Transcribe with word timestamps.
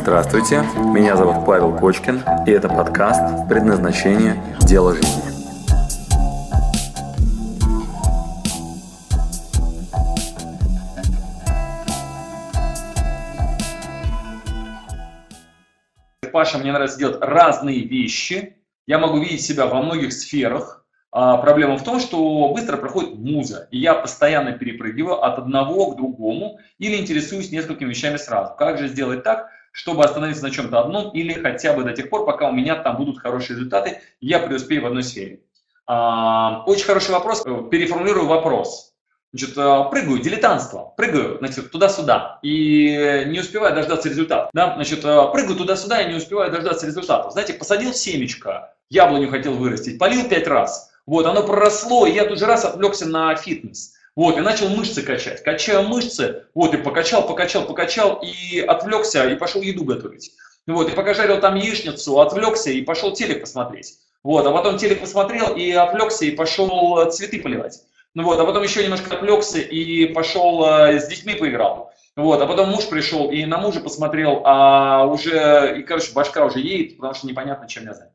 Здравствуйте, 0.00 0.62
меня 0.94 1.16
зовут 1.16 1.44
Павел 1.44 1.76
Кочкин, 1.76 2.22
и 2.46 2.50
это 2.52 2.68
подкаст 2.68 3.48
«Предназначение. 3.48 4.40
Дело 4.60 4.94
жизни». 4.94 5.22
Паша, 16.32 16.58
мне 16.58 16.72
нравится 16.72 16.96
делать 16.96 17.18
разные 17.20 17.80
вещи. 17.80 18.56
Я 18.86 18.98
могу 18.98 19.18
видеть 19.18 19.42
себя 19.42 19.66
во 19.66 19.82
многих 19.82 20.12
сферах. 20.12 20.86
А, 21.10 21.38
проблема 21.38 21.76
в 21.76 21.82
том, 21.82 21.98
что 21.98 22.52
быстро 22.54 22.76
проходит 22.76 23.18
муза, 23.18 23.66
и 23.72 23.78
я 23.78 23.94
постоянно 23.94 24.52
перепрыгиваю 24.52 25.24
от 25.24 25.38
одного 25.38 25.90
к 25.90 25.96
другому 25.96 26.60
или 26.78 26.96
интересуюсь 26.96 27.50
несколькими 27.50 27.90
вещами 27.90 28.16
сразу. 28.16 28.54
Как 28.56 28.78
же 28.78 28.86
сделать 28.86 29.24
так, 29.24 29.48
чтобы 29.78 30.04
остановиться 30.04 30.42
на 30.42 30.50
чем-то 30.50 30.80
одном 30.80 31.10
или 31.10 31.34
хотя 31.34 31.72
бы 31.72 31.84
до 31.84 31.92
тех 31.92 32.10
пор, 32.10 32.26
пока 32.26 32.48
у 32.48 32.52
меня 32.52 32.74
там 32.74 32.96
будут 32.96 33.20
хорошие 33.20 33.56
результаты, 33.56 34.00
я 34.20 34.40
преуспею 34.40 34.82
в 34.82 34.86
одной 34.86 35.04
сфере. 35.04 35.38
А, 35.86 36.64
очень 36.66 36.84
хороший 36.84 37.12
вопрос. 37.12 37.44
Переформулирую 37.70 38.26
вопрос. 38.26 38.92
Значит, 39.32 39.56
а, 39.56 39.84
прыгаю, 39.84 40.18
дилетантство, 40.18 40.92
прыгаю, 40.96 41.38
значит, 41.38 41.70
туда-сюда, 41.70 42.40
и 42.42 43.22
не 43.28 43.38
успеваю 43.38 43.72
дождаться 43.72 44.08
результата. 44.08 44.50
Да? 44.52 44.74
Значит, 44.74 45.02
прыгаю 45.02 45.54
туда-сюда 45.56 46.02
и 46.02 46.08
не 46.08 46.16
успеваю 46.16 46.50
дождаться 46.50 46.84
результата. 46.84 47.30
Знаете, 47.30 47.52
посадил 47.52 47.94
семечко, 47.94 48.74
яблоню 48.90 49.30
хотел 49.30 49.54
вырастить, 49.54 49.96
полил 49.96 50.28
пять 50.28 50.48
раз, 50.48 50.90
вот, 51.06 51.24
оно 51.24 51.44
проросло, 51.44 52.04
и 52.04 52.14
я 52.14 52.24
тут 52.24 52.40
же 52.40 52.46
раз 52.46 52.64
отвлекся 52.64 53.06
на 53.06 53.36
фитнес. 53.36 53.94
Вот, 54.18 54.36
и 54.36 54.40
начал 54.40 54.68
мышцы 54.68 55.02
качать. 55.02 55.44
Качаю 55.44 55.84
мышцы, 55.84 56.46
вот, 56.52 56.74
и 56.74 56.76
покачал, 56.76 57.24
покачал, 57.24 57.66
покачал, 57.66 58.20
и 58.20 58.58
отвлекся, 58.58 59.28
и 59.28 59.36
пошел 59.36 59.62
еду 59.62 59.84
готовить. 59.84 60.32
Вот, 60.66 60.90
и 60.90 60.92
пока 60.96 61.14
жарил 61.14 61.38
там 61.38 61.54
яичницу, 61.54 62.18
отвлекся 62.18 62.70
и 62.70 62.82
пошел 62.82 63.12
телек 63.12 63.42
посмотреть. 63.42 64.00
Вот, 64.24 64.44
а 64.44 64.50
потом 64.50 64.76
телек 64.76 65.02
посмотрел 65.02 65.54
и 65.54 65.70
отвлекся, 65.70 66.24
и 66.24 66.32
пошел 66.32 67.08
цветы 67.12 67.40
поливать. 67.40 67.80
Ну 68.14 68.24
вот, 68.24 68.40
а 68.40 68.44
потом 68.44 68.64
еще 68.64 68.82
немножко 68.82 69.14
отвлекся 69.14 69.60
и 69.60 70.06
пошел 70.06 70.66
э, 70.66 70.98
с 70.98 71.06
детьми 71.06 71.36
поиграл. 71.36 71.92
Вот, 72.16 72.42
а 72.42 72.46
потом 72.48 72.70
муж 72.70 72.88
пришел 72.88 73.30
и 73.30 73.44
на 73.44 73.58
мужа 73.58 73.78
посмотрел, 73.78 74.42
а 74.44 75.06
уже, 75.06 75.78
и, 75.78 75.84
короче, 75.84 76.12
башка 76.12 76.44
уже 76.44 76.58
едет, 76.58 76.96
потому 76.96 77.14
что 77.14 77.28
непонятно, 77.28 77.68
чем 77.68 77.84
я 77.84 77.94
занят. 77.94 78.12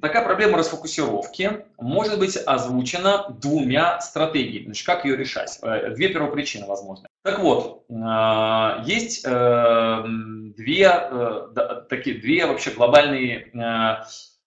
Такая 0.00 0.24
проблема 0.24 0.58
расфокусировки 0.58 1.64
может 1.78 2.18
быть 2.18 2.36
озвучена 2.36 3.26
двумя 3.30 4.00
стратегиями. 4.00 4.66
Значит, 4.66 4.86
как 4.86 5.04
ее 5.04 5.16
решать? 5.16 5.58
Э, 5.62 5.90
две 5.94 6.08
первопричины, 6.08 6.66
возможно. 6.66 7.08
Так 7.22 7.40
вот, 7.40 7.84
а, 7.90 8.82
есть 8.84 9.24
э, 9.26 10.04
две, 10.56 10.90
э, 10.90 11.82
такие, 11.88 12.20
две 12.20 12.46
вообще 12.46 12.70
глобальные, 12.70 13.50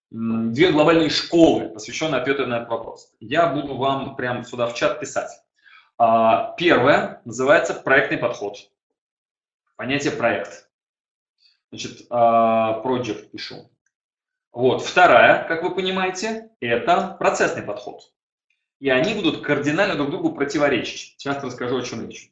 две 0.09 0.71
глобальные 0.71 1.09
школы, 1.09 1.69
посвященные 1.69 2.21
ответу 2.21 2.45
на 2.45 2.57
этот 2.57 2.69
вопрос. 2.69 3.11
Я 3.19 3.47
буду 3.47 3.75
вам 3.75 4.15
прямо 4.15 4.43
сюда 4.43 4.67
в 4.67 4.75
чат 4.75 4.99
писать. 4.99 5.31
А, 5.97 6.53
первое 6.57 7.21
называется 7.25 7.73
проектный 7.73 8.17
подход. 8.17 8.57
Понятие 9.75 10.11
проект. 10.11 10.69
Значит, 11.71 12.09
project 12.11 13.29
пишу. 13.29 13.70
Вот. 14.51 14.83
Вторая, 14.83 15.47
как 15.47 15.63
вы 15.63 15.73
понимаете, 15.73 16.49
это 16.59 17.15
процессный 17.19 17.63
подход. 17.63 18.11
И 18.79 18.89
они 18.89 19.13
будут 19.13 19.43
кардинально 19.43 19.95
друг 19.95 20.09
другу 20.09 20.33
противоречить. 20.33 21.15
Сейчас 21.17 21.43
расскажу, 21.43 21.77
о 21.77 21.83
чем 21.83 22.07
речь. 22.07 22.31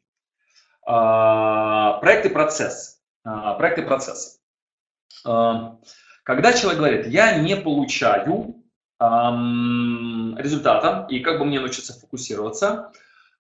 А, 0.86 1.94
проект 2.00 2.26
и 2.26 2.30
процесс. 2.30 3.02
А, 3.24 3.54
проект 3.54 3.78
и 3.78 3.84
процесс. 3.84 4.42
А, 5.26 5.78
когда 6.24 6.54
человек 6.54 6.80
говорит, 6.80 7.08
я 7.08 7.40
не 7.40 7.56
получаю 7.56 8.56
результата, 9.02 11.08
и 11.10 11.22
как 11.22 11.40
бы 11.40 11.46
мне 11.46 11.62
научиться 11.62 11.98
фокусироваться, 11.98 12.92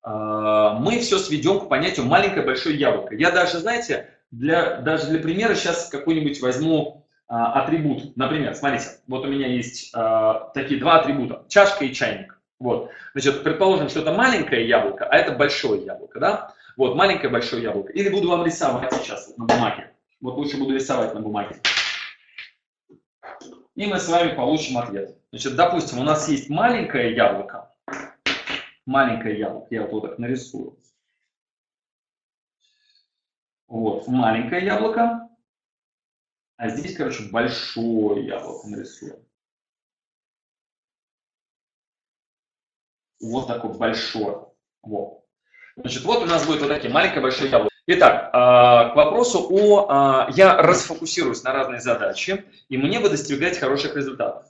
мы 0.02 1.00
все 1.02 1.20
сведем 1.20 1.60
к 1.60 1.68
понятию 1.68 2.06
маленькое 2.06 2.46
большое 2.46 2.80
яблоко. 2.80 3.14
Я 3.14 3.32
даже, 3.32 3.60
знаете, 3.60 4.10
для, 4.32 4.78
даже 4.78 5.08
для 5.08 5.20
примера 5.20 5.56
сейчас 5.56 5.90
какой-нибудь 5.90 6.42
возьму 6.42 7.09
атрибут. 7.30 8.18
Например, 8.18 8.56
смотрите, 8.56 8.88
вот 9.08 9.24
у 9.24 9.28
меня 9.30 9.48
есть 9.48 9.92
а, 9.94 10.50
такие 10.56 10.80
два 10.80 11.00
атрибута, 11.00 11.46
чашка 11.48 11.86
и 11.86 11.94
чайник. 11.94 12.42
Вот. 12.60 12.90
Значит, 13.14 13.44
предположим, 13.44 13.88
что 13.88 14.02
это 14.02 14.14
маленькое 14.14 14.68
яблоко, 14.68 15.06
а 15.06 15.16
это 15.16 15.32
большое 15.34 15.86
яблоко, 15.86 16.20
да? 16.20 16.54
Вот, 16.76 16.96
маленькое 16.96 17.32
большое 17.32 17.64
яблоко. 17.64 17.92
Или 17.94 18.10
буду 18.10 18.30
вам 18.30 18.46
рисовать 18.46 18.92
сейчас 18.94 19.32
на 19.38 19.46
бумаге. 19.46 19.94
Вот 20.22 20.36
лучше 20.36 20.58
буду 20.58 20.74
рисовать 20.74 21.14
на 21.14 21.22
бумаге. 21.22 21.62
И 23.76 23.86
мы 23.86 24.00
с 24.00 24.10
вами 24.10 24.36
получим 24.36 24.78
ответ. 24.78 25.16
Значит, 25.32 25.56
допустим, 25.56 26.00
у 26.00 26.04
нас 26.04 26.28
есть 26.28 26.50
маленькое 26.50 27.16
яблоко. 27.16 27.72
Маленькое 28.86 29.40
яблоко. 29.40 29.68
Я 29.70 29.84
вот, 29.84 29.92
вот 29.92 30.02
так 30.02 30.20
нарисую. 30.20 30.78
Вот, 33.68 34.08
маленькое 34.08 34.66
яблоко. 34.66 35.29
А 36.60 36.68
здесь, 36.68 36.94
короче, 36.94 37.24
большое 37.32 38.28
яблоко 38.28 38.68
нарисуем. 38.68 39.16
Вот 43.22 43.48
такое 43.48 43.72
большое. 43.72 44.46
Вот. 44.82 45.24
Значит, 45.78 46.04
вот 46.04 46.22
у 46.22 46.26
нас 46.26 46.46
будет 46.46 46.60
вот 46.60 46.68
такие 46.68 46.94
маленькое 46.94 47.22
большое 47.22 47.50
яблоко. 47.50 47.74
Итак, 47.88 48.30
а, 48.34 48.90
к 48.90 48.96
вопросу 48.98 49.48
о... 49.50 49.88
А, 49.88 50.30
я 50.36 50.62
расфокусируюсь 50.62 51.44
на 51.44 51.54
разные 51.54 51.80
задачи, 51.80 52.44
и 52.68 52.78
мне 52.78 53.00
бы 53.00 53.10
достигать 53.10 53.58
хороших 53.58 53.96
результатов. 53.96 54.44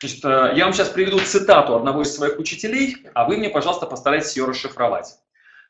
Значит, 0.00 0.24
а, 0.24 0.52
я 0.54 0.64
вам 0.64 0.72
сейчас 0.72 0.88
приведу 0.88 1.18
цитату 1.18 1.76
одного 1.76 2.00
из 2.00 2.16
своих 2.16 2.38
учителей, 2.38 2.96
а 3.12 3.26
вы 3.26 3.36
мне, 3.36 3.50
пожалуйста, 3.50 3.84
постарайтесь 3.84 4.38
ее 4.38 4.46
расшифровать. 4.46 5.18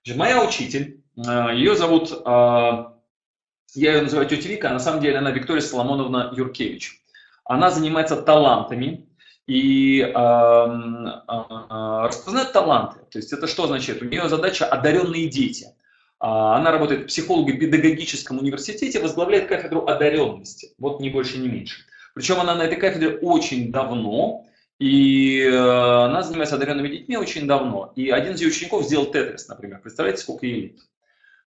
Значит, 0.04 0.16
моя 0.16 0.44
учитель, 0.44 1.02
ее 1.16 1.74
зовут 1.74 2.10
я 3.74 3.94
ее 3.94 4.02
называю 4.02 4.28
тетя 4.28 4.48
Вика, 4.48 4.70
а 4.70 4.72
на 4.72 4.80
самом 4.80 5.00
деле 5.00 5.18
она 5.18 5.30
Виктория 5.30 5.62
Соломоновна 5.62 6.32
Юркевич. 6.36 7.02
Она 7.44 7.70
занимается 7.70 8.20
талантами 8.20 9.06
и 9.46 10.00
э, 10.00 10.12
э, 10.12 12.06
распознает 12.06 12.52
таланты. 12.52 13.00
То 13.10 13.18
есть 13.18 13.32
это 13.32 13.46
что 13.46 13.66
значит? 13.66 14.02
У 14.02 14.04
нее 14.04 14.28
задача 14.28 14.66
одаренные 14.66 15.28
дети. 15.28 15.66
Она 16.18 16.70
работает 16.70 17.02
в 17.02 17.06
психолого-педагогическом 17.06 18.38
университете, 18.38 19.00
возглавляет 19.00 19.48
кафедру 19.48 19.86
одаренности. 19.86 20.72
Вот 20.78 21.00
ни 21.00 21.08
больше, 21.08 21.38
ни 21.38 21.48
меньше. 21.48 21.82
Причем 22.14 22.40
она 22.40 22.54
на 22.54 22.62
этой 22.62 22.76
кафедре 22.76 23.18
очень 23.18 23.72
давно, 23.72 24.46
и 24.78 25.40
э, 25.40 25.50
она 25.50 26.22
занимается 26.22 26.54
одаренными 26.54 26.88
детьми 26.88 27.16
очень 27.16 27.48
давно. 27.48 27.92
И 27.96 28.10
один 28.10 28.34
из 28.34 28.40
ее 28.40 28.48
учеников 28.48 28.84
сделал 28.84 29.06
тетрис, 29.06 29.48
например. 29.48 29.80
Представляете, 29.80 30.22
сколько 30.22 30.46
ей 30.46 30.60
лет? 30.60 30.78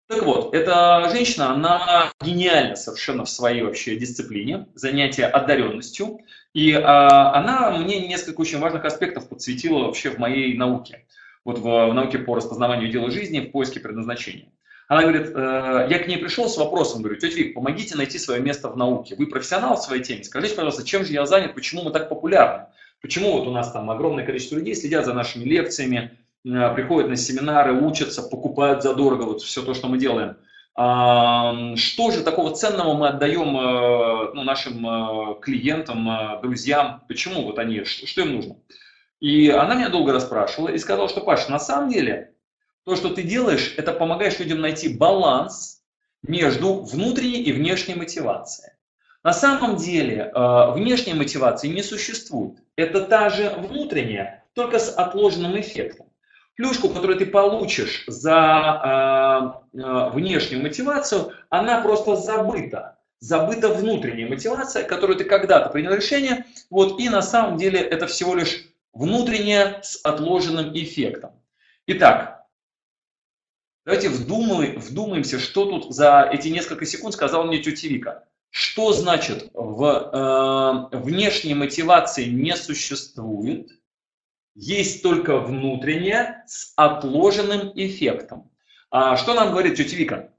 Так 0.08 0.22
вот, 0.24 0.54
эта 0.54 1.10
женщина, 1.12 1.52
она 1.54 2.12
гениальна 2.22 2.76
совершенно 2.76 3.26
в 3.26 3.30
своей 3.30 3.64
вообще 3.64 3.96
дисциплине, 3.96 4.68
занятие 4.76 5.26
одаренностью, 5.26 6.20
и 6.54 6.74
а, 6.74 7.34
она 7.34 7.72
мне 7.72 8.08
несколько 8.08 8.42
очень 8.42 8.60
важных 8.60 8.86
аспектов 8.86 9.28
подсветила 9.28 9.80
вообще 9.80 10.12
в 10.12 10.20
моей 10.20 10.56
науке, 10.56 11.06
вот 11.44 11.58
в, 11.58 11.64
в 11.64 11.94
науке 11.94 12.20
по 12.20 12.36
распознаванию 12.36 12.92
дела 12.92 13.10
жизни, 13.10 13.40
в 13.40 13.52
поиске 13.52 13.80
предназначения. 13.80 14.50
Она 14.88 15.02
говорит, 15.02 15.32
э, 15.34 15.88
я 15.90 15.98
к 15.98 16.08
ней 16.08 16.18
пришел 16.18 16.48
с 16.48 16.58
вопросом, 16.58 17.02
говорю, 17.02 17.20
тетя 17.20 17.38
Вик, 17.38 17.56
помогите 17.56 17.98
найти 17.98 18.20
свое 18.20 18.40
место 18.40 18.70
в 18.70 18.78
науке. 18.78 19.16
Вы 19.16 19.26
профессионал 19.26 19.78
в 19.78 19.82
своей 19.82 20.04
теме, 20.04 20.24
скажите, 20.24 20.54
пожалуйста, 20.54 20.86
чем 20.86 21.04
же 21.04 21.14
я 21.14 21.26
занят, 21.26 21.56
почему 21.56 21.82
мы 21.82 21.90
так 21.90 22.08
популярны? 22.08 22.68
Почему 23.02 23.32
вот 23.32 23.48
у 23.48 23.52
нас 23.52 23.72
там 23.72 23.90
огромное 23.90 24.24
количество 24.24 24.58
людей 24.58 24.76
следят 24.76 25.06
за 25.06 25.16
нашими 25.16 25.44
лекциями, 25.44 26.12
Э, 26.12 26.25
приходят 26.46 27.10
на 27.10 27.16
семинары, 27.16 27.74
учатся, 27.74 28.22
покупают 28.22 28.84
задорого, 28.84 29.24
вот 29.24 29.42
все 29.42 29.64
то, 29.64 29.74
что 29.74 29.88
мы 29.88 29.98
делаем. 29.98 30.38
Что 30.76 32.12
же 32.12 32.22
такого 32.22 32.54
ценного 32.54 32.94
мы 32.94 33.08
отдаем 33.08 33.58
э, 33.58 34.34
ну, 34.34 34.44
нашим 34.44 34.86
э, 34.86 35.40
клиентам, 35.42 36.42
друзьям? 36.42 37.02
Почему 37.08 37.44
вот 37.44 37.60
они, 37.60 37.86
что 37.86 38.22
им 38.22 38.36
нужно? 38.36 38.58
И 39.22 39.50
она 39.50 39.76
меня 39.76 39.88
долго 39.88 40.12
расспрашивала 40.12 40.68
и 40.68 40.78
сказала, 40.78 41.08
что, 41.08 41.22
Паша, 41.22 41.50
на 41.50 41.60
самом 41.60 41.90
деле 41.90 42.34
то, 42.84 42.98
что 42.98 43.10
ты 43.10 43.24
делаешь, 43.24 43.74
это 43.78 43.94
помогаешь 43.94 44.38
людям 44.38 44.60
найти 44.60 44.90
баланс 44.90 45.82
между 46.28 46.82
внутренней 46.82 47.42
и 47.42 47.54
внешней 47.54 47.96
мотивацией. 47.96 48.74
На 49.24 49.32
самом 49.32 49.78
деле 49.78 50.32
внешней 50.36 51.14
мотивации 51.14 51.70
не 51.70 51.84
существует. 51.84 52.60
Это 52.76 53.02
та 53.02 53.30
же 53.30 53.50
внутренняя, 53.58 54.44
только 54.54 54.78
с 54.78 54.94
отложенным 54.94 55.58
эффектом 55.58 56.05
плюшку, 56.56 56.90
которую 56.90 57.20
ты 57.20 57.26
получишь 57.26 58.04
за 58.08 59.62
э, 59.74 59.80
э, 59.80 60.10
внешнюю 60.12 60.64
мотивацию, 60.64 61.34
она 61.50 61.82
просто 61.82 62.16
забыта. 62.16 62.98
Забыта 63.20 63.70
внутренняя 63.70 64.28
мотивация, 64.28 64.84
которую 64.84 65.18
ты 65.18 65.24
когда-то 65.24 65.70
принял 65.70 65.94
решение, 65.94 66.46
вот, 66.70 67.00
и 67.00 67.10
на 67.10 67.22
самом 67.22 67.58
деле 67.58 67.80
это 67.80 68.08
всего 68.08 68.36
лишь 68.36 68.66
внутренняя 68.94 69.82
с 69.82 70.00
отложенным 70.04 70.74
эффектом. 70.74 71.32
Итак, 71.88 72.36
Давайте 73.86 74.10
вдумай, 74.10 74.76
вдумаемся, 74.78 75.40
что 75.40 75.66
тут 75.66 75.94
за 75.94 76.28
эти 76.34 76.48
несколько 76.48 76.88
секунд 76.88 77.14
сказал 77.14 77.44
мне 77.44 77.60
тетя 77.60 77.88
Вика. 77.88 78.24
Что 78.50 78.94
значит 78.94 79.52
в 79.54 80.90
э, 80.92 80.98
внешней 80.98 81.54
мотивации 81.54 82.26
не 82.26 82.56
существует, 82.56 83.70
есть 84.56 85.04
только 85.04 85.38
внутренняя 85.38 86.44
с 86.48 86.74
отложенным 86.76 87.72
эффектом. 87.76 88.52
А 88.90 89.18
что 89.18 89.34
нам 89.34 89.52
говорит 89.52 89.76
тетя 89.76 89.96
Вика? 89.96 90.32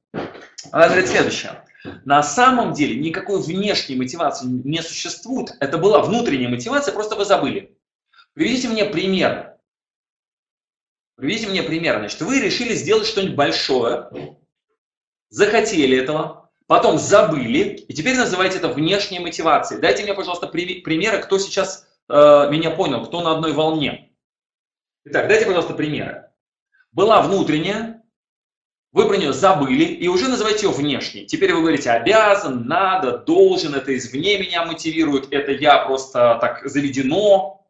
Она 0.73 0.89
говорит 0.89 1.09
следующее. 1.09 1.65
На 2.05 2.23
самом 2.23 2.73
деле 2.73 2.99
никакой 2.99 3.41
внешней 3.41 3.97
мотивации 3.97 4.47
не 4.47 4.83
существует. 4.83 5.55
Это 5.61 5.79
была 5.79 6.01
внутренняя 6.01 6.49
мотивация, 6.49 6.93
просто 6.93 7.15
вы 7.15 7.25
забыли. 7.25 7.77
Приведите 8.35 8.69
мне 8.69 8.85
пример 8.87 9.57
Приведите 11.17 11.49
мне 11.49 11.63
пример. 11.63 11.99
Значит, 11.99 12.21
вы 12.21 12.41
решили 12.41 12.75
сделать 12.75 13.07
что-нибудь 13.07 13.37
большое, 13.37 14.11
захотели 15.31 15.97
этого, 15.97 16.51
потом 16.67 16.99
забыли, 16.99 17.85
и 17.89 17.95
теперь 17.95 18.17
называете 18.17 18.59
это 18.59 18.69
внешней 18.69 19.19
мотивацией. 19.19 19.81
Дайте 19.81 20.03
мне, 20.03 20.13
пожалуйста, 20.13 20.47
примеры, 20.47 21.23
кто 21.23 21.39
сейчас 21.39 21.86
э, 22.09 22.49
меня 22.51 22.71
понял, 22.71 23.05
кто 23.07 23.23
на 23.23 23.33
одной 23.33 23.53
волне. 23.53 24.13
Итак, 25.05 25.29
дайте, 25.29 25.47
пожалуйста, 25.47 25.75
примеры. 25.75 26.31
Была 26.93 27.23
внутренняя, 27.23 28.03
вы 28.93 29.07
про 29.09 29.19
нее 29.19 29.35
забыли 29.35 29.85
и 29.85 30.09
уже 30.09 30.29
называете 30.29 30.67
ее 30.67 30.73
внешней. 30.73 31.27
Теперь 31.27 31.53
вы 31.53 31.61
говорите 31.61 31.91
обязан, 31.91 32.67
надо, 32.67 33.19
должен, 33.19 33.75
это 33.75 33.95
извне 33.95 34.39
меня 34.39 34.65
мотивирует, 34.65 35.33
это 35.33 35.53
я 35.53 35.85
просто 35.85 36.39
так 36.41 36.67
заведено. 36.67 37.67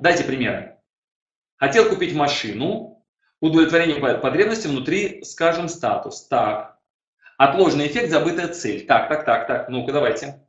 Дайте 0.00 0.22
примеры. 0.22 0.76
Хотел 1.56 1.88
купить 1.88 2.14
машину, 2.14 3.02
удовлетворение 3.40 3.96
потребности 4.18 4.66
внутри, 4.66 5.24
скажем, 5.24 5.68
статус. 5.68 6.26
Так. 6.26 6.78
Отложенный 7.38 7.86
эффект, 7.86 8.10
забытая 8.10 8.48
цель. 8.48 8.84
Так, 8.86 9.08
так, 9.08 9.24
так, 9.24 9.46
так. 9.46 9.68
Ну-ка, 9.70 9.92
давайте. 9.92 10.46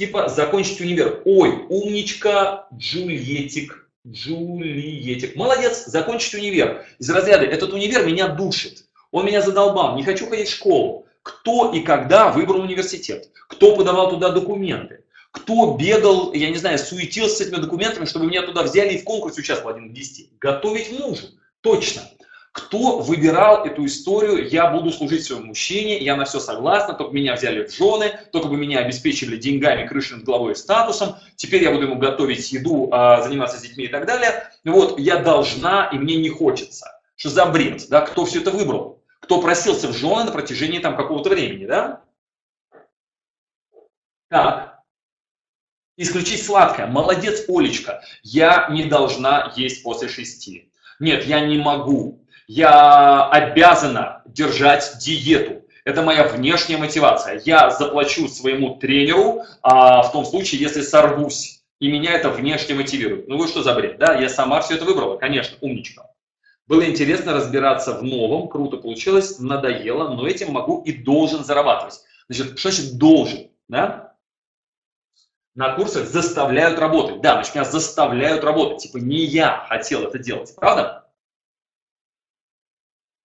Типа 0.00 0.30
закончить 0.30 0.80
универ. 0.80 1.20
Ой, 1.26 1.66
умничка, 1.68 2.68
Джульетик. 2.74 3.86
Джульетик. 4.08 5.36
Молодец, 5.36 5.84
закончить 5.84 6.32
универ. 6.32 6.86
Из 6.98 7.10
разряда, 7.10 7.44
этот 7.44 7.74
универ 7.74 8.06
меня 8.06 8.28
душит. 8.28 8.86
Он 9.10 9.26
меня 9.26 9.42
задолбал, 9.42 9.96
не 9.96 10.02
хочу 10.02 10.26
ходить 10.26 10.48
в 10.48 10.54
школу. 10.54 11.06
Кто 11.22 11.70
и 11.74 11.80
когда 11.80 12.32
выбрал 12.32 12.62
университет? 12.62 13.28
Кто 13.46 13.76
подавал 13.76 14.08
туда 14.08 14.30
документы? 14.30 15.04
Кто 15.32 15.76
бегал, 15.76 16.32
я 16.32 16.48
не 16.48 16.56
знаю, 16.56 16.78
суетился 16.78 17.36
с 17.36 17.40
этими 17.42 17.60
документами, 17.60 18.06
чтобы 18.06 18.24
меня 18.24 18.40
туда 18.40 18.62
взяли 18.62 18.94
и 18.94 18.98
в 19.02 19.04
конкурсе 19.04 19.42
участвовал 19.42 19.74
один 19.76 19.90
к 19.90 19.92
10? 19.92 20.38
Готовить 20.38 20.98
мужу. 20.98 21.26
Точно. 21.60 22.00
Кто 22.52 22.98
выбирал 22.98 23.64
эту 23.64 23.86
историю, 23.86 24.48
я 24.48 24.70
буду 24.70 24.90
служить 24.90 25.24
своему 25.24 25.46
мужчине, 25.46 25.98
я 25.98 26.16
на 26.16 26.24
все 26.24 26.40
согласна, 26.40 26.94
только 26.94 27.14
меня 27.14 27.36
взяли 27.36 27.64
в 27.64 27.72
жены, 27.72 28.18
только 28.32 28.48
бы 28.48 28.56
меня 28.56 28.80
обеспечивали 28.80 29.36
деньгами, 29.36 29.86
крышей 29.86 30.16
над 30.16 30.26
головой 30.26 30.56
статусом, 30.56 31.16
теперь 31.36 31.62
я 31.62 31.70
буду 31.70 31.84
ему 31.84 31.96
готовить 31.96 32.50
еду, 32.50 32.88
а, 32.90 33.22
заниматься 33.22 33.58
с 33.58 33.62
детьми 33.62 33.84
и 33.84 33.88
так 33.88 34.04
далее. 34.04 34.50
Вот, 34.64 34.98
я 34.98 35.22
должна, 35.22 35.90
и 35.92 35.98
мне 35.98 36.16
не 36.16 36.28
хочется. 36.28 37.00
Что 37.14 37.28
за 37.28 37.46
бред, 37.46 37.88
да? 37.88 38.00
Кто 38.00 38.24
все 38.24 38.40
это 38.40 38.50
выбрал? 38.50 39.00
Кто 39.20 39.40
просился 39.40 39.86
в 39.86 39.96
жены 39.96 40.24
на 40.24 40.32
протяжении 40.32 40.80
там 40.80 40.96
какого-то 40.96 41.30
времени, 41.30 41.66
да? 41.66 42.02
Так, 44.28 44.70
Исключить 46.00 46.42
сладкое. 46.42 46.86
Молодец, 46.86 47.44
Олечка. 47.46 48.02
Я 48.22 48.68
не 48.70 48.84
должна 48.84 49.52
есть 49.54 49.82
после 49.82 50.08
шести. 50.08 50.72
Нет, 50.98 51.26
я 51.26 51.40
не 51.40 51.58
могу. 51.58 52.24
Я 52.52 53.28
обязана 53.28 54.22
держать 54.26 54.96
диету. 54.98 55.64
Это 55.84 56.02
моя 56.02 56.26
внешняя 56.26 56.78
мотивация. 56.78 57.40
Я 57.44 57.70
заплачу 57.70 58.26
своему 58.26 58.74
тренеру 58.74 59.44
а, 59.62 60.02
в 60.02 60.10
том 60.10 60.24
случае, 60.24 60.60
если 60.60 60.80
сорвусь. 60.80 61.62
И 61.78 61.88
меня 61.88 62.12
это 62.12 62.28
внешне 62.28 62.74
мотивирует. 62.74 63.28
Ну 63.28 63.38
вы 63.38 63.46
что 63.46 63.62
за 63.62 63.72
бред? 63.72 63.98
Да, 63.98 64.14
я 64.14 64.28
сама 64.28 64.60
все 64.62 64.74
это 64.74 64.84
выбрала, 64.84 65.16
конечно, 65.16 65.58
умничка. 65.60 66.10
Было 66.66 66.84
интересно 66.84 67.34
разбираться 67.34 67.92
в 67.92 68.02
новом, 68.02 68.48
круто 68.48 68.78
получилось, 68.78 69.38
надоело, 69.38 70.12
но 70.12 70.26
этим 70.26 70.50
могу 70.50 70.82
и 70.82 70.90
должен 70.90 71.44
зарабатывать. 71.44 72.00
Значит, 72.28 72.58
что 72.58 72.72
значит 72.72 72.98
должен? 72.98 73.48
Да? 73.68 74.16
на 75.54 75.74
курсах 75.76 76.08
заставляют 76.08 76.80
работать. 76.80 77.20
Да, 77.20 77.34
значит, 77.34 77.54
меня 77.54 77.64
заставляют 77.64 78.42
работать. 78.42 78.82
Типа 78.82 78.96
не 78.96 79.18
я 79.18 79.66
хотел 79.68 80.02
это 80.02 80.18
делать. 80.18 80.52
Правда? 80.56 81.09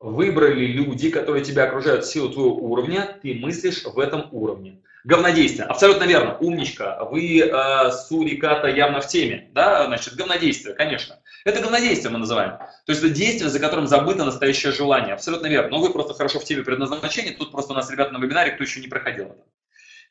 Выбрали 0.06 0.68
люди, 0.68 1.10
которые 1.10 1.44
тебя 1.44 1.64
окружают 1.64 2.06
в 2.06 2.08
силу 2.08 2.30
твоего 2.30 2.56
уровня, 2.58 3.18
ты 3.24 3.34
мыслишь 3.34 3.84
в 3.86 3.98
этом 3.98 4.30
уровне. 4.32 4.80
Говнодействие. 5.04 5.66
Абсолютно 5.66 6.04
верно. 6.04 6.38
Умничка. 6.38 7.04
Вы 7.06 7.40
э, 7.40 7.92
суриката 7.92 8.68
явно 8.68 9.02
в 9.02 9.08
теме. 9.08 9.50
Да, 9.54 9.88
значит, 9.88 10.14
говнодействие, 10.14 10.76
конечно. 10.76 11.20
Это 11.44 11.60
говнодействие 11.60 12.12
мы 12.12 12.20
называем. 12.20 12.52
То 12.86 12.92
есть 12.92 13.04
это 13.04 13.12
действие, 13.12 13.50
за 13.50 13.60
которым 13.60 13.88
забыто 13.88 14.26
настоящее 14.26 14.74
желание. 14.74 15.16
Абсолютно 15.16 15.48
верно. 15.48 15.70
Но 15.72 15.80
вы 15.80 15.92
просто 15.92 16.14
хорошо 16.14 16.40
в 16.40 16.44
теме 16.44 16.62
предназначения. 16.62 17.36
Тут 17.36 17.52
просто 17.52 17.74
у 17.74 17.76
нас 17.76 17.90
ребята 17.90 18.14
на 18.14 18.20
вебинаре, 18.20 18.52
кто 18.52 18.64
еще 18.64 18.82
не 18.82 18.88
проходил 18.88 19.26
это. 19.26 19.44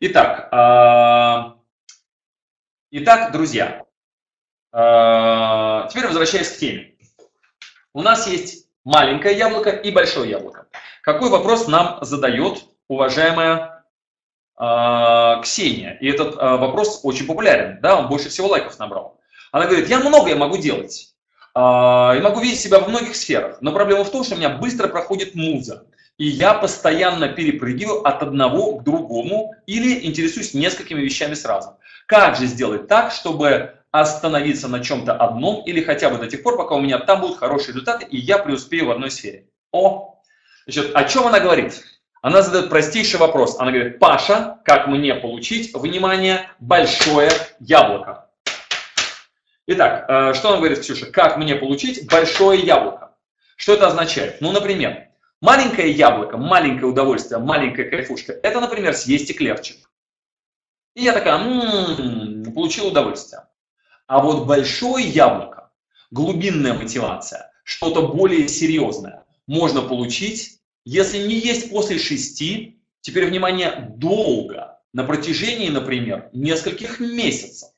Итак, 0.01 0.49
э, 0.53 1.55
Итак, 2.91 3.31
друзья, 3.31 3.85
э, 4.73 5.89
теперь 5.89 6.07
возвращаясь 6.09 6.51
к 6.51 6.59
теме. 6.59 6.97
У 7.93 8.03
нас 8.03 8.27
есть 8.27 8.64
маленькое 8.85 9.37
яблоко 9.37 9.71
и 9.71 9.91
большое 9.91 10.31
яблоко. 10.31 10.67
Какой 11.03 11.31
вопрос 11.31 11.67
нам 11.69 11.99
задает 12.03 12.65
уважаемая 12.89 13.85
э, 14.59 15.43
Ксения? 15.43 15.99
И 16.01 16.09
этот 16.09 16.37
э, 16.37 16.57
вопрос 16.57 17.01
очень 17.03 17.27
популярен, 17.27 17.81
да, 17.81 17.99
он 17.99 18.09
больше 18.09 18.29
всего 18.29 18.49
лайков 18.49 18.79
набрал. 18.79 19.21
Она 19.53 19.67
говорит, 19.67 19.89
я 19.89 20.01
многое 20.01 20.37
могу 20.37 20.59
делать, 20.59 21.15
и 21.57 22.21
могу 22.21 22.41
видеть 22.41 22.59
себя 22.59 22.81
во 22.81 22.89
многих 22.89 23.15
сферах, 23.15 23.59
но 23.61 23.71
проблема 23.71 24.03
в 24.03 24.11
том, 24.11 24.25
что 24.25 24.35
у 24.35 24.39
меня 24.39 24.49
быстро 24.49 24.89
проходит 24.89 25.37
муза, 25.37 25.87
и 26.19 26.27
я 26.27 26.55
постоянно 26.55 27.29
перепрыгиваю 27.29 28.03
от 28.05 28.25
одного 28.25 28.79
к 28.79 28.83
другому 28.83 29.55
или 29.67 30.05
интересуюсь 30.05 30.55
несколькими 30.55 31.01
вещами 31.01 31.35
сразу. 31.35 31.79
Как 32.07 32.37
же 32.37 32.47
сделать 32.47 32.89
так, 32.89 33.13
чтобы 33.13 33.75
остановиться 33.95 34.67
на 34.67 34.83
чем-то 34.83 35.13
одном 35.13 35.63
или 35.67 35.81
хотя 35.81 36.11
бы 36.11 36.19
до 36.19 36.27
тех 36.27 36.43
пор, 36.43 36.57
пока 36.57 36.75
у 36.75 36.81
меня 36.81 36.99
там 36.99 37.21
будут 37.21 37.39
хорошие 37.39 37.69
результаты 37.69 38.05
и 38.05 38.17
я 38.17 38.39
преуспею 38.39 38.87
в 38.87 38.91
одной 38.91 39.09
сфере? 39.09 39.47
О, 39.71 40.21
значит, 40.67 40.91
о 40.97 41.05
чем 41.05 41.29
она 41.29 41.39
говорит? 41.39 41.81
Она 42.21 42.43
задает 42.43 42.71
простейший 42.71 43.21
вопрос. 43.21 43.57
Она 43.61 43.71
говорит, 43.71 44.01
Паша, 44.01 44.59
как 44.65 44.89
мне 44.89 45.15
получить, 45.15 45.73
внимание, 45.75 46.51
большое 46.59 47.31
яблоко? 47.61 48.29
Итак, 49.69 50.07
э, 50.09 50.35
что 50.35 50.49
она 50.49 50.59
говорит, 50.59 50.81
Ксюша? 50.81 51.07
Как 51.07 51.37
мне 51.37 51.55
получить 51.55 52.11
большое 52.11 52.61
яблоко? 52.61 53.15
Что 53.55 53.75
это 53.75 53.87
означает? 53.87 54.41
Ну, 54.41 54.51
например, 54.51 55.07
маленькое 55.41 55.93
яблоко, 55.93 56.37
маленькое 56.37 56.87
удовольствие, 56.87 57.39
маленькая 57.39 57.89
кайфушка, 57.89 58.33
это, 58.33 58.61
например, 58.61 58.95
съесть 58.95 59.31
эклерчик. 59.31 59.89
И 60.95 61.03
я 61.05 61.13
такая, 61.13 61.39
м-м, 61.39 62.53
получил 62.53 62.89
удовольствие. 62.89 63.43
А 64.07 64.21
вот 64.21 64.47
большое 64.47 65.07
яблоко, 65.07 65.71
глубинная 66.11 66.75
мотивация, 66.75 67.51
что-то 67.65 68.09
более 68.09 68.49
серьезное 68.49 69.25
можно 69.47 69.83
получить, 69.83 70.61
если 70.85 71.19
не 71.19 71.39
есть 71.39 71.71
после 71.71 71.99
шести, 71.99 72.81
теперь, 73.01 73.27
внимание, 73.27 73.95
долго, 73.97 74.81
на 74.93 75.05
протяжении, 75.05 75.69
например, 75.69 76.29
нескольких 76.33 77.01
месяцев. 77.01 77.71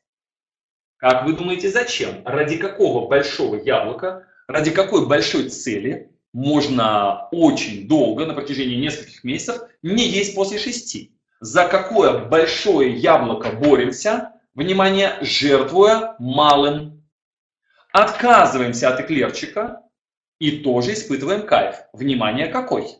Как 0.97 1.25
вы 1.25 1.35
думаете, 1.35 1.71
зачем? 1.71 2.23
Ради 2.25 2.57
какого 2.57 3.09
большого 3.09 3.57
яблока, 3.57 4.27
ради 4.49 4.71
какой 4.71 5.07
большой 5.07 5.49
цели 5.49 6.11
можно 6.33 7.29
очень 7.31 7.87
долго, 7.87 8.27
на 8.27 8.35
протяжении 8.35 8.77
нескольких 8.77 9.23
месяцев, 9.25 9.63
не 9.83 10.07
есть 10.07 10.35
после 10.35 10.59
шести? 10.59 11.17
за 11.41 11.69
какое 11.69 12.27
большое 12.27 12.95
яблоко 12.95 13.51
боремся, 13.51 14.33
внимание, 14.57 15.19
жертвуя 15.21 16.17
малым. 16.19 17.05
Отказываемся 17.93 18.89
от 18.89 19.01
эклерчика 19.01 19.83
и 20.41 20.59
тоже 20.59 20.95
испытываем 20.95 21.47
кайф. 21.47 21.77
Внимание, 21.93 22.49
какой? 22.49 22.99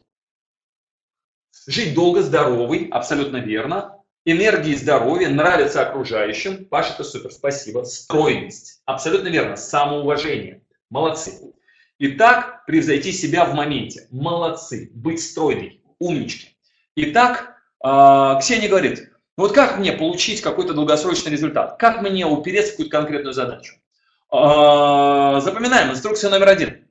Жить 1.67 1.95
долго, 1.95 2.23
здоровый, 2.23 2.89
абсолютно 2.91 3.39
верно. 3.39 4.05
Энергии 4.25 4.75
здоровье 4.75 5.29
нравится 5.29 5.83
окружающим. 5.83 6.67
Паша, 6.67 6.95
это 6.95 7.05
супер, 7.05 7.33
спасибо. 7.33 7.85
Стройность, 7.85 8.83
абсолютно 8.85 9.29
верно. 9.29 9.57
Самоуважение. 9.57 10.63
Молодцы. 10.91 11.55
Итак, 11.99 12.65
превзойти 12.67 13.13
себя 13.13 13.45
в 13.45 13.55
моменте. 13.55 14.07
Молодцы. 14.11 14.91
Быть 14.95 15.23
стройной. 15.23 15.83
Умнички. 15.99 16.57
Итак, 16.97 17.57
а, 17.81 18.39
Ксения 18.41 18.69
говорит, 18.69 19.11
вот 19.37 19.53
как 19.53 19.79
мне 19.79 19.93
получить 19.93 20.41
какой-то 20.41 20.73
долгосрочный 20.73 21.31
результат? 21.31 21.79
Как 21.79 22.01
мне 22.01 22.27
упереться 22.27 22.69
в 22.69 22.73
какую-то 22.73 22.97
конкретную 22.97 23.35
задачу? 23.35 23.75
А, 24.31 25.41
запоминаем, 25.41 25.91
инструкция 25.91 26.31
номер 26.31 26.49
один. 26.49 26.87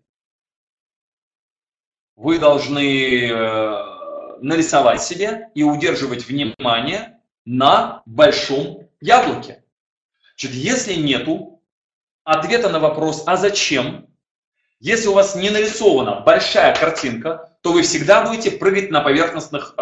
вы 2.16 2.40
должны 2.40 3.30
э, 3.30 4.38
нарисовать 4.42 5.02
себе 5.02 5.50
и 5.54 5.64
удерживать 5.64 6.28
внимание 6.28 7.20
на 7.46 8.04
большом 8.06 8.88
яблоке. 9.02 9.64
Значит, 10.38 10.56
если 10.56 10.94
нету 10.94 11.62
ответа 12.24 12.70
на 12.70 12.80
вопрос 12.80 13.24
«а 13.26 13.38
зачем?», 13.38 14.08
если 14.80 15.08
у 15.08 15.14
вас 15.14 15.36
не 15.36 15.50
нарисована 15.50 16.22
большая 16.22 16.76
картинка, 16.76 17.58
то 17.62 17.72
вы 17.72 17.82
всегда 17.82 18.26
будете 18.26 18.52
прыгать 18.52 18.92
на 18.92 19.02
поверхностных 19.02 19.74
э, 19.78 19.82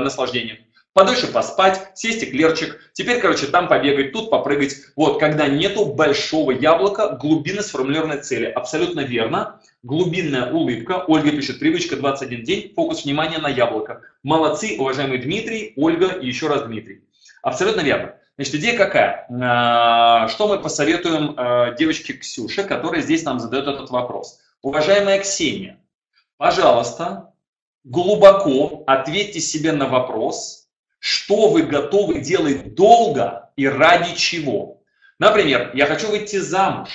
наслаждениях 0.00 0.58
подольше 0.94 1.26
поспать, 1.26 1.90
сесть 1.94 2.24
эклерчик, 2.24 2.80
теперь, 2.94 3.20
короче, 3.20 3.46
там 3.48 3.68
побегать, 3.68 4.12
тут 4.12 4.30
попрыгать. 4.30 4.76
Вот, 4.96 5.20
когда 5.20 5.46
нету 5.48 5.84
большого 5.84 6.52
яблока 6.52 7.10
глубины 7.10 7.60
сформулированной 7.60 8.22
цели. 8.22 8.46
Абсолютно 8.46 9.00
верно. 9.00 9.60
Глубинная 9.82 10.50
улыбка. 10.50 11.04
Ольга 11.06 11.30
пишет, 11.30 11.58
привычка 11.58 11.96
21 11.96 12.44
день, 12.44 12.72
фокус 12.74 13.04
внимания 13.04 13.38
на 13.38 13.48
яблоко. 13.48 14.00
Молодцы, 14.22 14.76
уважаемый 14.78 15.18
Дмитрий, 15.18 15.74
Ольга 15.76 16.06
и 16.06 16.26
еще 16.26 16.46
раз 16.46 16.62
Дмитрий. 16.62 17.02
Абсолютно 17.42 17.82
верно. 17.82 18.14
Значит, 18.36 18.54
идея 18.54 18.78
какая? 18.78 19.26
А, 19.30 20.28
что 20.28 20.48
мы 20.48 20.58
посоветуем 20.58 21.34
а, 21.36 21.72
девочке 21.72 22.14
Ксюше, 22.14 22.64
которая 22.64 23.02
здесь 23.02 23.24
нам 23.24 23.38
задает 23.38 23.66
этот 23.66 23.90
вопрос? 23.90 24.40
Уважаемая 24.62 25.20
Ксения, 25.20 25.78
пожалуйста, 26.36 27.32
глубоко 27.84 28.82
ответьте 28.86 29.40
себе 29.40 29.72
на 29.72 29.86
вопрос, 29.86 30.63
что 31.04 31.50
вы 31.50 31.64
готовы 31.64 32.20
делать 32.20 32.74
долго 32.74 33.50
и 33.56 33.68
ради 33.68 34.16
чего. 34.16 34.80
Например, 35.18 35.70
я 35.74 35.84
хочу 35.84 36.08
выйти 36.08 36.36
замуж, 36.36 36.88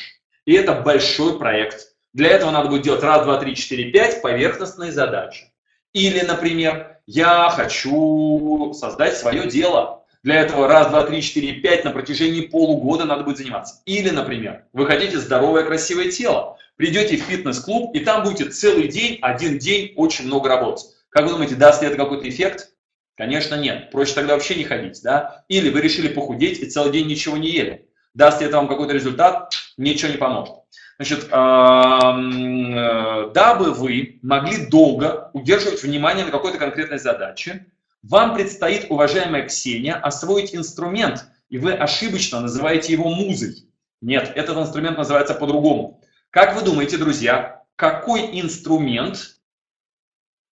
и 0.46 0.54
это 0.54 0.74
большой 0.74 1.38
проект. 1.38 1.94
Для 2.14 2.30
этого 2.30 2.50
надо 2.50 2.70
будет 2.70 2.82
делать 2.82 3.04
раз, 3.04 3.24
два, 3.24 3.38
три, 3.38 3.56
четыре, 3.56 3.92
пять 3.92 4.24
поверхностные 4.24 4.92
задачи. 4.92 5.54
Или, 5.94 6.22
например, 6.22 6.98
я 7.06 7.52
хочу 7.52 8.74
создать 8.74 9.16
свое 9.16 9.48
дело. 9.48 10.04
Для 10.24 10.42
этого 10.42 10.68
раз, 10.68 10.88
два, 10.88 11.04
три, 11.04 11.22
четыре, 11.22 11.62
пять 11.62 11.86
на 11.86 11.92
протяжении 11.92 12.48
полугода 12.48 13.06
надо 13.06 13.24
будет 13.24 13.38
заниматься. 13.38 13.84
Или, 13.86 14.10
например, 14.10 14.66
вы 14.74 14.88
хотите 14.88 15.20
здоровое, 15.20 15.66
красивое 15.66 16.10
тело. 16.10 16.58
Придете 16.78 17.16
в 17.16 17.22
фитнес-клуб, 17.22 17.94
и 17.94 18.00
там 18.00 18.24
будете 18.24 18.50
целый 18.50 18.88
день, 18.88 19.20
один 19.22 19.60
день 19.60 19.94
очень 19.98 20.26
много 20.26 20.50
работать. 20.50 20.86
Как 21.10 21.26
вы 21.26 21.34
думаете, 21.34 21.54
даст 21.54 21.84
ли 21.84 21.90
это 21.90 21.98
какой-то 21.98 22.28
эффект? 22.28 22.72
Конечно, 23.20 23.56
нет. 23.56 23.92
Проще 23.92 24.14
тогда 24.14 24.36
вообще 24.36 24.56
не 24.56 24.64
ходить, 24.64 25.02
да? 25.04 25.44
Или 25.50 25.70
вы 25.70 25.82
решили 25.82 26.08
похудеть 26.08 26.60
и 26.60 26.68
целый 26.68 26.94
день 26.94 27.06
ничего 27.06 27.36
не 27.36 27.50
ели. 27.50 27.86
Даст 28.14 28.40
ли 28.40 28.48
это 28.48 28.56
вам 28.56 28.70
какой-то 28.70 28.94
результат? 28.94 29.52
Ничего 29.76 30.10
не 30.10 30.18
поможет. 30.18 30.56
Значит, 30.98 31.26
э, 31.26 33.32
дабы 33.34 33.74
вы 33.74 34.20
могли 34.22 34.68
долго 34.68 35.32
удерживать 35.34 35.84
внимание 35.84 36.24
на 36.24 36.32
какой-то 36.32 36.58
конкретной 36.58 36.98
задаче, 36.98 37.66
вам 38.04 38.36
предстоит, 38.36 38.86
уважаемая 38.88 39.46
Ксения, 39.46 39.96
освоить 39.96 40.56
инструмент, 40.56 41.26
и 41.50 41.58
вы 41.58 41.74
ошибочно 41.74 42.40
называете 42.40 42.94
его 42.94 43.10
музой. 43.10 43.66
Нет, 44.00 44.32
этот 44.34 44.58
инструмент 44.58 44.98
называется 44.98 45.34
по-другому. 45.34 46.00
Как 46.30 46.56
вы 46.56 46.62
думаете, 46.62 46.96
друзья, 46.96 47.64
какой 47.76 48.40
инструмент 48.40 49.42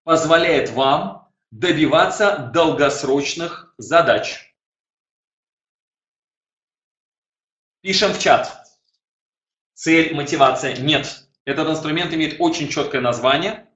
позволяет 0.04 0.72
вам 0.72 1.27
добиваться 1.52 2.50
долгосрочных 2.54 3.74
задач. 3.78 4.54
Пишем 7.82 8.12
в 8.14 8.20
чат. 8.20 8.66
Цель, 9.74 10.14
мотивация. 10.16 10.76
Нет. 10.78 11.28
Этот 11.46 11.70
инструмент 11.70 12.14
имеет 12.14 12.38
очень 12.40 12.68
четкое 12.68 13.02
название. 13.02 13.70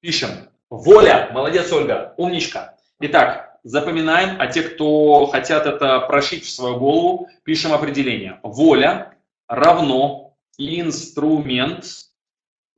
Пишем. 0.00 0.30
Воля. 0.70 1.28
Молодец, 1.32 1.70
Ольга. 1.72 2.14
Умничка. 2.16 2.78
Итак, 3.00 3.58
запоминаем, 3.62 4.40
а 4.40 4.46
те, 4.46 4.62
кто 4.62 5.26
хотят 5.26 5.66
это 5.66 6.00
прошить 6.00 6.44
в 6.44 6.50
свою 6.50 6.78
голову, 6.78 7.28
пишем 7.44 7.72
определение. 7.72 8.40
Воля 8.42 9.14
равно 9.48 10.36
инструмент 10.56 11.86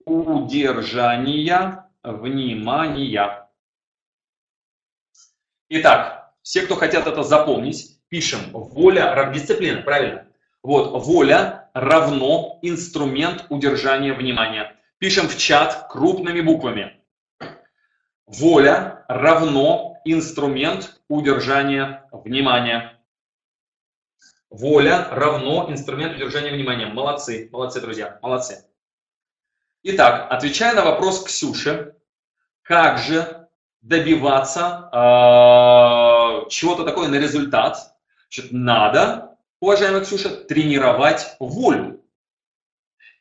удержания 0.05 1.89
внимания. 2.03 3.42
Итак, 5.75 6.35
все, 6.43 6.61
кто 6.61 6.77
хотят 6.77 7.07
это 7.07 7.23
запомнить, 7.23 7.99
пишем 8.11 8.41
воля, 8.53 9.31
дисциплина, 9.33 9.81
правильно? 9.81 10.29
Вот, 10.63 11.03
воля 11.03 11.71
равно 11.73 12.59
инструмент 12.61 13.47
удержания 13.49 14.13
внимания. 14.13 14.77
Пишем 14.99 15.29
в 15.29 15.39
чат 15.39 15.87
крупными 15.89 16.43
буквами. 16.43 17.01
Воля 18.27 19.07
равно 19.09 19.99
инструмент 20.05 21.01
удержания 21.09 22.07
внимания. 22.13 23.03
Воля 24.51 25.09
равно 25.11 25.71
инструмент 25.71 26.17
удержания 26.17 26.53
внимания. 26.53 26.85
Молодцы, 26.89 27.49
молодцы, 27.51 27.81
друзья, 27.81 28.19
молодцы. 28.21 28.67
Итак, 29.85 30.27
отвечая 30.31 30.75
на 30.75 30.85
вопрос 30.85 31.25
Ксюши, 31.25 31.97
как 32.61 32.99
же 32.99 33.42
добиваться 33.83 34.89
э, 34.93 36.49
чего-то 36.49 36.85
такое 36.85 37.09
на 37.09 37.17
результат, 37.17 37.97
значит, 38.31 38.53
надо, 38.53 39.37
уважаемая 39.61 40.03
Ксюша, 40.03 40.31
тренировать 40.31 41.37
волю. 41.39 41.99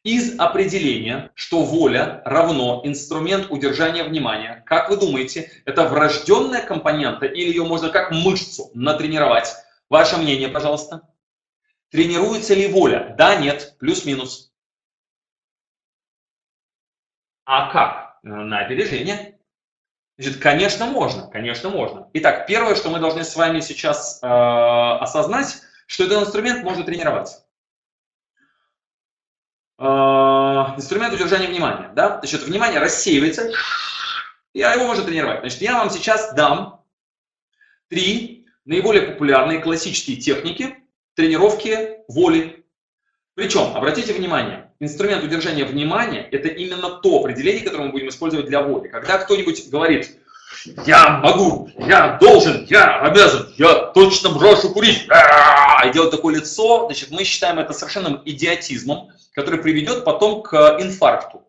Из 0.03 0.39
определения, 0.39 1.31
что 1.35 1.63
воля 1.63 2.23
равно 2.25 2.81
инструмент 2.83 3.51
удержания 3.51 4.03
внимания, 4.03 4.63
как 4.65 4.89
вы 4.89 4.97
думаете, 4.97 5.51
это 5.65 5.87
врожденная 5.87 6.63
компонента 6.63 7.27
или 7.27 7.49
ее 7.49 7.65
можно 7.65 7.89
как 7.89 8.11
мышцу 8.11 8.71
натренировать? 8.73 9.53
Ваше 9.89 10.17
мнение, 10.17 10.47
пожалуйста. 10.47 11.07
Тренируется 11.89 12.55
ли 12.55 12.67
воля? 12.67 13.13
Да, 13.15 13.35
нет, 13.35 13.75
плюс-минус. 13.77 14.51
А 17.45 17.71
как? 17.71 18.17
На 18.23 18.59
опережение. 18.59 19.30
Значит, 20.21 20.39
конечно, 20.39 20.85
можно, 20.85 21.27
конечно, 21.29 21.69
можно. 21.69 22.07
Итак, 22.13 22.45
первое, 22.45 22.75
что 22.75 22.91
мы 22.91 22.99
должны 22.99 23.23
с 23.23 23.35
вами 23.35 23.59
сейчас 23.59 24.19
э, 24.21 24.27
осознать, 24.27 25.63
что 25.87 26.03
этот 26.03 26.21
инструмент 26.21 26.63
можно 26.63 26.83
тренировать. 26.83 27.41
Э, 29.79 29.83
инструмент 30.77 31.15
удержания 31.15 31.47
внимания. 31.47 31.89
Да? 31.95 32.19
Значит, 32.19 32.43
внимание 32.43 32.79
рассеивается, 32.79 33.49
и 34.53 34.59
его 34.59 34.85
можно 34.85 35.03
тренировать. 35.03 35.39
Значит, 35.39 35.61
я 35.61 35.79
вам 35.79 35.89
сейчас 35.89 36.35
дам 36.35 36.85
три 37.87 38.45
наиболее 38.65 39.01
популярные 39.01 39.57
классические 39.57 40.17
техники 40.17 40.77
тренировки 41.15 41.97
воли. 42.07 42.63
Причем, 43.33 43.75
обратите 43.75 44.13
внимание, 44.13 44.70
инструмент 44.81 45.23
удержания 45.23 45.63
внимания– 45.63 46.27
это 46.31 46.49
именно 46.49 46.89
то 46.89 47.19
определение, 47.19 47.63
которое 47.63 47.85
мы 47.85 47.91
будем 47.91 48.09
использовать 48.09 48.47
для 48.47 48.61
воли. 48.61 48.89
Когда 48.89 49.19
кто-нибудь 49.19 49.69
говорит 49.69 50.17
«я 50.85 51.19
могу», 51.19 51.69
«я 51.77 52.17
должен», 52.19 52.65
«я 52.65 52.99
обязан», 52.99 53.53
«я 53.57 53.73
точно 53.93 54.29
брошу 54.29 54.73
курить», 54.73 55.07
и 55.85 55.91
делать 55.93 56.11
такое 56.11 56.35
лицо, 56.35 56.87
значит, 56.87 57.11
мы 57.11 57.23
считаем 57.23 57.59
это 57.59 57.73
совершенным 57.73 58.21
идиотизмом, 58.25 59.11
который 59.33 59.61
приведет 59.61 60.03
потом 60.03 60.41
к 60.41 60.77
инфаркту. 60.79 61.39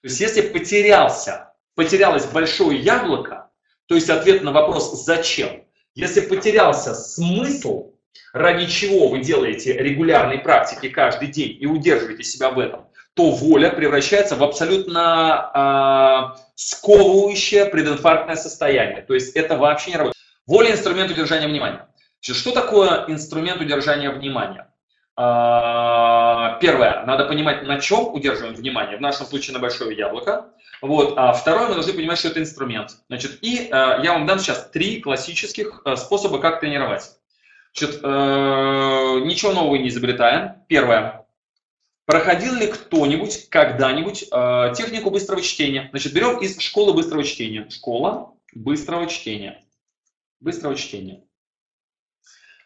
То 0.00 0.08
есть 0.08 0.20
если 0.20 0.40
потерялся, 0.40 1.52
потерялось 1.74 2.24
большое 2.24 2.78
яблоко, 2.78 3.50
то 3.86 3.94
есть 3.94 4.10
ответ 4.10 4.42
на 4.42 4.52
вопрос 4.52 5.04
«зачем?», 5.04 5.64
если 5.94 6.20
потерялся 6.20 6.94
смысл, 6.94 7.92
ради 8.32 8.66
чего 8.66 9.08
вы 9.08 9.20
делаете 9.20 9.74
регулярные 9.74 10.38
практики 10.38 10.88
каждый 10.88 11.28
день 11.28 11.56
и 11.60 11.66
удерживаете 11.66 12.22
себя 12.24 12.50
в 12.50 12.58
этом, 12.58 12.88
то 13.18 13.32
воля 13.32 13.70
превращается 13.70 14.36
в 14.36 14.44
абсолютно 14.44 16.34
э, 16.36 16.40
сковывающее 16.54 17.64
прединфарктное 17.66 18.36
состояние. 18.36 19.02
То 19.02 19.14
есть 19.14 19.34
это 19.34 19.56
вообще 19.56 19.90
не 19.90 19.96
работает. 19.96 20.16
Воля– 20.46 20.70
инструмент 20.72 21.10
удержания 21.10 21.48
внимания. 21.48 21.88
Что 22.20 22.52
такое 22.52 23.06
инструмент 23.08 23.60
удержания 23.60 24.10
внимания? 24.10 24.72
Э, 25.16 26.60
первое, 26.60 27.04
надо 27.06 27.24
понимать, 27.24 27.64
на 27.64 27.80
чем 27.80 28.14
удерживаем 28.14 28.54
внимание. 28.54 28.96
В 28.96 29.00
нашем 29.00 29.26
случае 29.26 29.54
на 29.54 29.58
большое 29.58 29.96
яблоко. 29.96 30.52
Вот. 30.80 31.14
А 31.16 31.32
второе, 31.32 31.66
мы 31.66 31.74
должны 31.74 31.94
понимать, 31.94 32.20
что 32.20 32.28
это 32.28 32.38
инструмент. 32.38 32.98
Значит, 33.08 33.38
и 33.42 33.68
э, 33.68 34.00
я 34.04 34.12
вам 34.12 34.26
дам 34.26 34.38
сейчас 34.38 34.70
три 34.70 35.00
классических 35.00 35.82
способа, 35.96 36.38
как 36.38 36.60
тренировать. 36.60 37.17
Значит, 37.78 38.00
э, 38.02 38.06
ничего 39.24 39.52
нового 39.52 39.76
не 39.76 39.88
изобретаем. 39.88 40.62
Первое. 40.66 41.26
Проходил 42.06 42.54
ли 42.54 42.66
кто-нибудь 42.66 43.48
когда-нибудь 43.50 44.24
э, 44.30 44.74
технику 44.76 45.10
быстрого 45.10 45.42
чтения? 45.42 45.88
Значит, 45.90 46.12
берем 46.12 46.38
из 46.38 46.58
школы 46.58 46.92
быстрого 46.92 47.22
чтения. 47.22 47.68
Школа 47.70 48.34
быстрого 48.52 49.06
чтения. 49.06 49.62
Быстрого 50.40 50.74
чтения. 50.74 51.22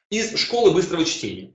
Из 0.09 0.39
школы 0.39 0.71
быстрого 0.71 1.05
чтения. 1.05 1.53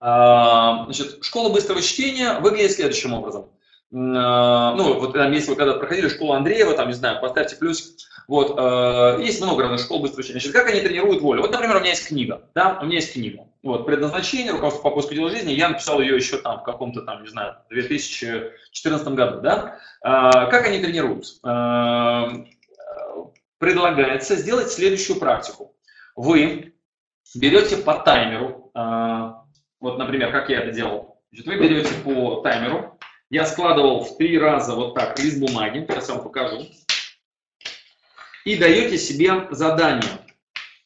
Э, 0.00 0.84
значит, 0.84 1.24
школа 1.24 1.52
быстрого 1.52 1.82
чтения 1.82 2.38
выглядит 2.38 2.72
следующим 2.72 3.14
образом. 3.14 3.50
Ну, 3.92 4.98
вот 4.98 5.12
там, 5.12 5.30
если 5.32 5.50
вы 5.50 5.56
когда 5.56 5.74
проходили 5.74 6.08
школу 6.08 6.32
Андреева, 6.32 6.74
там, 6.74 6.88
не 6.88 6.94
знаю, 6.94 7.20
поставьте 7.20 7.56
плюс. 7.56 7.94
Вот, 8.26 8.54
э, 8.58 9.22
есть 9.22 9.42
много 9.42 9.62
разных 9.62 9.80
школ 9.80 10.00
быстрого 10.00 10.20
учения. 10.20 10.40
Значит, 10.40 10.52
как 10.52 10.68
они 10.68 10.80
тренируют 10.80 11.20
волю? 11.20 11.42
Вот, 11.42 11.52
например, 11.52 11.76
у 11.76 11.80
меня 11.80 11.90
есть 11.90 12.06
книга, 12.06 12.48
да, 12.54 12.78
у 12.80 12.86
меня 12.86 12.96
есть 12.96 13.12
книга. 13.12 13.48
Вот, 13.62 13.84
предназначение, 13.84 14.52
руководство 14.52 14.82
по 14.82 14.90
поиску 14.94 15.14
дела 15.14 15.28
жизни, 15.28 15.52
я 15.52 15.68
написал 15.68 16.00
ее 16.00 16.16
еще 16.16 16.38
там 16.38 16.60
в 16.60 16.62
каком-то 16.62 17.02
там, 17.02 17.22
не 17.22 17.28
знаю, 17.28 17.56
2014 17.68 19.08
году, 19.08 19.40
да. 19.40 19.78
Э, 20.02 20.48
как 20.50 20.66
они 20.66 20.78
тренируют? 20.80 21.26
Э, 21.44 22.44
предлагается 23.58 24.36
сделать 24.36 24.72
следующую 24.72 25.18
практику. 25.18 25.76
Вы 26.16 26.72
берете 27.34 27.76
по 27.76 27.94
таймеру, 27.94 28.70
э, 28.74 29.32
вот, 29.80 29.98
например, 29.98 30.32
как 30.32 30.48
я 30.48 30.60
это 30.60 30.72
делал, 30.72 31.12
Значит, 31.32 31.46
вы 31.46 31.58
берете 31.58 31.94
по 32.04 32.42
таймеру, 32.42 32.91
я 33.32 33.46
складывал 33.46 34.04
в 34.04 34.18
три 34.18 34.38
раза 34.38 34.74
вот 34.74 34.94
так 34.94 35.18
лист 35.18 35.38
бумаги, 35.38 35.86
сейчас 35.88 36.10
вам 36.10 36.22
покажу, 36.22 36.66
и 38.44 38.56
даете 38.56 38.98
себе 38.98 39.48
задание, 39.50 40.18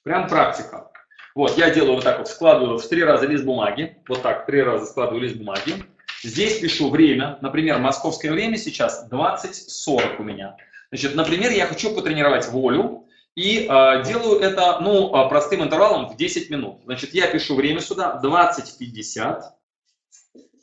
прям 0.04 0.28
практика. 0.28 0.92
Вот, 1.34 1.58
я 1.58 1.70
делаю 1.70 1.96
вот 1.96 2.04
так 2.04 2.18
вот, 2.18 2.28
складываю 2.28 2.78
в 2.78 2.88
три 2.88 3.02
раза 3.02 3.26
лист 3.26 3.44
бумаги, 3.44 3.98
вот 4.06 4.22
так, 4.22 4.46
три 4.46 4.62
раза 4.62 4.86
складываю 4.86 5.22
лист 5.22 5.36
бумаги. 5.36 5.74
Здесь 6.22 6.60
пишу 6.60 6.88
время, 6.88 7.36
например, 7.40 7.80
московское 7.80 8.30
время 8.30 8.56
сейчас 8.58 9.08
20.40 9.10 10.16
у 10.20 10.22
меня. 10.22 10.56
Значит, 10.90 11.16
например, 11.16 11.50
я 11.50 11.66
хочу 11.66 11.92
потренировать 11.96 12.46
волю, 12.48 13.08
и 13.34 13.66
э, 13.68 14.02
делаю 14.04 14.40
это, 14.40 14.78
ну, 14.80 15.12
а, 15.14 15.28
простым 15.28 15.64
интервалом 15.64 16.06
в 16.06 16.16
10 16.16 16.48
минут. 16.48 16.80
Значит, 16.84 17.12
я 17.12 17.26
пишу 17.26 17.56
время 17.56 17.80
сюда 17.80 18.20
20.50, 18.22 19.42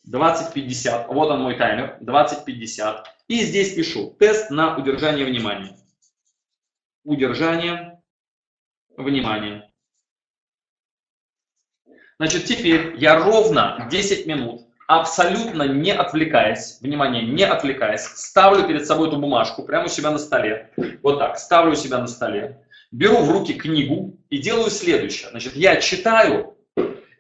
20.50, 0.10 1.08
вот 1.08 1.30
он 1.30 1.42
мой 1.42 1.58
таймер, 1.58 1.98
20.50. 2.02 3.04
И 3.28 3.42
здесь 3.42 3.74
пишу 3.74 4.16
тест 4.20 4.50
на 4.50 4.76
удержание 4.78 5.26
внимания. 5.26 5.78
Удержание 7.04 8.02
внимания. 8.98 9.72
Значит, 12.20 12.46
теперь 12.46 12.96
я 12.98 13.18
ровно 13.18 13.88
10 13.90 14.28
минут, 14.28 14.62
абсолютно 14.88 15.64
не 15.64 15.92
отвлекаясь, 15.92 16.80
внимание, 16.82 17.24
не 17.24 17.44
отвлекаясь, 17.44 18.06
ставлю 18.06 18.68
перед 18.68 18.86
собой 18.86 19.08
эту 19.08 19.18
бумажку 19.18 19.64
прямо 19.64 19.86
у 19.86 19.90
себя 19.90 20.12
на 20.12 20.20
столе. 20.20 20.72
Вот 21.02 21.20
так, 21.20 21.38
ставлю 21.38 21.72
у 21.72 21.76
себя 21.76 21.98
на 22.00 22.08
столе. 22.08 22.62
Беру 22.92 23.18
в 23.24 23.32
руки 23.32 23.54
книгу 23.54 24.18
и 24.30 24.38
делаю 24.38 24.70
следующее. 24.70 25.30
Значит, 25.32 25.56
я 25.56 25.78
читаю 25.78 26.53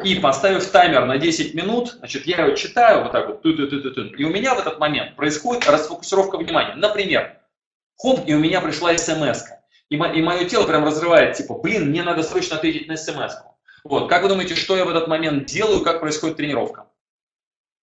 и 0.03 0.19
поставив 0.19 0.69
таймер 0.69 1.05
на 1.05 1.17
10 1.17 1.53
минут, 1.53 1.93
значит, 1.99 2.25
я 2.27 2.45
ее 2.45 2.55
читаю 2.55 3.03
вот 3.03 3.11
так 3.11 3.27
вот, 3.27 3.41
ту 3.41 3.53
-ту 3.53 3.69
-ту 3.69 3.81
-ту 3.81 4.15
и 4.15 4.23
у 4.23 4.29
меня 4.29 4.55
в 4.55 4.59
этот 4.59 4.79
момент 4.79 5.15
происходит 5.15 5.67
расфокусировка 5.67 6.37
внимания. 6.37 6.75
Например, 6.75 7.37
хоп, 7.97 8.27
и 8.27 8.33
у 8.33 8.39
меня 8.39 8.61
пришла 8.61 8.97
смс 8.97 9.43
-ка. 9.43 9.59
И, 9.89 9.95
и 9.95 10.21
мое 10.21 10.45
тело 10.45 10.65
прям 10.65 10.85
разрывает, 10.85 11.35
типа, 11.35 11.55
блин, 11.55 11.89
мне 11.89 12.03
надо 12.03 12.23
срочно 12.23 12.57
ответить 12.57 12.87
на 12.87 12.97
смс 12.97 13.33
-ку. 13.33 13.53
Вот, 13.83 14.09
как 14.09 14.23
вы 14.23 14.29
думаете, 14.29 14.55
что 14.55 14.77
я 14.77 14.85
в 14.85 14.89
этот 14.89 15.07
момент 15.07 15.45
делаю, 15.45 15.83
как 15.83 15.99
происходит 15.99 16.37
тренировка? 16.37 16.85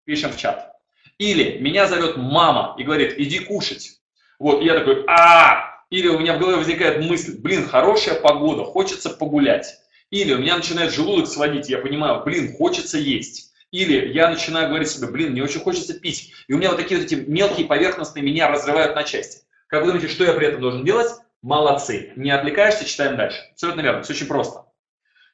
Пишем 0.05 0.33
в 0.33 0.37
чат. 0.37 0.73
Или 1.19 1.59
меня 1.59 1.87
зовет 1.87 2.17
мама 2.17 2.75
и 2.79 2.83
говорит, 2.83 3.15
иди 3.19 3.41
кушать. 3.41 4.01
Вот, 4.39 4.63
и 4.63 4.65
я 4.65 4.75
такой, 4.75 5.05
а, 5.07 5.85
или 5.91 6.09
у 6.09 6.19
меня 6.19 6.37
в 6.37 6.39
голове 6.39 6.57
возникает 6.57 7.05
мысль, 7.05 7.39
блин, 7.39 7.69
хорошая 7.69 8.19
погода, 8.19 8.65
хочется 8.65 9.11
погулять. 9.11 9.79
Или 10.11 10.35
у 10.35 10.39
меня 10.39 10.57
начинает 10.57 10.93
желудок 10.93 11.29
сводить, 11.29 11.69
я 11.69 11.79
понимаю, 11.79 12.23
блин, 12.25 12.55
хочется 12.57 12.99
есть. 12.99 13.53
Или 13.71 14.13
я 14.13 14.29
начинаю 14.29 14.69
говорить 14.69 14.91
себе, 14.91 15.07
блин, 15.07 15.33
мне 15.33 15.43
очень 15.45 15.61
хочется 15.61 15.99
пить. 15.99 16.33
И 16.49 16.53
у 16.53 16.59
меня 16.59 16.71
вот 16.71 16.79
такие 16.79 17.01
вот 17.01 17.07
эти 17.07 17.15
мелкие 17.15 17.67
поверхностные 17.67 18.25
меня 18.25 18.49
разрывают 18.49 18.97
на 18.97 19.05
части. 19.05 19.43
Как 19.69 19.83
вы 19.83 19.93
думаете, 19.93 20.09
что 20.09 20.25
я 20.25 20.33
при 20.33 20.49
этом 20.49 20.61
должен 20.61 20.85
делать? 20.85 21.09
Молодцы. 21.43 22.13
Не 22.17 22.33
отвлекаешься, 22.33 22.85
читаем 22.85 23.17
дальше. 23.17 23.39
Абсолютно 23.53 23.83
верно, 23.83 24.03
все 24.03 24.13
очень 24.13 24.27
просто. 24.27 24.65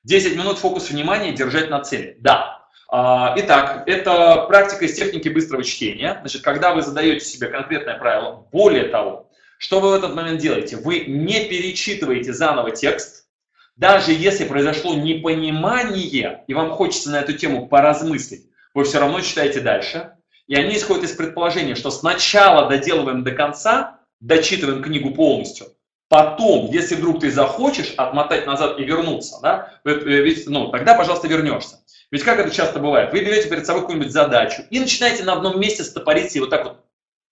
10 0.04 0.36
минут 0.36 0.58
фокус 0.58 0.90
внимания 0.90 1.32
держать 1.32 1.70
на 1.70 1.80
цели. 1.80 2.16
Да. 2.20 2.68
А, 2.88 3.34
итак, 3.38 3.84
это 3.86 4.44
практика 4.46 4.84
из 4.84 4.94
техники 4.94 5.30
быстрого 5.30 5.64
чтения. 5.64 6.18
Значит, 6.20 6.42
когда 6.42 6.74
вы 6.74 6.82
задаете 6.82 7.24
себе 7.24 7.48
конкретное 7.48 7.98
правило, 7.98 8.46
более 8.52 8.88
того, 8.88 9.30
что 9.58 9.80
вы 9.80 9.90
в 9.90 9.94
этот 9.94 10.14
момент 10.14 10.38
делаете? 10.38 10.76
Вы 10.76 11.06
не 11.06 11.48
перечитываете 11.48 12.34
заново 12.34 12.70
текст, 12.70 13.25
даже 13.76 14.12
если 14.12 14.44
произошло 14.44 14.94
непонимание, 14.94 16.44
и 16.46 16.54
вам 16.54 16.70
хочется 16.70 17.10
на 17.10 17.20
эту 17.20 17.34
тему 17.34 17.68
поразмыслить, 17.68 18.46
вы 18.74 18.84
все 18.84 18.98
равно 18.98 19.20
читаете 19.20 19.60
дальше. 19.60 20.12
И 20.46 20.54
они 20.54 20.76
исходят 20.76 21.04
из 21.04 21.12
предположения, 21.12 21.74
что 21.74 21.90
сначала 21.90 22.68
доделываем 22.68 23.24
до 23.24 23.32
конца, 23.32 24.00
дочитываем 24.20 24.82
книгу 24.82 25.10
полностью, 25.10 25.66
потом, 26.08 26.70
если 26.70 26.94
вдруг 26.94 27.20
ты 27.20 27.30
захочешь 27.30 27.92
отмотать 27.96 28.46
назад 28.46 28.78
и 28.78 28.84
вернуться, 28.84 29.40
да, 29.42 29.80
э, 29.84 29.92
ведь, 29.92 30.48
ну, 30.48 30.68
тогда, 30.68 30.94
пожалуйста, 30.94 31.26
вернешься. 31.28 31.80
Ведь 32.10 32.22
как 32.22 32.38
это 32.38 32.50
часто 32.50 32.78
бывает? 32.78 33.12
Вы 33.12 33.20
берете 33.20 33.48
перед 33.48 33.66
собой 33.66 33.82
какую-нибудь 33.82 34.12
задачу 34.12 34.62
и 34.70 34.78
начинаете 34.78 35.24
на 35.24 35.32
одном 35.32 35.60
месте 35.60 35.82
стопорить 35.82 36.34
и 36.36 36.40
вот 36.40 36.50
так 36.50 36.64
вот 36.64 36.84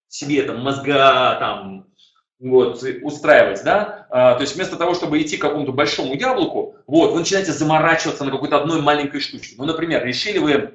себе 0.09 0.43
там 0.43 0.61
мозга 0.61 1.37
там 1.39 1.87
вот, 2.41 2.83
устраивать, 3.03 3.63
да, 3.65 4.07
а, 4.11 4.35
то 4.35 4.43
есть 4.43 4.55
вместо 4.55 4.77
того, 4.77 4.95
чтобы 4.95 5.21
идти 5.23 5.37
к 5.37 5.41
какому-то 5.41 5.73
большому 5.73 6.15
яблоку, 6.15 6.77
вот, 6.87 7.13
вы 7.13 7.21
начинаете 7.21 7.53
заморачиваться 7.53 8.25
на 8.25 8.31
какой-то 8.31 8.57
одной 8.57 8.83
маленькой 8.83 9.21
штучке. 9.21 9.55
Ну, 9.57 9.65
например, 9.65 10.05
решили 10.05 10.39
вы, 10.39 10.75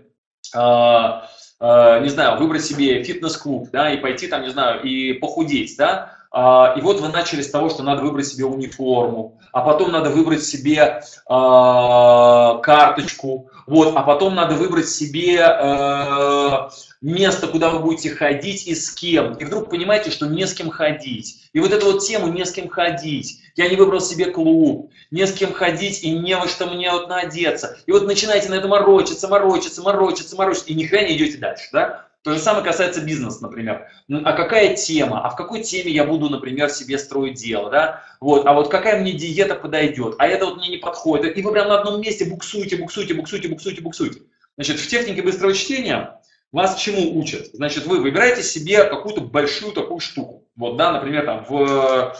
а, 0.55 1.29
а, 1.59 1.99
не 1.99 2.09
знаю, 2.09 2.39
выбрать 2.39 2.65
себе 2.65 3.03
фитнес-клуб, 3.03 3.69
да, 3.71 3.91
и 3.93 3.97
пойти 3.97 4.27
там, 4.27 4.43
не 4.43 4.49
знаю, 4.49 4.81
и 4.83 5.13
похудеть, 5.13 5.75
да, 5.77 6.18
и 6.31 6.81
вот 6.81 6.99
вы 7.01 7.07
начали 7.07 7.41
с 7.41 7.49
того, 7.49 7.69
что 7.69 7.81
надо 7.81 8.03
выбрать 8.03 8.27
себе 8.27 8.45
униформу, 8.45 9.39
а 9.51 9.61
потом 9.61 9.91
надо 9.91 10.09
выбрать 10.11 10.43
себе 10.43 11.01
а, 11.25 12.57
карточку, 12.57 13.49
вот, 13.65 13.95
а 13.95 14.03
потом 14.03 14.35
надо 14.35 14.55
выбрать 14.55 14.89
себе 14.89 15.41
а, 15.41 16.69
место, 17.01 17.47
куда 17.47 17.69
вы 17.69 17.79
будете 17.79 18.11
ходить 18.11 18.67
и 18.67 18.75
с 18.75 18.91
кем. 18.91 19.33
И 19.33 19.45
вдруг 19.45 19.69
понимаете, 19.69 20.11
что 20.11 20.27
не 20.27 20.45
с 20.45 20.53
кем 20.53 20.69
ходить. 20.69 21.49
И 21.53 21.59
вот 21.59 21.71
эту 21.71 21.93
вот 21.93 22.03
тему 22.03 22.27
не 22.27 22.45
с 22.45 22.51
кем 22.51 22.67
ходить. 22.67 23.39
Я 23.55 23.67
не 23.69 23.75
выбрал 23.75 23.99
себе 23.99 24.25
клуб, 24.25 24.91
не 25.11 25.25
с 25.25 25.33
кем 25.33 25.53
ходить 25.53 26.03
и 26.03 26.11
не 26.11 26.35
во 26.35 26.47
что 26.47 26.67
мне 26.67 26.91
вот 26.91 27.09
надеться. 27.09 27.77
И 27.85 27.91
вот 27.91 28.05
начинаете 28.05 28.49
на 28.49 28.55
это 28.55 28.67
морочиться, 28.67 29.27
морочиться, 29.27 29.81
морочиться, 29.81 30.35
морочиться, 30.35 30.69
и 30.69 30.75
ни 30.75 30.85
хрена 30.85 31.07
не 31.07 31.17
идете 31.17 31.37
дальше, 31.37 31.69
да? 31.71 32.08
То 32.23 32.33
же 32.33 32.39
самое 32.39 32.65
касается 32.65 33.01
бизнеса, 33.01 33.41
например. 33.41 33.87
А 34.09 34.33
какая 34.33 34.75
тема? 34.75 35.25
А 35.25 35.29
в 35.29 35.37
какой 35.37 35.63
теме 35.63 35.91
я 35.91 36.03
буду, 36.03 36.29
например, 36.29 36.69
себе 36.69 36.97
строить 36.97 37.35
дело? 37.35 37.69
Да? 37.69 38.03
Вот. 38.19 38.45
А 38.45 38.53
вот 38.53 38.69
какая 38.69 38.99
мне 38.99 39.13
диета 39.13 39.55
подойдет? 39.55 40.15
А 40.19 40.27
это 40.27 40.45
вот 40.45 40.57
мне 40.57 40.67
не 40.67 40.77
подходит. 40.77 41.37
И 41.37 41.41
вы 41.41 41.53
прям 41.53 41.69
на 41.69 41.79
одном 41.79 42.01
месте 42.01 42.25
буксуете, 42.25 42.75
буксуете, 42.75 43.13
буксуете, 43.13 43.47
буксуете, 43.47 43.81
буксуете. 43.81 44.21
Значит, 44.57 44.79
в 44.79 44.87
технике 44.87 45.21
быстрого 45.21 45.53
чтения 45.53 46.19
вас 46.51 46.77
чему 46.77 47.17
учат? 47.17 47.47
Значит, 47.53 47.85
вы 47.85 48.01
выбираете 48.01 48.43
себе 48.43 48.83
какую-то 48.83 49.21
большую 49.21 49.71
такую 49.71 50.01
штуку. 50.01 50.45
Вот, 50.57 50.75
да, 50.75 50.91
например, 50.91 51.25
там 51.25 51.45
в 51.47 52.17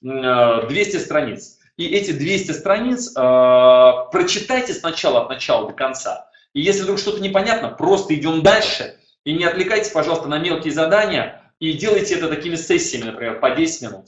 200 0.00 0.96
э, 0.96 1.00
страниц. 1.00 1.58
И 1.76 1.88
эти 1.88 2.12
200 2.12 2.52
страниц 2.52 3.16
э, 3.16 4.10
прочитайте 4.12 4.74
сначала 4.74 5.22
от 5.22 5.28
начала 5.28 5.66
до 5.66 5.74
конца. 5.74 6.28
И 6.52 6.60
если 6.60 6.82
вдруг 6.82 7.00
что-то 7.00 7.20
непонятно, 7.20 7.70
просто 7.70 8.14
идем 8.14 8.44
дальше– 8.44 8.96
и 9.24 9.32
не 9.32 9.44
отвлекайтесь, 9.44 9.90
пожалуйста, 9.90 10.28
на 10.28 10.38
мелкие 10.38 10.72
задания 10.72 11.52
и 11.58 11.74
делайте 11.74 12.14
это 12.14 12.28
такими 12.28 12.56
сессиями, 12.56 13.04
например, 13.04 13.38
по 13.40 13.50
10 13.50 13.82
минут. 13.82 14.06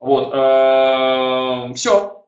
Вот. 0.00 0.32
Эм, 0.34 1.74
Все. 1.74 2.26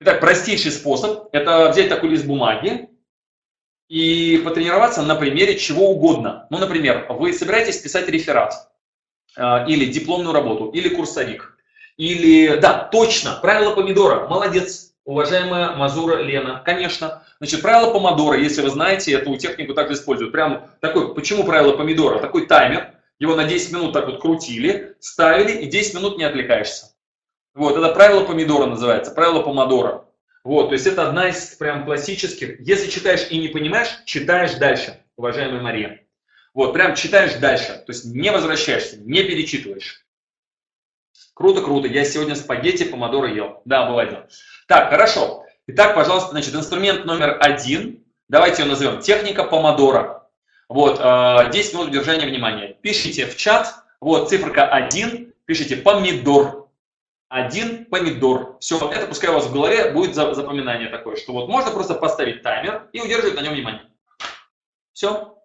Итак, 0.00 0.20
простейший 0.20 0.70
способ– 0.70 1.28
это 1.32 1.70
взять 1.70 1.88
такой 1.88 2.10
лист 2.10 2.24
бумаги 2.24 2.88
и 3.88 4.40
потренироваться 4.44 5.02
на 5.02 5.16
примере 5.16 5.58
чего 5.58 5.90
угодно. 5.90 6.46
Ну, 6.50 6.58
например, 6.58 7.06
вы 7.10 7.32
собираетесь 7.32 7.78
писать 7.78 8.08
реферат 8.08 8.70
э, 9.36 9.66
или 9.66 9.86
дипломную 9.86 10.32
работу, 10.32 10.70
или 10.70 10.88
курсовик, 10.88 11.58
или, 11.96 12.56
да, 12.60 12.88
точно, 12.92 13.38
правило 13.42 13.74
помидора, 13.74 14.28
молодец, 14.28 14.94
уважаемая 15.04 15.74
Мазура 15.74 16.22
Лена, 16.22 16.62
конечно, 16.64 17.24
Значит, 17.40 17.62
правило 17.62 17.92
помодора, 17.92 18.36
если 18.38 18.62
вы 18.62 18.70
знаете, 18.70 19.12
эту 19.12 19.36
технику 19.36 19.72
также 19.72 19.94
используют. 19.94 20.32
Прям 20.32 20.70
такой, 20.80 21.14
почему 21.14 21.44
правило 21.44 21.76
помидора? 21.76 22.18
Такой 22.18 22.46
таймер, 22.46 22.94
его 23.20 23.36
на 23.36 23.44
10 23.44 23.72
минут 23.72 23.92
так 23.92 24.06
вот 24.06 24.20
крутили, 24.20 24.96
ставили, 24.98 25.52
и 25.52 25.66
10 25.66 25.94
минут 25.94 26.18
не 26.18 26.24
отвлекаешься. 26.24 26.94
Вот, 27.54 27.76
это 27.76 27.94
правило 27.94 28.24
помидора 28.24 28.66
называется, 28.66 29.12
правило 29.12 29.42
помодора. 29.42 30.04
Вот, 30.42 30.68
то 30.68 30.72
есть 30.72 30.86
это 30.86 31.08
одна 31.08 31.28
из 31.28 31.54
прям 31.56 31.84
классических. 31.84 32.60
Если 32.60 32.90
читаешь 32.90 33.26
и 33.30 33.38
не 33.38 33.48
понимаешь, 33.48 33.88
читаешь 34.04 34.54
дальше, 34.54 34.98
уважаемая 35.16 35.60
Мария. 35.60 36.00
Вот, 36.54 36.72
прям 36.72 36.94
читаешь 36.96 37.34
дальше, 37.34 37.82
то 37.86 37.92
есть 37.92 38.04
не 38.04 38.32
возвращаешься, 38.32 38.96
не 39.00 39.22
перечитываешь. 39.22 40.04
Круто, 41.34 41.62
круто. 41.62 41.86
Я 41.86 42.04
сегодня 42.04 42.34
спагетти 42.34 42.82
помодоро 42.82 43.28
ел. 43.28 43.62
Да, 43.64 43.86
бывает. 43.86 44.28
Так, 44.66 44.90
хорошо. 44.90 45.37
Итак, 45.70 45.94
пожалуйста, 45.94 46.30
значит, 46.30 46.54
инструмент 46.54 47.04
номер 47.04 47.36
один, 47.42 48.02
давайте 48.30 48.62
его 48.62 48.70
назовем 48.70 49.02
техника 49.02 49.44
помодора. 49.44 50.26
Вот, 50.66 50.94
10 50.94 51.02
а, 51.02 51.50
минут 51.74 51.88
удержания 51.88 52.26
внимания. 52.26 52.72
Пишите 52.80 53.26
в 53.26 53.36
чат, 53.36 53.74
вот, 54.00 54.30
циферка 54.30 54.66
1, 54.66 55.34
пишите 55.44 55.76
помидор. 55.76 56.70
Один 57.28 57.84
помидор. 57.84 58.56
Все, 58.60 58.76
это 58.90 59.08
пускай 59.08 59.28
у 59.28 59.34
вас 59.34 59.44
в 59.44 59.52
голове 59.52 59.90
будет 59.90 60.14
запоминание 60.14 60.88
такое, 60.88 61.16
что 61.16 61.34
вот 61.34 61.50
можно 61.50 61.70
просто 61.70 61.92
поставить 61.92 62.42
таймер 62.42 62.88
и 62.94 63.02
удерживать 63.02 63.36
на 63.36 63.42
нем 63.42 63.52
внимание. 63.52 63.82
Все. 64.94 65.36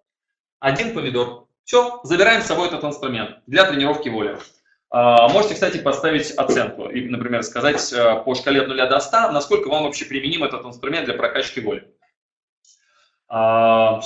Один 0.58 0.94
помидор. 0.94 1.48
Все, 1.64 2.00
забираем 2.02 2.40
с 2.40 2.46
собой 2.46 2.68
этот 2.68 2.82
инструмент 2.82 3.40
для 3.46 3.66
тренировки 3.66 4.08
воли. 4.08 4.38
А, 4.96 5.26
можете, 5.28 5.54
кстати, 5.54 5.78
поставить 5.78 6.30
оценку 6.36 6.88
и, 6.88 7.08
например, 7.08 7.42
сказать 7.42 7.92
э, 7.92 8.22
по 8.24 8.36
шкале 8.36 8.60
от 8.60 8.68
0 8.68 8.76
до 8.76 9.00
100, 9.00 9.32
насколько 9.32 9.68
вам 9.68 9.82
вообще 9.82 10.04
применим 10.04 10.44
этот 10.44 10.64
инструмент 10.64 11.06
для 11.06 11.14
прокачки 11.14 11.60
воли. 11.60 11.92
100 13.26 13.28
а, 13.28 14.00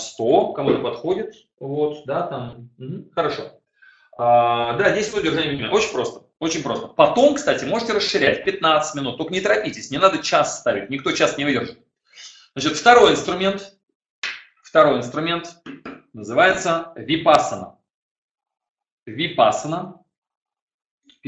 кому-то 0.54 0.78
подходит, 0.78 1.34
вот, 1.60 2.06
да, 2.06 2.22
там, 2.22 2.70
хорошо. 3.14 3.60
А, 4.16 4.78
да, 4.78 4.90
10 4.90 5.12
минут 5.12 5.24
держания 5.24 5.50
внимания, 5.50 5.74
очень 5.74 5.92
просто, 5.92 6.22
очень 6.38 6.62
просто. 6.62 6.86
Потом, 6.86 7.34
кстати, 7.34 7.66
можете 7.66 7.92
расширять 7.92 8.46
15 8.46 8.94
минут, 8.94 9.18
только 9.18 9.34
не 9.34 9.42
торопитесь, 9.42 9.90
не 9.90 9.98
надо 9.98 10.22
час 10.22 10.60
ставить, 10.60 10.88
никто 10.88 11.12
час 11.12 11.36
не 11.36 11.44
выдержит. 11.44 11.78
Значит, 12.54 12.78
второй 12.78 13.12
инструмент, 13.12 13.74
второй 14.62 14.96
инструмент 14.96 15.54
называется 16.14 16.94
випасана. 16.96 17.76
Випасана 19.04 19.98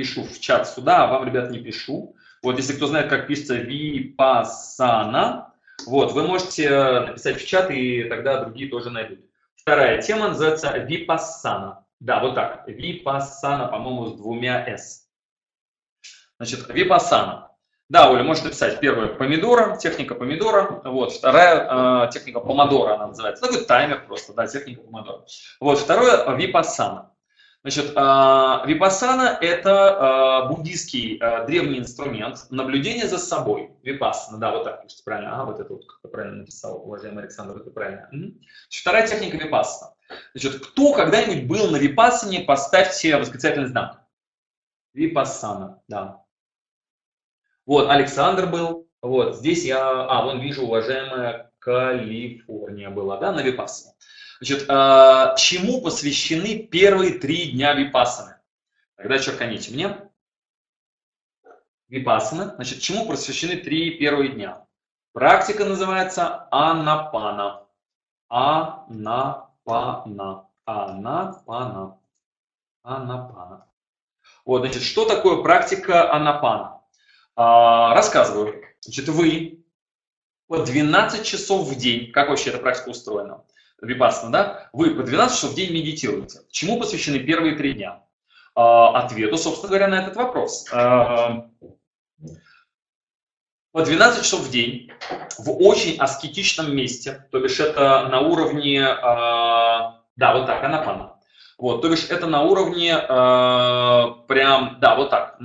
пишу 0.00 0.24
в 0.24 0.40
чат 0.40 0.66
сюда, 0.66 1.04
а 1.04 1.06
вам, 1.06 1.26
ребят, 1.26 1.50
не 1.50 1.58
пишу. 1.58 2.16
Вот, 2.42 2.56
если 2.56 2.72
кто 2.72 2.86
знает, 2.86 3.10
как 3.10 3.26
пишется 3.26 3.56
випасана, 3.56 5.52
вот, 5.86 6.12
вы 6.12 6.26
можете 6.26 6.64
э, 6.64 7.00
написать 7.00 7.40
в 7.40 7.46
чат, 7.46 7.70
и 7.70 8.04
тогда 8.04 8.42
другие 8.44 8.70
тоже 8.70 8.90
найдут. 8.90 9.20
Вторая 9.56 10.00
тема 10.00 10.28
называется 10.28 10.76
випассана. 10.78 11.84
Да, 12.00 12.20
вот 12.20 12.34
так. 12.34 12.66
Випассана, 12.66 13.68
по-моему, 13.68 14.06
с 14.06 14.16
двумя 14.16 14.66
«с». 14.66 15.06
Значит, 16.38 16.66
випассана. 16.70 17.50
Да, 17.90 18.10
Оля, 18.10 18.22
можешь 18.22 18.44
написать. 18.44 18.80
Первая 18.80 19.08
помидора, 19.08 19.76
техника 19.76 20.14
помидора. 20.14 20.80
Вот, 20.84 21.12
вторая 21.12 22.06
э, 22.06 22.10
техника 22.10 22.40
помодора, 22.40 22.94
она 22.94 23.08
называется. 23.08 23.44
Такой 23.44 23.64
таймер 23.66 24.06
просто, 24.06 24.32
да, 24.32 24.46
техника 24.46 24.80
помодора. 24.80 25.24
Вот, 25.60 25.78
второе 25.78 26.34
випассана. 26.36 27.09
Значит, 27.62 27.92
а, 27.94 28.64
випассана– 28.66 29.36
это 29.40 29.72
а, 29.90 30.46
буддийский 30.46 31.18
а, 31.18 31.44
древний 31.44 31.78
инструмент 31.78 32.46
наблюдения 32.50 33.06
за 33.06 33.18
собой. 33.18 33.70
Випассана, 33.82 34.38
да, 34.38 34.50
вот 34.50 34.64
так 34.64 34.82
пишется 34.82 35.04
правильно. 35.04 35.38
А, 35.38 35.44
вот 35.44 35.60
это 35.60 35.70
вот 35.74 35.84
как-то 35.86 36.08
правильно 36.08 36.38
написал, 36.38 36.82
уважаемый 36.82 37.22
Александр, 37.24 37.60
это 37.60 37.70
правильно. 37.70 38.08
Значит, 38.10 38.46
вторая 38.70 39.06
техника 39.06 39.36
випассана. 39.36 39.92
Значит, 40.32 40.66
кто 40.66 40.94
когда-нибудь 40.94 41.46
был 41.46 41.70
на 41.70 41.76
випассане, 41.76 42.40
поставьте 42.40 43.16
восклицательный 43.18 43.68
знак. 43.68 44.06
Випассана, 44.94 45.82
да. 45.86 46.24
Вот, 47.66 47.90
Александр 47.90 48.46
был. 48.46 48.88
Вот, 49.02 49.36
здесь 49.36 49.64
я, 49.64 49.86
а, 49.86 50.24
вон 50.24 50.40
вижу, 50.40 50.62
уважаемая 50.62 51.52
Калифорния 51.58 52.88
была, 52.88 53.18
да, 53.18 53.32
на 53.32 53.42
випассане. 53.42 53.94
Значит, 54.40 54.64
а, 54.70 55.36
чему 55.36 55.82
посвящены 55.82 56.62
первые 56.62 57.18
три 57.18 57.52
дня 57.52 57.74
випассаны? 57.74 58.36
Тогда 58.96 59.18
черканите 59.18 59.70
мне. 59.72 60.10
Випассаны. 61.88 62.54
Значит, 62.54 62.80
чему 62.80 63.06
посвящены 63.06 63.56
три 63.56 63.98
первые 63.98 64.30
дня? 64.32 64.66
Практика 65.12 65.66
называется 65.66 66.48
анапана. 66.50 67.66
Анапана. 68.28 69.50
Анапана. 70.64 71.98
Анапана. 72.82 73.66
Вот, 74.46 74.60
значит, 74.60 74.82
что 74.82 75.04
такое 75.04 75.42
практика 75.42 76.10
анапана? 76.10 76.80
А, 77.36 77.92
рассказываю. 77.94 78.64
Значит, 78.80 79.08
вы 79.08 79.66
по 80.46 80.64
12 80.64 81.26
часов 81.26 81.68
в 81.68 81.76
день, 81.76 82.10
как 82.10 82.30
вообще 82.30 82.48
эта 82.48 82.58
практика 82.58 82.88
устроена? 82.88 83.44
Випассана, 83.82 84.32
да, 84.32 84.70
вы 84.72 84.94
по 84.94 85.02
12 85.02 85.36
часов 85.36 85.52
в 85.52 85.54
день 85.54 85.72
медитируете. 85.72 86.40
Чему 86.50 86.78
посвящены 86.78 87.18
первые 87.18 87.56
три 87.56 87.74
дня? 87.74 88.02
А, 88.54 88.98
ответу, 89.00 89.36
собственно 89.36 89.68
говоря, 89.68 89.88
на 89.88 90.02
этот 90.02 90.16
вопрос. 90.16 90.66
А, 90.72 91.46
по 93.72 93.84
12 93.84 94.24
часов 94.24 94.40
в 94.40 94.50
день 94.50 94.90
в 95.38 95.50
очень 95.62 95.96
аскетичном 95.98 96.74
месте, 96.74 97.26
то 97.30 97.40
бишь 97.40 97.60
это 97.60 98.08
на 98.08 98.20
уровне, 98.20 98.84
а, 98.84 100.02
да, 100.16 100.34
вот 100.36 100.46
так, 100.46 100.62
анапана. 100.64 101.16
Вот, 101.58 101.82
то 101.82 101.88
бишь 101.88 102.08
это 102.08 102.26
на 102.26 102.42
уровне 102.42 102.96
прям, 102.96 104.78
да, 104.80 104.96
вот 104.96 105.10
так 105.10 105.38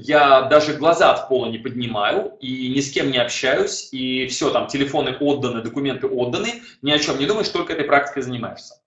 я 0.00 0.42
даже 0.42 0.74
глаза 0.74 1.12
от 1.12 1.28
пола 1.28 1.46
не 1.46 1.58
поднимаю 1.58 2.36
и 2.40 2.72
ни 2.74 2.80
с 2.80 2.92
кем 2.92 3.10
не 3.10 3.18
общаюсь, 3.18 3.88
и 3.92 4.26
все, 4.28 4.50
там 4.50 4.68
телефоны 4.68 5.16
отданы, 5.18 5.60
документы 5.62 6.06
отданы, 6.06 6.62
ни 6.82 6.90
о 6.92 6.98
чем 6.98 7.18
не 7.18 7.26
думаешь, 7.26 7.48
только 7.48 7.72
этой 7.72 7.84
практикой 7.84 8.22
занимаешься. 8.22 8.80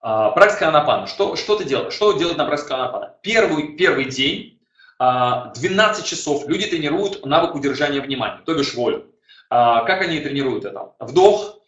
А, 0.00 0.30
практика 0.30 0.68
анапана. 0.68 1.06
Что, 1.06 1.34
что 1.34 1.56
ты 1.56 1.64
делаешь? 1.64 1.94
Что 1.94 2.12
делать 2.12 2.36
на 2.36 2.44
практике 2.44 2.74
анапана? 2.74 3.16
Первый, 3.22 3.76
первый 3.76 4.04
день, 4.06 4.60
12 4.98 4.98
а, 4.98 6.06
часов 6.06 6.46
люди 6.46 6.66
тренируют 6.66 7.26
навык 7.26 7.54
удержания 7.54 8.00
внимания, 8.00 8.42
то 8.46 8.54
бишь 8.54 8.74
волю. 8.74 9.12
А, 9.50 9.84
как 9.84 10.02
они 10.02 10.20
тренируют 10.20 10.64
это? 10.64 10.92
Вдох. 11.00 11.60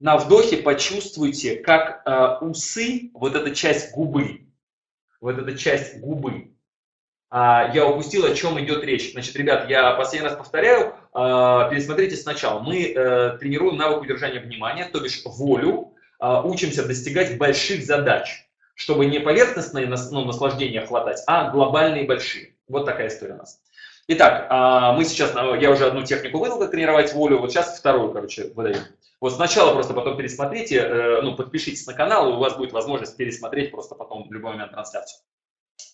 На 0.00 0.18
вдохе 0.18 0.58
почувствуйте, 0.58 1.56
как 1.56 2.02
усы, 2.42 3.10
вот 3.14 3.34
эта 3.34 3.54
часть 3.54 3.92
губы, 3.92 4.48
вот 5.20 5.38
эта 5.38 5.56
часть 5.56 5.98
губы, 6.00 6.53
я 7.34 7.86
упустил, 7.86 8.24
о 8.24 8.34
чем 8.34 8.60
идет 8.60 8.84
речь. 8.84 9.12
Значит, 9.12 9.34
ребят, 9.36 9.68
я 9.68 9.92
последний 9.94 10.28
раз 10.28 10.36
повторяю, 10.36 10.94
а, 11.12 11.68
пересмотрите 11.68 12.16
сначала. 12.16 12.60
Мы 12.60 12.92
э, 12.92 13.38
тренируем 13.38 13.76
навык 13.76 14.02
удержания 14.02 14.40
внимания, 14.40 14.88
то 14.92 15.00
бишь 15.00 15.22
волю, 15.24 15.94
а, 16.20 16.42
учимся 16.42 16.86
достигать 16.86 17.36
больших 17.38 17.84
задач, 17.84 18.46
чтобы 18.74 19.06
не 19.06 19.18
поверхностные 19.18 19.86
ну, 19.86 20.24
наслаждения 20.24 20.86
хватать, 20.86 21.22
а 21.26 21.50
глобальные 21.50 22.06
большие. 22.06 22.54
Вот 22.68 22.84
такая 22.84 23.08
история 23.08 23.34
у 23.34 23.38
нас. 23.38 23.60
Итак, 24.06 24.48
мы 24.98 25.04
сейчас, 25.06 25.34
я 25.34 25.70
уже 25.70 25.86
одну 25.86 26.04
технику 26.04 26.38
выдал, 26.38 26.58
как 26.58 26.72
тренировать 26.72 27.14
волю, 27.14 27.38
вот 27.38 27.50
сейчас 27.50 27.78
вторую, 27.78 28.12
короче, 28.12 28.52
выдаю. 28.54 28.76
Вот 29.24 29.32
сначала 29.32 29.72
просто 29.72 29.94
потом 29.94 30.18
пересмотрите, 30.18 30.76
э, 30.76 31.22
ну, 31.22 31.34
подпишитесь 31.34 31.86
на 31.86 31.94
канал, 31.94 32.28
и 32.28 32.32
у 32.34 32.38
вас 32.38 32.56
будет 32.56 32.72
возможность 32.72 33.16
пересмотреть 33.16 33.70
просто 33.70 33.94
потом 33.94 34.28
в 34.28 34.32
любой 34.32 34.52
момент 34.52 34.72
трансляцию. 34.72 35.20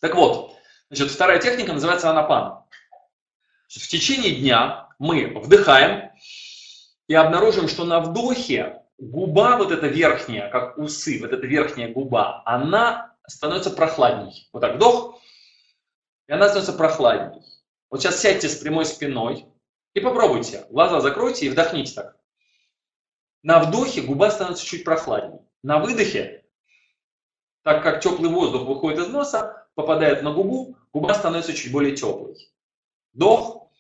Так 0.01 0.17
вот, 0.17 0.57
Значит, 0.91 1.13
вторая 1.13 1.39
техника 1.39 1.73
называется 1.73 2.11
анапан. 2.11 2.65
В 3.69 3.89
течение 3.89 4.35
дня 4.35 4.89
мы 4.99 5.39
вдыхаем 5.39 6.11
и 7.07 7.15
обнаружим, 7.15 7.69
что 7.69 7.85
на 7.85 8.01
вдохе 8.01 8.83
губа, 8.99 9.57
вот 9.57 9.71
эта 9.71 9.87
верхняя, 9.87 10.51
как 10.51 10.77
усы, 10.79 11.21
вот 11.21 11.33
эта 11.33 11.47
верхняя 11.47 11.93
губа, 11.93 12.43
она 12.45 13.15
становится 13.25 13.71
прохладней. 13.71 14.49
Вот 14.53 14.61
так 14.61 14.75
вдох, 14.75 15.21
и 16.27 16.33
она 16.33 16.47
становится 16.49 16.73
прохладней. 16.73 17.41
Вот 17.89 18.03
сейчас 18.03 18.21
сядьте 18.21 18.49
с 18.49 18.57
прямой 18.57 18.85
спиной 18.85 19.47
и 19.95 20.01
попробуйте. 20.01 20.67
Глаза 20.71 21.01
закройте 21.01 21.47
и 21.47 21.51
вдохните 21.51 21.95
так. 21.95 22.17
На 23.45 23.61
вдохе 23.61 24.03
губа 24.03 24.29
становится 24.33 24.67
чуть 24.67 24.85
прохладней. 24.85 25.39
На 25.63 25.79
выдохе, 25.79 26.45
так 27.63 27.85
как 27.85 28.01
теплый 28.03 28.29
воздух 28.29 28.67
выходит 28.67 28.99
из 28.99 29.09
носа, 29.09 29.69
попадает 29.75 30.23
на 30.23 30.33
губу, 30.33 30.77
губа 30.93 31.15
становится 31.15 31.53
чуть 31.53 31.73
более 31.73 31.97
теплой. 31.97 32.51
Вдох, 33.13 33.71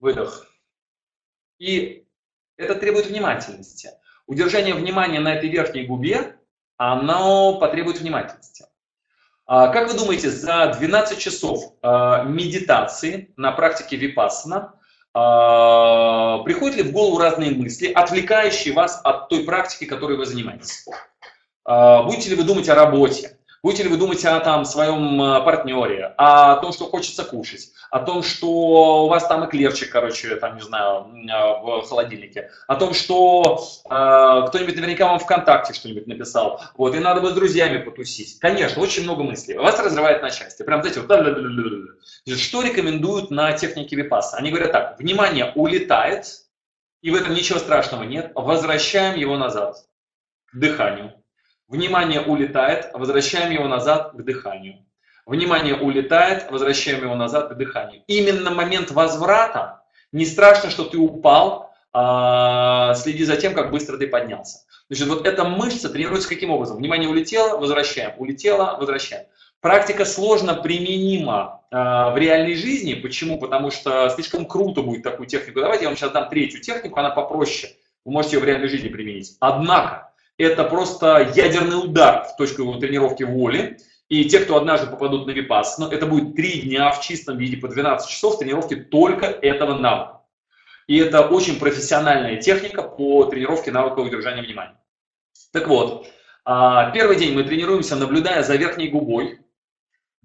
выдох. 0.00 0.46
И 1.58 2.06
это 2.56 2.74
требует 2.74 3.06
внимательности. 3.06 3.90
Удержание 4.26 4.74
внимания 4.74 5.20
на 5.20 5.34
этой 5.34 5.48
верхней 5.48 5.86
губе, 5.86 6.36
оно 6.76 7.58
потребует 7.58 8.00
внимательности. 8.00 8.66
А 9.46 9.68
как 9.68 9.90
вы 9.90 9.96
думаете, 9.96 10.30
за 10.30 10.74
12 10.76 11.18
часов 11.18 11.74
а, 11.80 12.24
медитации 12.24 13.32
на 13.36 13.52
практике 13.52 13.96
випассана 13.96 14.74
а, 15.14 16.42
приходят 16.42 16.76
ли 16.76 16.82
в 16.82 16.92
голову 16.92 17.18
разные 17.18 17.52
мысли, 17.52 17.92
отвлекающие 17.92 18.74
вас 18.74 19.00
от 19.04 19.28
той 19.28 19.44
практики, 19.44 19.84
которой 19.84 20.16
вы 20.16 20.26
занимаетесь? 20.26 20.86
Будете 21.64 22.30
ли 22.30 22.36
вы 22.36 22.44
думать 22.44 22.68
о 22.68 22.76
работе? 22.76 23.35
Будете 23.66 23.82
ли 23.82 23.88
вы 23.88 23.96
думать 23.96 24.24
о 24.24 24.38
там, 24.38 24.64
своем 24.64 25.20
э, 25.20 25.42
партнере, 25.42 26.14
о 26.18 26.54
том, 26.60 26.72
что 26.72 26.84
хочется 26.84 27.24
кушать, 27.24 27.72
о 27.90 27.98
том, 27.98 28.22
что 28.22 29.06
у 29.06 29.08
вас 29.08 29.26
там 29.26 29.44
эклерчик, 29.44 29.90
короче, 29.90 30.36
там, 30.36 30.54
не 30.54 30.62
знаю, 30.62 31.08
э, 31.08 31.82
в 31.82 31.88
холодильнике, 31.88 32.52
о 32.68 32.76
том, 32.76 32.94
что 32.94 33.66
э, 33.86 33.88
кто-нибудь 34.46 34.76
наверняка 34.76 35.08
вам 35.08 35.18
ВКонтакте 35.18 35.74
что-нибудь 35.74 36.06
написал, 36.06 36.62
вот, 36.76 36.94
и 36.94 37.00
надо 37.00 37.20
бы 37.20 37.30
с 37.30 37.32
друзьями 37.32 37.78
потусить. 37.78 38.38
Конечно, 38.38 38.80
очень 38.80 39.02
много 39.02 39.24
мыслей. 39.24 39.58
Вас 39.58 39.80
разрывает 39.80 40.22
на 40.22 40.30
части. 40.30 40.62
Прям, 40.62 40.82
знаете, 40.82 41.00
вот, 41.00 42.38
что 42.38 42.62
рекомендуют 42.62 43.32
на 43.32 43.52
технике 43.54 43.96
Випаса? 43.96 44.36
Они 44.36 44.50
говорят 44.50 44.70
так, 44.70 44.96
внимание 45.00 45.50
улетает, 45.56 46.26
и 47.02 47.10
в 47.10 47.16
этом 47.16 47.34
ничего 47.34 47.58
страшного 47.58 48.04
нет, 48.04 48.30
возвращаем 48.36 49.18
его 49.18 49.36
назад 49.36 49.74
к 50.52 50.56
дыханию. 50.56 51.14
Внимание 51.68 52.20
улетает, 52.20 52.90
возвращаем 52.92 53.50
его 53.50 53.66
назад 53.66 54.12
к 54.12 54.22
дыханию. 54.22 54.84
Внимание 55.26 55.74
улетает, 55.74 56.50
возвращаем 56.50 57.02
его 57.02 57.16
назад 57.16 57.50
к 57.50 57.54
дыханию. 57.54 58.02
Именно 58.06 58.52
момент 58.52 58.92
возврата, 58.92 59.82
не 60.12 60.24
страшно, 60.24 60.70
что 60.70 60.84
ты 60.84 60.98
упал, 60.98 61.74
а, 61.92 62.94
следи 62.94 63.24
за 63.24 63.36
тем, 63.36 63.54
как 63.54 63.72
быстро 63.72 63.96
ты 63.96 64.06
поднялся. 64.06 64.60
Значит, 64.88 65.08
вот 65.08 65.26
эта 65.26 65.44
мышца 65.44 65.88
тренируется 65.88 66.28
каким 66.28 66.50
образом? 66.50 66.76
Внимание 66.76 67.08
улетело, 67.08 67.58
возвращаем, 67.58 68.12
улетело, 68.18 68.76
возвращаем. 68.78 69.26
Практика 69.60 70.04
сложно 70.04 70.54
применима 70.54 71.62
э, 71.72 71.76
в 71.76 72.14
реальной 72.16 72.54
жизни. 72.54 72.94
Почему? 72.94 73.38
Потому 73.40 73.72
что 73.72 74.08
слишком 74.10 74.46
круто 74.46 74.82
будет 74.82 75.02
такую 75.02 75.26
технику 75.26 75.60
давать. 75.60 75.80
Я 75.80 75.88
вам 75.88 75.96
сейчас 75.96 76.12
дам 76.12 76.28
третью 76.28 76.60
технику, 76.60 77.00
она 77.00 77.10
попроще. 77.10 77.72
Вы 78.04 78.12
можете 78.12 78.36
ее 78.36 78.42
в 78.42 78.44
реальной 78.44 78.68
жизни 78.68 78.88
применить. 78.88 79.36
Однако, 79.40 80.05
это 80.38 80.64
просто 80.64 81.32
ядерный 81.34 81.76
удар 81.76 82.24
в 82.24 82.36
точку 82.36 82.62
его 82.62 82.76
тренировки 82.76 83.22
воли. 83.22 83.78
И 84.08 84.24
те, 84.26 84.40
кто 84.40 84.56
однажды 84.56 84.86
попадут 84.86 85.26
на 85.26 85.32
випас, 85.32 85.78
ну, 85.78 85.88
это 85.88 86.06
будет 86.06 86.36
три 86.36 86.60
дня 86.62 86.92
в 86.92 87.00
чистом 87.00 87.38
виде 87.38 87.56
по 87.56 87.68
12 87.68 88.08
часов 88.08 88.38
тренировки 88.38 88.76
только 88.76 89.26
этого 89.26 89.76
навыка. 89.76 90.22
И 90.86 90.98
это 90.98 91.26
очень 91.26 91.58
профессиональная 91.58 92.36
техника 92.36 92.82
по 92.82 93.24
тренировке 93.24 93.72
навыка 93.72 93.98
удержания 94.00 94.42
внимания. 94.42 94.80
Так 95.52 95.66
вот, 95.66 96.06
а, 96.44 96.90
первый 96.92 97.16
день 97.16 97.34
мы 97.34 97.42
тренируемся, 97.42 97.96
наблюдая 97.96 98.44
за 98.44 98.54
верхней 98.54 98.88
губой. 98.88 99.40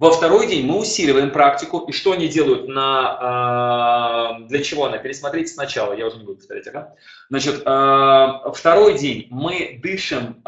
Во 0.02 0.10
второй 0.10 0.48
день 0.48 0.66
мы 0.66 0.80
усиливаем 0.80 1.30
практику. 1.30 1.82
И 1.82 1.92
что 1.92 2.14
они 2.14 2.28
делают 2.28 2.68
на... 2.68 3.18
А, 3.22 4.40
для 4.48 4.64
чего 4.64 4.86
она? 4.86 4.98
Пересмотрите 4.98 5.54
сначала, 5.54 5.94
я 5.94 6.08
уже 6.08 6.18
не 6.18 6.24
буду 6.24 6.40
повторять. 6.40 6.66
Ага. 6.70 6.96
Значит, 7.30 7.62
а, 7.66 8.52
второй 8.52 8.98
день 8.98 9.28
мы 9.30 9.80
дышим 9.80 10.42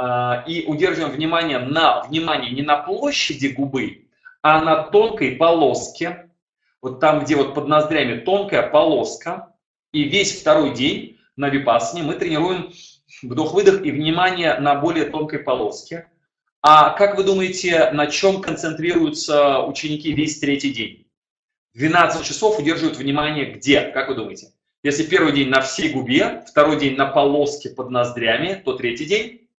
и 0.48 0.66
удерживаем 0.66 1.13
внимание 1.13 1.60
на 1.60 2.02
внимание 2.02 2.52
не 2.52 2.63
на 2.63 2.78
площади 2.78 3.50
губы, 3.50 4.08
а 4.42 4.60
на 4.60 4.86
тонкой 4.86 5.34
полоске. 5.36 6.32
Вот 6.82 7.00
там, 7.00 7.24
где 7.24 7.36
вот 7.36 7.54
под 7.54 7.68
ноздрями 7.68 8.22
тонкая 8.22 8.68
полоска. 8.68 9.54
И 9.92 10.02
весь 10.06 10.42
второй 10.42 10.74
день 10.74 11.20
на 11.36 11.50
випассане 11.50 12.02
мы 12.02 12.16
тренируем 12.16 12.74
вдох-выдох 13.22 13.86
и 13.86 13.92
внимание 13.92 14.60
на 14.60 14.74
более 14.74 15.06
тонкой 15.06 15.39
полоске. 15.39 16.08
А 16.65 16.91
как 16.91 17.17
вы 17.17 17.26
думаете, 17.26 17.91
на 17.91 18.08
чем 18.08 18.41
концентрируются 18.41 19.60
ученики 19.63 20.13
весь 20.13 20.39
третий 20.39 20.71
день? 20.71 21.06
12 21.73 22.26
часов 22.26 22.58
удерживают 22.58 22.97
внимание 22.97 23.52
где? 23.52 23.82
Как 23.82 24.08
вы 24.08 24.15
думаете? 24.15 24.54
Если 24.82 25.04
первый 25.04 25.34
день 25.34 25.49
на 25.49 25.60
всей 25.60 25.89
губе, 25.91 26.41
второй 26.47 26.80
день 26.80 26.95
на 26.95 27.08
полоске 27.08 27.69
под 27.69 27.89
ноздрями, 27.89 28.62
то 28.63 28.78
третий 28.78 29.04
день 29.04 29.49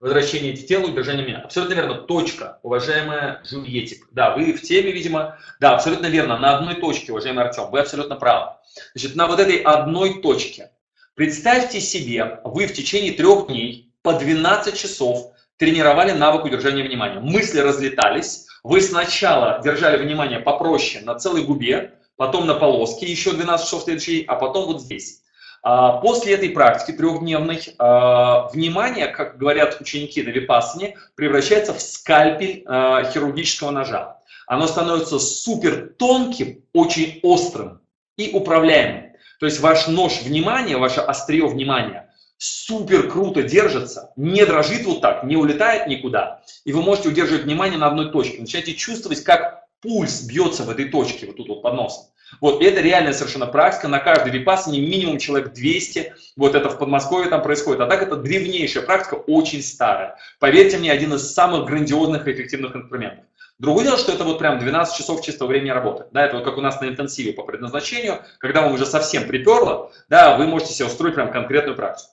возвращение 0.00 0.56
к 0.56 0.66
телу, 0.66 0.88
удержание 0.88 1.26
меня. 1.26 1.38
Абсолютно 1.40 1.74
верно. 1.74 1.94
Точка, 1.96 2.60
уважаемая 2.62 3.42
Жульетик. 3.44 4.08
Да, 4.10 4.34
вы 4.34 4.54
в 4.54 4.62
теме, 4.62 4.90
видимо. 4.90 5.38
Да, 5.60 5.74
абсолютно 5.74 6.06
верно. 6.06 6.38
На 6.38 6.56
одной 6.56 6.76
точке, 6.76 7.12
уважаемый 7.12 7.44
Артем. 7.44 7.70
Вы 7.70 7.80
абсолютно 7.80 8.16
правы. 8.16 8.52
Значит, 8.94 9.16
на 9.16 9.26
вот 9.26 9.38
этой 9.38 9.58
одной 9.58 10.22
точке. 10.22 10.70
Представьте 11.14 11.78
себе, 11.82 12.40
вы 12.44 12.66
в 12.66 12.72
течение 12.72 13.12
трех 13.12 13.48
дней 13.48 13.92
по 14.00 14.14
12 14.14 14.78
часов 14.78 15.34
тренировали 15.58 16.12
навык 16.12 16.44
удержания 16.44 16.82
внимания. 16.82 17.20
Мысли 17.20 17.58
разлетались. 17.58 18.46
Вы 18.62 18.80
сначала 18.80 19.60
держали 19.62 20.02
внимание 20.02 20.40
попроще 20.40 21.04
на 21.04 21.14
целой 21.16 21.42
губе, 21.42 21.94
потом 22.16 22.46
на 22.46 22.54
полоске, 22.54 23.06
еще 23.06 23.32
12 23.32 23.66
часов 23.66 23.82
следующий, 23.82 24.24
а 24.26 24.36
потом 24.36 24.66
вот 24.66 24.80
здесь. 24.80 25.22
А, 25.62 25.98
после 25.98 26.34
этой 26.34 26.50
практики 26.50 26.96
трехдневной 26.96 27.60
а, 27.78 28.48
внимание, 28.48 29.08
как 29.08 29.38
говорят 29.38 29.80
ученики 29.80 30.22
на 30.22 30.30
випассане, 30.30 30.96
превращается 31.16 31.74
в 31.74 31.80
скальпель 31.80 32.62
а, 32.66 33.04
хирургического 33.04 33.70
ножа. 33.70 34.18
Оно 34.46 34.66
становится 34.66 35.18
супер 35.18 35.94
тонким, 35.98 36.62
очень 36.72 37.20
острым 37.22 37.80
и 38.16 38.30
управляемым. 38.32 39.12
То 39.40 39.46
есть 39.46 39.60
ваш 39.60 39.88
нож 39.88 40.22
внимания, 40.22 40.76
ваше 40.76 41.00
острие 41.00 41.46
внимания 41.46 42.07
супер 42.38 43.10
круто 43.10 43.42
держится, 43.42 44.12
не 44.16 44.44
дрожит 44.46 44.86
вот 44.86 45.00
так, 45.00 45.24
не 45.24 45.36
улетает 45.36 45.86
никуда. 45.88 46.42
И 46.64 46.72
вы 46.72 46.82
можете 46.82 47.10
удерживать 47.10 47.44
внимание 47.44 47.78
на 47.78 47.88
одной 47.88 48.10
точке. 48.10 48.40
Начинаете 48.40 48.74
чувствовать, 48.74 49.22
как 49.22 49.64
пульс 49.82 50.22
бьется 50.22 50.62
в 50.62 50.70
этой 50.70 50.86
точке, 50.86 51.26
вот 51.26 51.36
тут 51.36 51.48
вот 51.48 51.62
под 51.62 51.74
носом. 51.74 52.04
Вот, 52.40 52.62
это 52.62 52.80
реальная 52.80 53.14
совершенно 53.14 53.46
практика, 53.46 53.88
на 53.88 54.00
каждой 54.00 54.32
випассане 54.32 54.80
минимум 54.80 55.18
человек 55.18 55.54
200, 55.54 56.14
вот 56.36 56.54
это 56.54 56.68
в 56.68 56.78
Подмосковье 56.78 57.30
там 57.30 57.42
происходит, 57.42 57.80
а 57.80 57.86
так 57.86 58.02
это 58.02 58.16
древнейшая 58.16 58.84
практика, 58.84 59.14
очень 59.14 59.62
старая. 59.62 60.18
Поверьте 60.38 60.76
мне, 60.76 60.92
один 60.92 61.14
из 61.14 61.32
самых 61.32 61.66
грандиозных 61.66 62.28
и 62.28 62.32
эффективных 62.32 62.76
инструментов. 62.76 63.24
Другое 63.58 63.84
дело, 63.84 63.96
что 63.98 64.12
это 64.12 64.24
вот 64.24 64.38
прям 64.38 64.58
12 64.58 64.96
часов 64.96 65.22
чистого 65.22 65.48
времени 65.48 65.70
работы. 65.70 66.04
Да, 66.12 66.24
это 66.24 66.36
вот 66.36 66.44
как 66.44 66.58
у 66.58 66.60
нас 66.60 66.80
на 66.80 66.86
интенсиве 66.86 67.32
по 67.32 67.42
предназначению, 67.42 68.22
когда 68.38 68.62
вам 68.62 68.74
уже 68.74 68.86
совсем 68.86 69.26
приперло, 69.26 69.90
да, 70.08 70.36
вы 70.36 70.46
можете 70.46 70.74
себе 70.74 70.86
устроить 70.86 71.14
прям 71.14 71.32
конкретную 71.32 71.76
практику. 71.76 72.12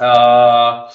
А, 0.00 0.90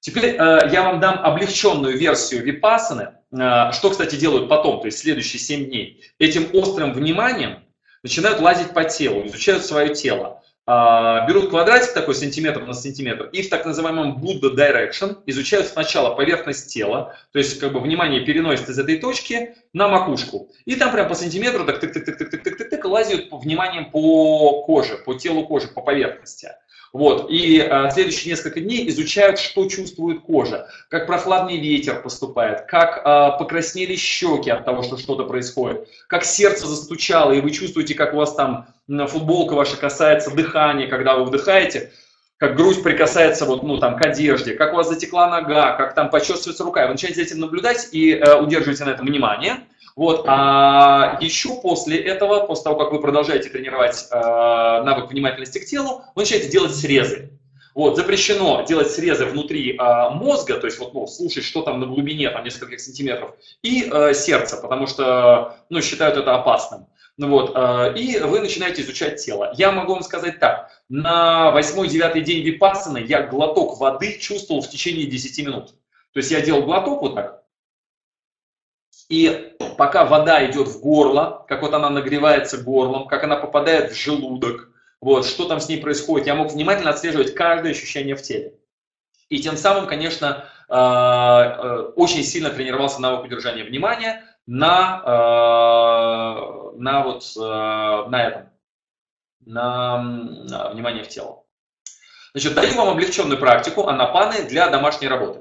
теперь 0.00 0.36
э, 0.36 0.68
я 0.72 0.82
вам 0.82 1.00
дам 1.00 1.20
облегченную 1.24 1.96
версию 1.96 2.42
випасаны, 2.44 3.14
э, 3.32 3.72
что, 3.72 3.90
кстати, 3.90 4.16
делают 4.16 4.48
потом, 4.48 4.80
то 4.80 4.86
есть 4.86 4.98
следующие 4.98 5.40
7 5.40 5.66
дней. 5.66 6.02
Этим 6.18 6.48
острым 6.52 6.92
вниманием 6.92 7.64
начинают 8.02 8.40
лазить 8.40 8.72
по 8.72 8.84
телу, 8.84 9.26
изучают 9.26 9.64
свое 9.64 9.94
тело. 9.94 10.40
А, 10.72 11.26
берут 11.26 11.50
квадратик 11.50 11.94
такой 11.94 12.14
сантиметр 12.14 12.64
на 12.64 12.74
сантиметр 12.74 13.24
и 13.32 13.42
в 13.42 13.48
так 13.48 13.64
называемом 13.66 14.22
Buddha 14.22 14.54
Direction 14.54 15.16
изучают 15.26 15.66
сначала 15.66 16.14
поверхность 16.14 16.72
тела, 16.72 17.16
то 17.32 17.40
есть 17.40 17.58
как 17.58 17.72
бы 17.72 17.80
внимание 17.80 18.20
переносит 18.20 18.68
из 18.68 18.78
этой 18.78 18.98
точки 18.98 19.56
на 19.72 19.88
макушку. 19.88 20.48
И 20.66 20.76
там 20.76 20.92
прям 20.92 21.08
по 21.08 21.14
сантиметру 21.14 21.64
так 21.64 21.80
тык 21.80 21.92
тык 21.92 22.04
тык 22.04 22.18
тык 22.18 22.30
тык 22.30 22.56
тык 22.56 22.70
тык 22.70 22.84
лазят 22.84 23.32
вниманием 23.32 23.90
по 23.90 24.62
коже, 24.62 24.98
по 24.98 25.14
телу 25.14 25.44
кожи, 25.44 25.66
по 25.66 25.80
поверхности. 25.80 26.50
Вот. 26.92 27.30
И 27.30 27.60
а, 27.60 27.90
следующие 27.90 28.32
несколько 28.32 28.60
дней 28.60 28.88
изучают, 28.88 29.38
что 29.38 29.68
чувствует 29.68 30.22
кожа, 30.22 30.68
как 30.88 31.06
прохладный 31.06 31.56
ветер 31.56 32.02
поступает, 32.02 32.62
как 32.62 33.02
а, 33.04 33.30
покраснели 33.32 33.94
щеки 33.94 34.50
от 34.50 34.64
того, 34.64 34.82
что 34.82 34.96
что-то 34.96 35.24
происходит, 35.24 35.88
как 36.08 36.24
сердце 36.24 36.66
застучало, 36.66 37.32
и 37.32 37.40
вы 37.40 37.52
чувствуете, 37.52 37.94
как 37.94 38.14
у 38.14 38.16
вас 38.16 38.34
там 38.34 38.66
футболка 38.88 39.54
ваша 39.54 39.76
касается 39.76 40.34
дыхания, 40.34 40.88
когда 40.88 41.16
вы 41.16 41.24
вдыхаете, 41.26 41.92
как 42.40 42.56
грудь 42.56 42.82
прикасается 42.82 43.44
вот, 43.44 43.62
ну, 43.62 43.76
там, 43.76 43.96
к 43.96 44.04
одежде, 44.04 44.54
как 44.54 44.72
у 44.72 44.76
вас 44.76 44.88
затекла 44.88 45.28
нога, 45.28 45.76
как 45.76 45.94
там 45.94 46.08
почувствуется 46.08 46.64
рука. 46.64 46.82
И 46.82 46.86
вы 46.86 46.92
начинаете 46.94 47.22
этим 47.22 47.38
наблюдать 47.38 47.88
и 47.92 48.12
э, 48.14 48.40
удерживаете 48.40 48.86
на 48.86 48.90
этом 48.90 49.06
внимание. 49.06 49.58
Вот, 49.96 50.24
а 50.26 51.18
еще 51.20 51.60
после 51.60 51.98
этого, 51.98 52.46
после 52.46 52.64
того, 52.64 52.76
как 52.76 52.92
вы 52.92 53.00
продолжаете 53.00 53.48
тренировать 53.48 54.06
э, 54.10 54.14
навык 54.14 55.10
внимательности 55.10 55.58
к 55.58 55.66
телу, 55.66 56.02
вы 56.14 56.22
начинаете 56.22 56.48
делать 56.48 56.74
срезы. 56.74 57.30
Вот, 57.74 57.96
запрещено 57.96 58.64
делать 58.66 58.90
срезы 58.90 59.26
внутри 59.26 59.76
э, 59.76 60.10
мозга, 60.10 60.58
то 60.58 60.66
есть 60.66 60.78
вот, 60.78 60.92
ну, 60.92 61.06
слушать, 61.06 61.44
что 61.44 61.62
там 61.62 61.80
на 61.80 61.86
глубине, 61.86 62.30
там, 62.30 62.44
нескольких 62.44 62.80
сантиметров, 62.80 63.34
и 63.62 63.88
э, 63.90 64.14
сердца, 64.14 64.56
потому 64.56 64.86
что, 64.86 65.56
ну, 65.68 65.80
считают 65.80 66.16
это 66.16 66.34
опасным. 66.34 66.86
Ну, 67.16 67.28
вот, 67.28 67.52
э, 67.54 67.94
и 67.96 68.18
вы 68.18 68.40
начинаете 68.40 68.82
изучать 68.82 69.24
тело. 69.24 69.52
Я 69.56 69.70
могу 69.70 69.92
вам 69.92 70.02
сказать 70.02 70.40
так, 70.40 70.70
на 70.88 71.52
8-9 71.56 72.20
день 72.22 72.42
випассаны 72.42 73.04
я 73.06 73.22
глоток 73.22 73.78
воды 73.78 74.18
чувствовал 74.18 74.62
в 74.62 74.68
течение 74.68 75.06
10 75.06 75.46
минут. 75.46 75.74
То 76.12 76.18
есть 76.18 76.30
я 76.30 76.40
делал 76.40 76.62
глоток 76.62 77.02
вот 77.02 77.14
так, 77.14 77.44
и 79.10 79.56
пока 79.76 80.04
вода 80.04 80.48
идет 80.48 80.68
в 80.68 80.80
горло, 80.80 81.44
как 81.48 81.62
вот 81.62 81.74
она 81.74 81.90
нагревается 81.90 82.58
горлом, 82.58 83.08
как 83.08 83.24
она 83.24 83.36
попадает 83.36 83.90
в 83.90 83.96
желудок, 83.96 84.70
вот, 85.00 85.26
что 85.26 85.48
там 85.48 85.58
с 85.58 85.68
ней 85.68 85.80
происходит, 85.80 86.28
я 86.28 86.36
мог 86.36 86.52
внимательно 86.52 86.90
отслеживать 86.90 87.34
каждое 87.34 87.72
ощущение 87.72 88.14
в 88.14 88.22
теле. 88.22 88.54
И 89.28 89.40
тем 89.40 89.56
самым, 89.56 89.88
конечно, 89.88 90.44
э, 90.68 90.74
э, 90.74 91.92
очень 91.96 92.22
сильно 92.22 92.50
тренировался 92.50 93.00
навык 93.00 93.24
удержания 93.24 93.64
внимания 93.64 94.24
на, 94.46 95.02
э, 95.04 95.10
на, 96.76 97.02
вот, 97.02 97.24
на 97.36 98.26
этом, 98.26 98.50
на 99.44 100.70
внимание 100.72 101.02
в 101.02 101.08
тело. 101.08 101.42
Значит, 102.32 102.54
даю 102.54 102.74
вам 102.74 102.90
облегченную 102.90 103.40
практику 103.40 103.88
анапаны 103.88 104.44
для 104.44 104.68
домашней 104.68 105.08
работы. 105.08 105.40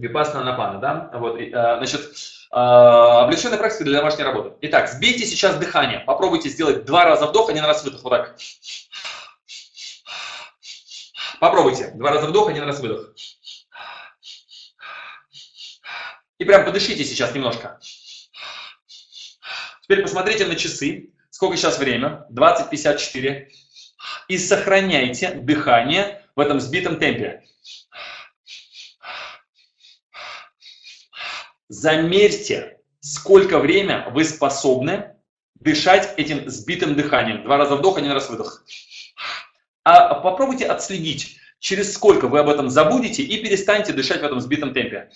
А, 0.00 0.02
Випасана 0.02 0.44
Напана, 0.44 0.78
да? 0.80 1.10
Вот, 1.14 1.38
а, 1.52 1.76
значит, 1.78 2.00
а, 2.50 3.24
облегченная 3.24 3.58
практика 3.58 3.84
для 3.84 3.98
домашней 3.98 4.24
работы. 4.24 4.56
Итак, 4.62 4.88
сбейте 4.88 5.26
сейчас 5.26 5.56
дыхание. 5.56 6.00
Попробуйте 6.00 6.48
сделать 6.48 6.84
два 6.84 7.04
раза 7.04 7.26
вдох, 7.26 7.50
один 7.50 7.64
раз 7.64 7.84
выдох. 7.84 8.02
Вот 8.02 8.10
так. 8.10 8.36
Попробуйте. 11.38 11.92
Два 11.94 12.10
раза 12.10 12.26
вдох, 12.26 12.48
один 12.48 12.64
раз 12.64 12.80
выдох. 12.80 13.14
И 16.38 16.44
прям 16.44 16.64
подышите 16.64 17.04
сейчас 17.04 17.34
немножко. 17.34 17.78
Теперь 19.82 20.02
посмотрите 20.02 20.46
на 20.46 20.56
часы. 20.56 21.10
Сколько 21.30 21.56
сейчас 21.56 21.78
время? 21.78 22.26
20.54. 22.30 23.48
И 24.28 24.38
сохраняйте 24.38 25.32
дыхание 25.32 26.24
в 26.36 26.40
этом 26.40 26.60
сбитом 26.60 26.98
темпе. 26.98 27.44
Замерьте, 31.70 32.78
сколько 32.98 33.60
время 33.60 34.08
вы 34.10 34.24
способны 34.24 35.14
дышать 35.54 36.12
этим 36.16 36.50
сбитым 36.50 36.96
дыханием. 36.96 37.44
Два 37.44 37.58
раза 37.58 37.76
вдох, 37.76 37.96
один 37.96 38.10
раз 38.10 38.28
выдох. 38.28 38.64
А 39.84 40.16
попробуйте 40.16 40.66
отследить, 40.66 41.36
через 41.60 41.94
сколько 41.94 42.26
вы 42.26 42.40
об 42.40 42.48
этом 42.48 42.70
забудете 42.70 43.22
и 43.22 43.40
перестанете 43.40 43.92
дышать 43.92 44.20
в 44.20 44.24
этом 44.24 44.40
сбитом 44.40 44.74
темпе. 44.74 45.10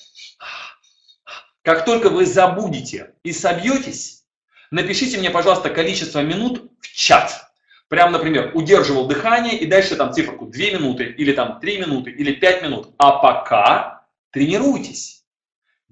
Как 1.62 1.84
только 1.84 2.08
вы 2.08 2.24
забудете 2.24 3.14
и 3.24 3.32
собьетесь, 3.32 4.22
напишите 4.70 5.18
мне, 5.18 5.30
пожалуйста, 5.30 5.70
количество 5.70 6.20
минут 6.20 6.70
в 6.78 6.86
чат. 6.86 7.50
Прям, 7.88 8.12
например, 8.12 8.52
удерживал 8.54 9.08
дыхание 9.08 9.58
и 9.58 9.66
дальше 9.66 9.96
там 9.96 10.12
циферку 10.12 10.46
2 10.46 10.66
минуты, 10.66 11.02
или 11.02 11.32
там 11.32 11.58
3 11.58 11.78
минуты, 11.78 12.10
или 12.12 12.32
5 12.32 12.62
минут. 12.62 12.94
А 12.96 13.18
пока 13.18 14.06
тренируйтесь. 14.30 15.13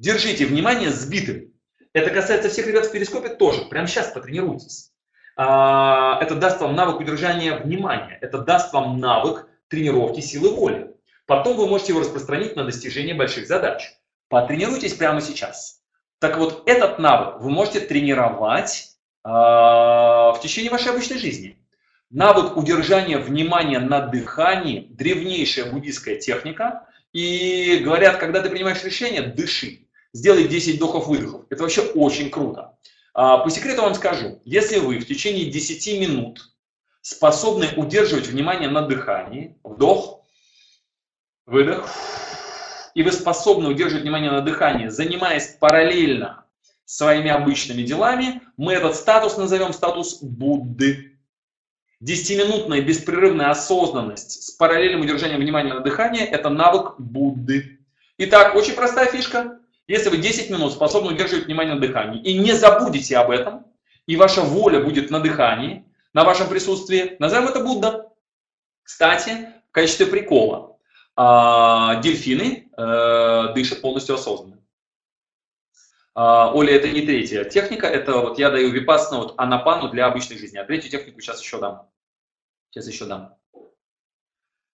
Держите 0.03 0.47
внимание 0.47 0.91
сбитым. 0.91 1.53
Это 1.93 2.11
касается 2.11 2.49
всех 2.49 2.67
ребят 2.67 2.87
в 2.87 2.91
перископе 2.91 3.29
тоже. 3.29 3.67
Прямо 3.67 3.87
сейчас 3.87 4.09
потренируйтесь. 4.09 4.91
А, 5.37 6.19
это 6.21 6.35
даст 6.35 6.61
вам 6.61 6.75
навык 6.75 6.99
удержания 6.99 7.57
внимания. 7.57 8.19
Это 8.21 8.39
даст 8.39 8.73
вам 8.73 8.99
навык 8.99 9.47
тренировки 9.69 10.19
силы 10.19 10.57
воли. 10.57 10.91
Потом 11.27 11.57
вы 11.57 11.69
можете 11.69 11.93
его 11.93 12.01
распространить 12.01 12.57
на 12.57 12.65
достижение 12.65 13.15
больших 13.15 13.47
задач. 13.47 13.97
Потренируйтесь 14.29 14.95
прямо 14.95 15.21
сейчас. 15.21 15.83
Так 16.19 16.37
вот, 16.37 16.65
этот 16.67 16.99
навык 16.99 17.41
вы 17.41 17.51
можете 17.51 17.79
тренировать 17.79 18.97
э, 19.25 19.29
в 19.29 20.41
течение 20.43 20.73
вашей 20.73 20.91
обычной 20.91 21.19
жизни. 21.19 21.65
Навык 22.11 22.57
удержания 22.57 23.19
внимания 23.19 23.79
на 23.79 24.01
дыхании– 24.01 24.89
древнейшая 24.91 25.71
буддийская 25.71 26.17
техника. 26.17 26.89
И 27.13 27.83
говорят, 27.85 28.17
когда 28.17 28.43
ты 28.43 28.51
принимаешь 28.51 28.83
решение, 28.83 29.23
дыши. 29.23 29.82
Сделай 30.13 30.47
10 30.47 30.77
вдохов-выдохов. 30.77 31.47
Это 31.49 31.63
вообще 31.63 31.83
очень 31.83 32.31
круто. 32.31 32.77
А, 33.15 33.39
по 33.39 33.51
секрету 33.51 33.83
вам 33.83 33.95
скажу, 33.95 34.41
если 34.45 34.79
вы 34.79 34.99
в 34.99 35.07
течение 35.07 35.51
10 35.51 36.01
минут 36.01 36.51
способны 37.01 37.69
удерживать 37.77 38.27
внимание 38.27 38.69
на 38.69 38.83
дыхании, 38.83 39.59
вдох, 39.65 40.25
выдох, 41.47 41.89
и 42.95 43.03
вы 43.03 43.13
способны 43.13 43.69
удерживать 43.69 44.03
внимание 44.03 44.31
на 44.31 44.43
дыхании, 44.43 44.89
занимаясь 44.89 45.57
параллельно 45.59 46.45
своими 46.85 47.31
обычными 47.31 47.83
делами, 47.83 48.43
мы 48.57 48.75
этот 48.75 48.97
статус 48.97 49.37
назовем 49.39 49.73
статус 49.73 50.23
Будды. 50.23 51.19
Десятиминутная 52.01 52.83
беспрерывная 52.83 53.51
осознанность 53.51 54.43
с 54.43 54.51
параллельным 54.51 55.03
удержанием 55.03 55.41
внимания 55.41 55.73
на 55.73 55.81
дыхании– 55.81 56.23
это 56.23 56.51
навык 56.51 56.99
Будды. 56.99 57.79
Итак, 58.19 58.55
очень 58.55 58.75
простая 58.75 59.07
фишка. 59.07 59.59
Если 59.93 60.09
вы 60.09 60.17
10 60.17 60.49
минут 60.49 60.73
способны 60.73 61.13
удерживать 61.13 61.45
внимание 61.45 61.75
на 61.75 61.81
дыхании 61.83 62.23
и 62.23 62.39
не 62.39 62.55
забудете 62.55 63.19
об 63.19 63.31
этом, 63.31 63.67
и 64.07 64.17
ваша 64.17 64.41
воля 64.41 64.81
будет 64.81 65.11
на 65.11 65.21
дыхании, 65.21 65.85
на 66.15 66.25
вашем 66.25 66.49
присутствии, 66.49 67.15
назовем 67.19 67.49
это 67.49 67.61
Будда. 67.61 68.11
Кстати, 68.83 69.53
в 69.69 69.73
качестве 69.73 70.07
прикола, 70.07 70.79
а, 71.15 71.97
дельфины 71.97 72.71
э, 72.75 73.53
дышат 73.55 73.83
полностью 73.83 74.15
осознанно. 74.15 74.63
А, 76.15 76.55
Оля, 76.55 76.75
это 76.75 76.89
не 76.89 77.03
третья 77.03 77.45
техника, 77.45 77.87
это 77.87 78.17
вот 78.17 78.39
я 78.39 78.49
даю 78.49 78.71
випассану, 78.71 79.21
вот 79.21 79.35
анапану 79.37 79.91
для 79.91 80.07
обычной 80.07 80.39
жизни, 80.39 80.57
а 80.57 80.65
третью 80.65 80.91
технику 80.91 81.21
сейчас 81.21 81.43
еще 81.43 81.61
дам. 81.61 81.87
Сейчас 82.71 82.89
еще 82.89 83.05
дам. 83.05 83.37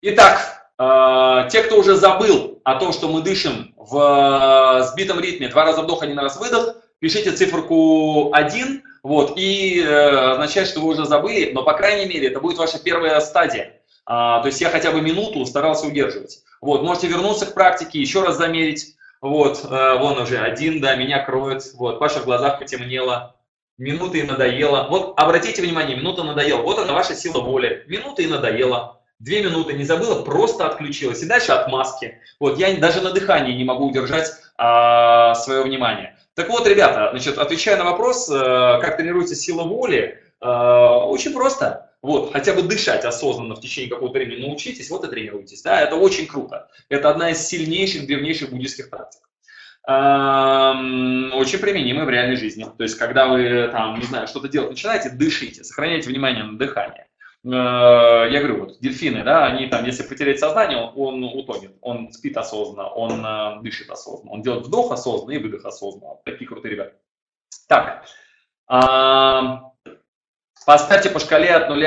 Итак, 0.00 0.72
э, 0.77 1.48
те, 1.53 1.62
кто 1.62 1.79
уже 1.79 1.94
забыл 1.94 2.53
о 2.64 2.77
том, 2.77 2.92
что 2.92 3.09
мы 3.09 3.22
дышим 3.22 3.74
в 3.77 4.81
э, 4.81 4.85
сбитом 4.85 5.20
ритме, 5.20 5.48
два 5.48 5.64
раза 5.64 5.83
вдох, 5.83 6.03
один 6.03 6.18
раз 6.18 6.38
выдох, 6.38 6.77
пишите 6.98 7.33
циферку 7.33 8.31
1, 8.33 8.83
вот, 9.03 9.35
и 9.37 9.83
э, 9.83 10.31
означает, 10.33 10.66
что 10.68 10.81
вы 10.81 10.88
уже 10.88 11.05
забыли, 11.05 11.53
но, 11.53 11.62
по 11.62 11.74
крайней 11.74 12.07
мере, 12.07 12.29
это 12.29 12.40
будет 12.40 12.59
ваша 12.59 12.83
первая 12.83 13.20
стадия. 13.20 13.81
А, 14.07 14.40
то 14.40 14.46
есть 14.46 14.61
я 14.61 14.70
хотя 14.70 14.92
бы 14.92 15.00
минуту 15.00 15.44
старался 15.46 15.87
удерживать. 15.87 16.42
Вот, 16.61 16.83
можете 16.83 17.09
вернуться 17.09 17.46
к 17.46 17.55
практике, 17.55 18.00
еще 18.00 18.22
раз 18.22 18.37
замерить. 18.37 18.96
Вот, 19.20 19.64
э, 19.64 19.98
вон 19.98 20.18
уже 20.18 20.38
один, 20.38 20.81
да, 20.81 20.96
меня 20.96 21.24
кроет. 21.24 21.62
Вот, 21.74 21.98
Паша 21.98 22.20
в 22.20 22.24
глазах 22.24 22.59
потемнело. 22.59 23.37
Минуты 23.77 24.20
и 24.20 24.22
надоело. 24.22 24.87
Вот, 24.88 25.18
обратите 25.18 25.61
внимание, 25.61 25.96
минута 25.96 26.22
надоела. 26.22 26.62
Вот 26.62 26.79
она 26.79 26.92
ваша 26.92 27.14
сила 27.14 27.40
воли. 27.40 27.85
Минута 27.88 28.22
и 28.22 28.27
надоело. 28.27 29.00
Две 29.18 29.42
минуты 29.42 29.74
не 29.74 29.85
забыла, 29.85 30.22
просто 30.22 30.66
отключилась. 30.66 31.22
И 31.22 31.27
дальше 31.27 31.53
отмазки. 31.53 32.20
Вот, 32.40 32.59
я 32.59 32.77
даже 32.77 33.00
на 33.00 33.12
дыхании 33.12 33.55
не 33.55 33.64
могу 33.64 33.87
удержать 33.88 34.33
а, 34.57 35.35
свое 35.35 35.62
внимание. 35.62 36.16
Так 36.35 36.48
вот, 36.48 36.66
ребята, 36.66 37.11
значит, 37.11 37.38
отвечая 37.38 37.77
на 37.77 37.85
вопрос, 37.85 38.29
э, 38.29 38.35
как 38.35 38.96
тренируется 38.96 39.37
сила 39.37 39.62
воли, 39.62 40.20
э, 40.40 40.46
очень 40.46 41.33
просто. 41.33 41.92
Вот, 42.03 42.33
хотя 42.33 42.55
бы 42.55 42.62
дышать 42.62 43.05
осознанно 43.05 43.55
в 43.55 43.61
течение 43.61 43.88
какого-то 43.88 44.18
времени 44.18 44.46
научитесь, 44.46 44.90
вот 44.90 45.05
и 45.05 45.09
тренируйтесь. 45.09 45.62
Да, 45.62 45.81
это 45.81 45.94
очень 45.94 46.27
круто. 46.27 46.68
Это 46.88 47.09
одна 47.09 47.31
из 47.31 47.46
сильнейших, 47.46 48.07
древнейших 48.07 48.50
буддийских 48.50 48.90
практик. 48.90 49.20
Очень 49.87 51.59
применимы 51.59 52.05
в 52.05 52.11
реальной 52.11 52.37
жизни. 52.37 52.64
То 52.64 52.83
есть, 52.83 52.98
когда 52.98 53.29
вы 53.29 53.68
там, 53.70 53.98
не 53.98 54.05
знаю, 54.05 54.27
что-то 54.27 54.48
делать 54.48 54.70
начинаете, 54.70 55.11
дышите, 55.11 55.62
сохраняйте 55.62 56.11
внимание 56.11 56.42
на 56.42 56.59
дыхание. 56.59 57.07
Э, 57.44 58.28
я 58.30 58.38
говорю, 58.38 58.61
вот 58.61 58.80
дельфины, 58.80 59.22
да, 59.22 59.44
они 59.46 59.66
там, 59.66 59.85
если 59.85 60.02
потерять 60.02 60.40
сознание, 60.40 60.78
он, 60.78 61.22
он 61.22 61.24
утонет, 61.24 61.76
он 61.80 62.11
спит 62.12 62.37
осознанно, 62.37 62.88
он 62.88 63.24
э, 63.24 63.62
дышит 63.62 63.90
осознанно, 63.90 64.33
он 64.33 64.42
делает 64.42 64.66
вдох 64.66 64.92
осознанно 64.92 65.33
и 65.33 65.38
выдох 65.38 65.64
осознанно. 65.64 66.16
Такие 66.24 66.48
крутые 66.48 66.72
ребята. 66.72 66.94
Так, 67.68 68.04
Поставьте 70.66 71.11
по 71.11 71.18
шкале 71.18 71.50
от 71.50 71.68
0 71.68 71.83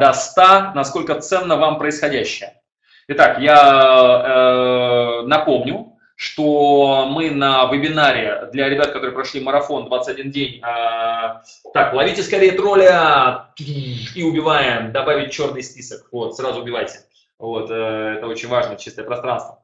до 0.00 0.12
100, 0.12 0.72
насколько 0.74 1.20
ценно 1.20 1.56
вам 1.56 1.78
происходящее. 1.78 2.60
Итак, 3.06 3.38
я 3.40 5.22
э, 5.22 5.26
напомню, 5.26 5.89
что 6.20 7.06
мы 7.10 7.30
на 7.30 7.64
вебинаре 7.72 8.50
для 8.52 8.68
ребят, 8.68 8.88
которые 8.88 9.12
прошли 9.12 9.40
марафон 9.40 9.86
21 9.86 10.30
день, 10.30 10.56
э, 10.58 11.40
так, 11.72 11.94
ловите 11.94 12.22
скорее 12.22 12.52
тролля 12.52 13.46
и 13.56 14.22
убиваем, 14.22 14.92
добавить 14.92 15.32
черный 15.32 15.62
список, 15.62 16.08
вот, 16.12 16.36
сразу 16.36 16.60
убивайте. 16.60 16.98
Вот, 17.38 17.70
э, 17.70 18.16
это 18.18 18.26
очень 18.26 18.50
важно, 18.50 18.76
чистое 18.76 19.06
пространство. 19.06 19.62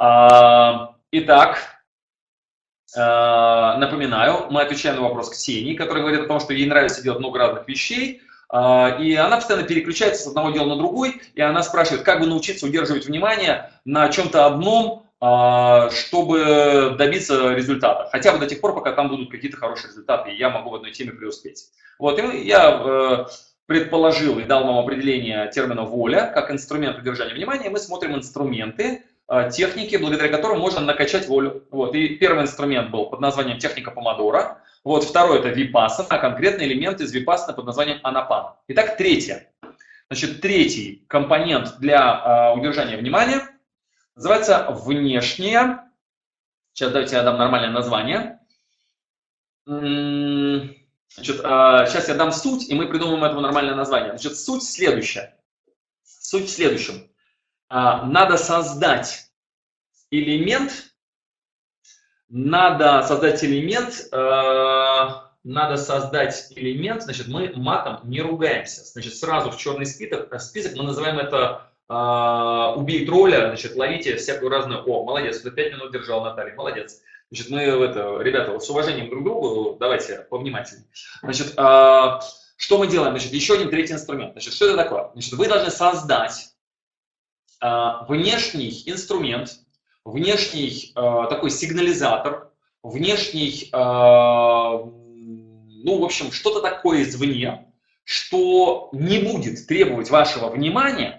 Э, 0.00 0.94
итак, 1.12 1.58
напоминаю, 2.94 4.46
мы 4.50 4.62
отвечаем 4.62 4.96
на 4.96 5.02
вопрос 5.02 5.28
Ксении, 5.28 5.74
которая 5.74 6.04
говорит 6.04 6.22
о 6.22 6.26
том, 6.26 6.40
что 6.40 6.54
ей 6.54 6.66
нравится 6.66 7.02
делать 7.02 7.20
много 7.20 7.38
разных 7.38 7.68
вещей, 7.68 8.22
э, 8.50 9.02
и 9.02 9.14
она 9.14 9.36
постоянно 9.36 9.66
переключается 9.66 10.22
с 10.22 10.26
одного 10.26 10.52
дела 10.52 10.68
на 10.68 10.76
другой, 10.76 11.20
и 11.34 11.42
она 11.42 11.62
спрашивает, 11.62 12.02
как 12.02 12.20
бы 12.20 12.26
научиться 12.26 12.64
удерживать 12.64 13.04
внимание 13.04 13.70
на 13.84 14.08
чем-то 14.08 14.46
одном, 14.46 15.04
чтобы 15.20 16.94
добиться 16.96 17.52
результата. 17.54 18.08
Хотя 18.12 18.32
бы 18.32 18.38
до 18.38 18.46
тех 18.46 18.60
пор, 18.60 18.74
пока 18.74 18.92
там 18.92 19.08
будут 19.08 19.30
какие-то 19.30 19.56
хорошие 19.56 19.88
результаты, 19.88 20.30
и 20.30 20.36
я 20.36 20.48
могу 20.48 20.70
в 20.70 20.74
одной 20.76 20.92
теме 20.92 21.10
преуспеть. 21.12 21.70
Вот, 21.98 22.20
и 22.20 22.46
я 22.46 23.26
предположил 23.66 24.38
и 24.38 24.44
дал 24.44 24.64
вам 24.64 24.78
определение 24.78 25.50
термина 25.50 25.82
«воля» 25.82 26.30
как 26.32 26.52
инструмент 26.52 26.98
удержания 26.98 27.34
внимания. 27.34 27.68
Мы 27.68 27.80
смотрим 27.80 28.14
инструменты, 28.14 29.02
Э, 29.30 29.50
техники, 29.50 29.96
благодаря 29.96 30.30
которым 30.30 30.58
можно 30.60 30.80
накачать 30.80 31.28
волю. 31.28 31.64
Вот. 31.70 31.94
И 31.94 32.16
первый 32.16 32.44
инструмент 32.44 32.90
был 32.90 33.06
под 33.06 33.20
названием 33.20 33.58
техника 33.58 33.90
помодора. 33.90 34.62
Вот. 34.84 35.04
Второй 35.04 35.40
это 35.40 35.48
випассана, 35.48 36.08
а 36.10 36.18
конкретный 36.18 36.66
элемент 36.66 37.00
из 37.00 37.12
випассана 37.12 37.52
под 37.52 37.66
названием 37.66 38.00
анапана. 38.02 38.56
Итак, 38.68 38.96
третье. 38.96 39.50
Значит, 40.08 40.40
третий 40.40 41.04
компонент 41.08 41.78
для 41.78 42.54
э, 42.54 42.58
удержания 42.58 42.96
внимания 42.96 43.42
называется 44.18 44.66
внешнее. 44.70 45.80
Сейчас 46.72 46.90
давайте 46.90 47.16
я 47.16 47.22
дам 47.22 47.38
нормальное 47.38 47.70
название. 47.70 48.40
Значит, 49.64 51.36
сейчас 51.36 52.08
я 52.08 52.14
дам 52.14 52.32
суть, 52.32 52.68
и 52.68 52.74
мы 52.74 52.88
придумаем 52.88 53.22
этому 53.22 53.40
нормальное 53.40 53.74
название. 53.74 54.10
Значит, 54.10 54.36
суть 54.36 54.64
следующая. 54.64 55.38
Суть 56.02 56.46
в 56.46 56.50
следующем. 56.50 57.08
А, 57.68 58.04
надо 58.04 58.36
создать 58.38 59.30
элемент, 60.10 60.72
надо 62.28 63.02
создать 63.02 63.44
элемент, 63.44 64.08
э, 64.10 65.08
надо 65.44 65.76
создать 65.76 66.52
элемент, 66.56 67.02
значит, 67.02 67.28
мы 67.28 67.52
матом 67.54 68.08
не 68.08 68.20
ругаемся. 68.20 68.84
Значит, 68.84 69.14
сразу 69.14 69.50
в 69.50 69.58
черный 69.58 69.86
список, 69.86 70.32
э, 70.32 70.38
список 70.38 70.76
мы 70.76 70.84
называем 70.84 71.18
это 71.18 71.67
убей 71.88 73.06
тролля, 73.06 73.48
значит, 73.48 73.76
ловите 73.76 74.16
всякую 74.16 74.50
разную, 74.50 74.82
о, 74.84 75.04
молодец, 75.04 75.40
ты 75.40 75.50
пять 75.50 75.72
минут 75.72 75.92
держал, 75.92 76.22
Наталья, 76.22 76.54
молодец. 76.54 77.00
Значит, 77.30 77.50
мы, 77.50 77.62
это, 77.62 78.18
ребята, 78.20 78.58
с 78.58 78.68
уважением 78.68 79.08
друг 79.08 79.22
к 79.22 79.24
другу, 79.24 79.76
давайте 79.78 80.26
повнимательнее. 80.30 80.86
Значит, 81.22 81.54
Что 82.58 82.76
мы 82.76 82.88
делаем? 82.88 83.12
Значит, 83.12 83.32
еще 83.32 83.54
один 83.54 83.70
третий 83.70 83.94
инструмент. 83.94 84.32
Значит, 84.32 84.52
что 84.52 84.66
это 84.66 84.76
такое? 84.76 85.10
Значит, 85.12 85.32
вы 85.34 85.46
должны 85.46 85.70
создать 85.70 86.50
э, 87.62 87.90
внешний 88.08 88.82
инструмент, 88.86 89.60
внешний 90.04 90.92
э, 90.96 91.26
такой 91.30 91.50
сигнализатор, 91.50 92.50
внешний, 92.82 93.70
э, 93.72 93.76
ну, 93.76 96.00
в 96.00 96.04
общем, 96.04 96.32
что-то 96.32 96.60
такое 96.60 97.04
извне, 97.04 97.72
что 98.02 98.88
не 98.90 99.20
будет 99.20 99.68
требовать 99.68 100.10
вашего 100.10 100.48
внимания, 100.48 101.17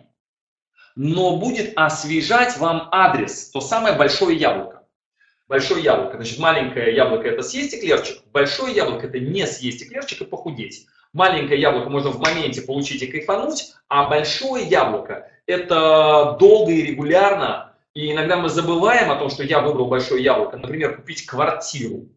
но 1.02 1.38
будет 1.38 1.72
освежать 1.78 2.58
вам 2.58 2.89
адрес, 2.91 3.52
то 3.52 3.62
самое 3.62 3.95
большое 3.95 4.36
яблоко. 4.36 4.84
Большое 5.47 5.82
яблоко. 5.82 6.18
Значит, 6.18 6.39
маленькое 6.39 6.93
яблоко– 6.93 7.26
это 7.30 7.41
съесть 7.41 7.74
эклерчик, 7.74 8.18
большое 8.34 8.76
яблоко– 8.76 9.08
это 9.08 9.18
не 9.18 9.47
съесть 9.47 9.82
эклерчик 9.82 10.20
и 10.20 10.26
похудеть. 10.26 10.88
Маленькое 11.14 11.62
яблоко 11.62 11.89
можно 11.89 12.10
в 12.10 12.20
моменте 12.20 12.62
получить 12.62 13.02
и 13.02 13.08
кайфануть, 13.08 13.76
а 13.88 14.10
большое 14.10 14.66
яблоко– 14.66 15.32
это 15.45 16.36
долго 16.38 16.74
и 16.74 16.82
регулярно. 16.82 17.78
И 17.93 18.12
иногда 18.12 18.36
мы 18.36 18.50
забываем 18.50 19.10
о 19.10 19.16
том, 19.16 19.30
что 19.30 19.43
я 19.43 19.62
выбрал 19.62 19.88
большое 19.88 20.22
яблоко. 20.22 20.58
Например, 20.58 20.97
купить 20.97 21.26
квартиру. 21.26 22.10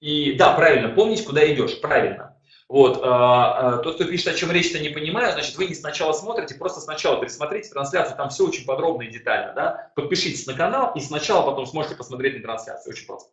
И 0.00 0.32
да, 0.32 0.54
правильно, 0.54 0.88
помнить, 0.88 1.22
куда 1.22 1.46
идешь, 1.52 1.82
правильно. 1.82 2.34
Вот, 2.68 3.00
а, 3.04 3.76
а, 3.76 3.76
тот, 3.78 3.94
кто 3.94 4.04
пишет, 4.04 4.26
о 4.26 4.34
чем 4.34 4.50
речь-то 4.50 4.80
не 4.80 4.88
понимаю, 4.88 5.32
значит, 5.32 5.54
вы 5.56 5.66
не 5.66 5.74
сначала 5.74 6.12
смотрите, 6.12 6.56
просто 6.56 6.80
сначала 6.80 7.20
пересмотрите 7.20 7.70
трансляцию, 7.70 8.16
там 8.16 8.28
все 8.28 8.44
очень 8.44 8.64
подробно 8.64 9.02
и 9.02 9.10
детально, 9.10 9.52
да. 9.54 9.92
Подпишитесь 9.94 10.46
на 10.46 10.54
канал 10.54 10.92
и 10.96 11.00
сначала 11.00 11.48
потом 11.48 11.66
сможете 11.66 11.94
посмотреть 11.94 12.36
на 12.36 12.42
трансляцию, 12.42 12.92
очень 12.92 13.06
просто. 13.06 13.30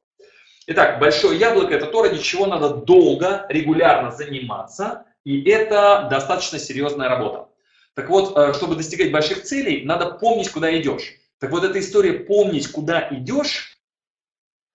Итак, 0.68 1.00
большое 1.00 1.38
яблоко– 1.38 1.74
это 1.76 1.88
то, 1.88 2.04
ради 2.04 2.20
чего 2.20 2.46
надо 2.46 2.76
долго, 2.76 3.46
регулярно 3.50 4.12
заниматься, 4.12 5.06
и 5.24 5.44
это 5.50 6.08
достаточно 6.12 6.60
серьезная 6.60 7.10
работа. 7.10 7.50
Так 7.96 8.10
вот, 8.10 8.38
э, 8.38 8.54
чтобы 8.54 8.76
достигать 8.76 9.12
больших 9.12 9.44
целей, 9.44 9.84
надо 9.84 10.12
помнить, 10.12 10.50
куда 10.50 10.76
идешь. 10.80 11.16
Так 11.40 11.52
вот, 11.52 11.64
эта 11.64 11.80
история 11.80 12.14
«помнить, 12.14 12.72
куда 12.72 13.10
идешь», 13.12 13.78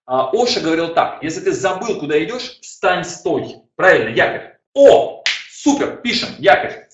а, 0.04 0.30
Оша 0.32 0.60
говорил 0.60 0.94
так, 0.94 1.22
если 1.22 1.40
ты 1.40 1.52
забыл, 1.52 2.00
куда 2.00 2.22
идешь, 2.22 2.58
встань, 2.60 3.04
стой. 3.04 3.62
Правильно, 3.78 4.08
якорь. 4.08 4.58
О, 4.74 5.22
супер, 5.50 5.98
пишем, 5.98 6.30
якорь. 6.38 6.88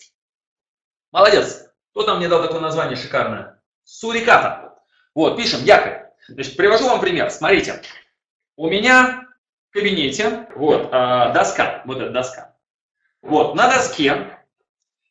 Молодец. 1.12 1.70
Кто 1.92 2.02
там 2.02 2.18
мне 2.18 2.28
дал 2.28 2.42
такое 2.42 2.60
название 2.60 2.94
шикарное? 2.94 3.58
Суриката. 3.84 4.78
Вот, 5.14 5.38
пишем, 5.38 5.64
якорь. 5.64 6.10
Значит, 6.28 6.58
привожу 6.58 6.86
вам 6.86 7.00
пример. 7.00 7.30
Смотрите, 7.30 7.80
у 8.56 8.68
меня 8.68 9.26
в 9.70 9.72
кабинете, 9.72 10.46
вот, 10.56 10.88
э, 10.92 11.32
доска, 11.32 11.80
вот 11.86 12.02
эта 12.02 12.10
доска. 12.10 12.54
Вот, 13.22 13.54
на 13.54 13.70
доске 13.70 14.38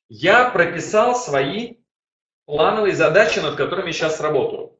я 0.09 0.49
прописал 0.49 1.15
свои 1.15 1.77
плановые 2.45 2.95
задачи, 2.95 3.39
над 3.39 3.55
которыми 3.55 3.91
сейчас 3.91 4.19
работаю. 4.19 4.77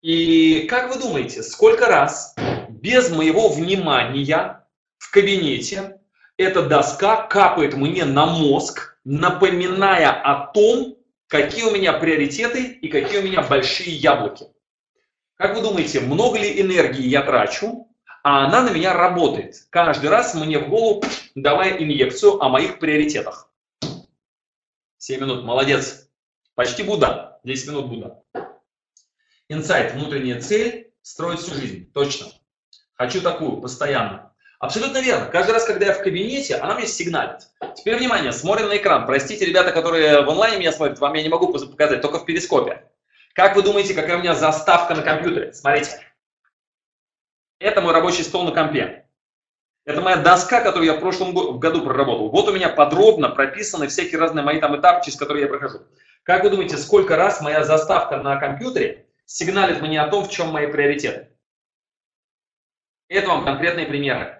И 0.00 0.66
как 0.68 0.88
вы 0.88 0.98
думаете, 0.98 1.42
сколько 1.42 1.84
раз 1.84 2.34
без 2.70 3.10
моего 3.10 3.50
внимания 3.50 4.64
в 4.96 5.10
кабинете 5.10 5.97
эта 6.38 6.62
доска 6.62 7.26
капает 7.26 7.74
мне 7.74 8.04
на 8.04 8.24
мозг, 8.24 8.96
напоминая 9.04 10.10
о 10.10 10.46
том, 10.52 10.96
какие 11.26 11.64
у 11.64 11.72
меня 11.72 11.92
приоритеты 11.92 12.64
и 12.64 12.88
какие 12.88 13.18
у 13.18 13.24
меня 13.24 13.42
большие 13.42 13.94
яблоки? 13.94 14.46
Как 15.34 15.54
вы 15.54 15.62
думаете, 15.62 16.00
много 16.00 16.38
ли 16.38 16.60
энергии 16.60 17.06
я 17.06 17.22
трачу, 17.22 17.88
а 18.22 18.46
она 18.46 18.62
на 18.62 18.70
меня 18.70 18.94
работает? 18.94 19.66
Каждый 19.70 20.10
раз 20.10 20.34
мне 20.34 20.58
в 20.58 20.68
голову 20.68 21.02
давая 21.34 21.76
инъекцию 21.76 22.40
о 22.40 22.48
моих 22.48 22.78
приоритетах. 22.78 23.52
7 24.98 25.20
минут, 25.20 25.44
молодец. 25.44 26.08
Почти 26.54 26.82
Будда. 26.82 27.40
10 27.44 27.68
минут 27.68 27.88
Будда. 27.88 28.22
Инсайт, 29.48 29.94
внутренняя 29.94 30.40
цель, 30.40 30.92
строить 31.02 31.40
всю 31.40 31.54
жизнь. 31.54 31.90
Точно. 31.92 32.26
Хочу 32.94 33.22
такую, 33.22 33.60
постоянно. 33.60 34.27
Абсолютно 34.58 34.98
верно. 34.98 35.26
Каждый 35.26 35.52
раз, 35.52 35.64
когда 35.64 35.86
я 35.86 35.92
в 35.92 36.02
кабинете, 36.02 36.56
она 36.56 36.74
мне 36.74 36.86
сигналит. 36.86 37.48
Теперь 37.76 37.96
внимание, 37.96 38.32
смотрим 38.32 38.68
на 38.68 38.76
экран. 38.76 39.06
Простите, 39.06 39.44
ребята, 39.44 39.70
которые 39.70 40.22
в 40.22 40.30
онлайне 40.30 40.58
меня 40.58 40.72
смотрят, 40.72 40.98
вам 40.98 41.14
я 41.14 41.22
не 41.22 41.28
могу 41.28 41.52
показать, 41.52 42.02
только 42.02 42.18
в 42.18 42.24
перископе. 42.24 42.82
Как 43.34 43.54
вы 43.54 43.62
думаете, 43.62 43.94
какая 43.94 44.16
у 44.16 44.20
меня 44.20 44.34
заставка 44.34 44.96
на 44.96 45.02
компьютере? 45.02 45.52
Смотрите. 45.52 46.00
Это 47.60 47.80
мой 47.80 47.92
рабочий 47.92 48.24
стол 48.24 48.44
на 48.44 48.50
компе. 48.50 49.06
Это 49.84 50.00
моя 50.00 50.16
доска, 50.16 50.60
которую 50.60 50.86
я 50.86 50.94
в 50.94 51.00
прошлом 51.00 51.32
году 51.58 51.82
проработал. 51.82 52.28
Вот 52.30 52.48
у 52.48 52.52
меня 52.52 52.68
подробно 52.68 53.30
прописаны 53.30 53.86
всякие 53.86 54.20
разные 54.20 54.44
мои 54.44 54.60
там 54.60 54.78
этапы, 54.78 55.04
через 55.04 55.16
которые 55.16 55.44
я 55.44 55.48
прохожу. 55.48 55.86
Как 56.24 56.42
вы 56.42 56.50
думаете, 56.50 56.76
сколько 56.76 57.16
раз 57.16 57.40
моя 57.40 57.62
заставка 57.64 58.16
на 58.18 58.36
компьютере 58.38 59.06
сигналит 59.24 59.80
мне 59.80 60.00
о 60.02 60.08
том, 60.08 60.24
в 60.24 60.30
чем 60.30 60.48
мои 60.48 60.66
приоритеты? 60.66 61.30
Это 63.08 63.28
вам 63.28 63.44
конкретные 63.44 63.86
примеры. 63.86 64.37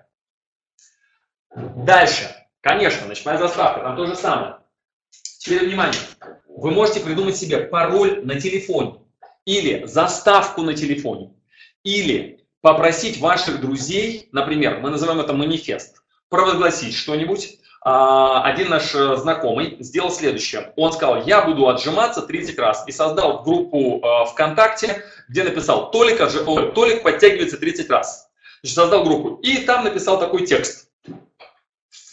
Дальше. 1.85 2.35
Конечно, 2.61 3.07
моя 3.25 3.39
заставка, 3.39 3.81
там 3.81 3.97
то 3.97 4.07
же 4.07 4.17
самое. 4.17 4.57
Теперь 5.39 5.67
внимание. 5.67 6.01
Вы 6.49 6.71
можете 6.71 7.01
придумать 7.01 7.37
себе 7.37 7.59
пароль 7.59 8.25
на 8.25 8.41
телефоне 8.41 8.97
или 9.45 9.87
заставку 9.87 10.63
на 10.63 10.75
телефоне, 10.75 11.33
или 11.83 12.45
попросить 12.61 13.19
ваших 13.19 13.61
друзей, 13.61 14.29
например, 14.33 14.81
мы 14.81 14.91
называем 14.91 15.21
это 15.21 15.33
манифест, 15.33 16.03
провозгласить 16.29 16.95
что-нибудь. 16.95 17.59
А, 17.81 18.43
один 18.43 18.69
наш 18.69 18.95
э, 18.95 19.17
знакомый 19.17 19.77
сделал 19.81 20.11
следующее. 20.11 20.73
Он 20.77 20.93
сказал, 20.93 21.25
я 21.25 21.43
буду 21.43 21.69
отжиматься 21.69 22.23
30 22.23 22.59
раз. 22.59 22.85
И 22.89 22.93
создал 22.93 23.45
группу 23.45 24.03
э, 24.03 24.27
ВКонтакте, 24.33 25.05
где 25.29 25.45
написал, 25.45 25.91
Толик, 25.93 26.19
Толик 26.75 27.03
подтягивается 27.03 27.57
30 27.57 27.89
раз. 27.89 28.29
Значит, 28.63 28.77
создал 28.77 29.05
группу. 29.05 29.37
И 29.43 29.59
там 29.59 29.85
написал 29.85 30.19
такой 30.19 30.45
текст. 30.45 30.88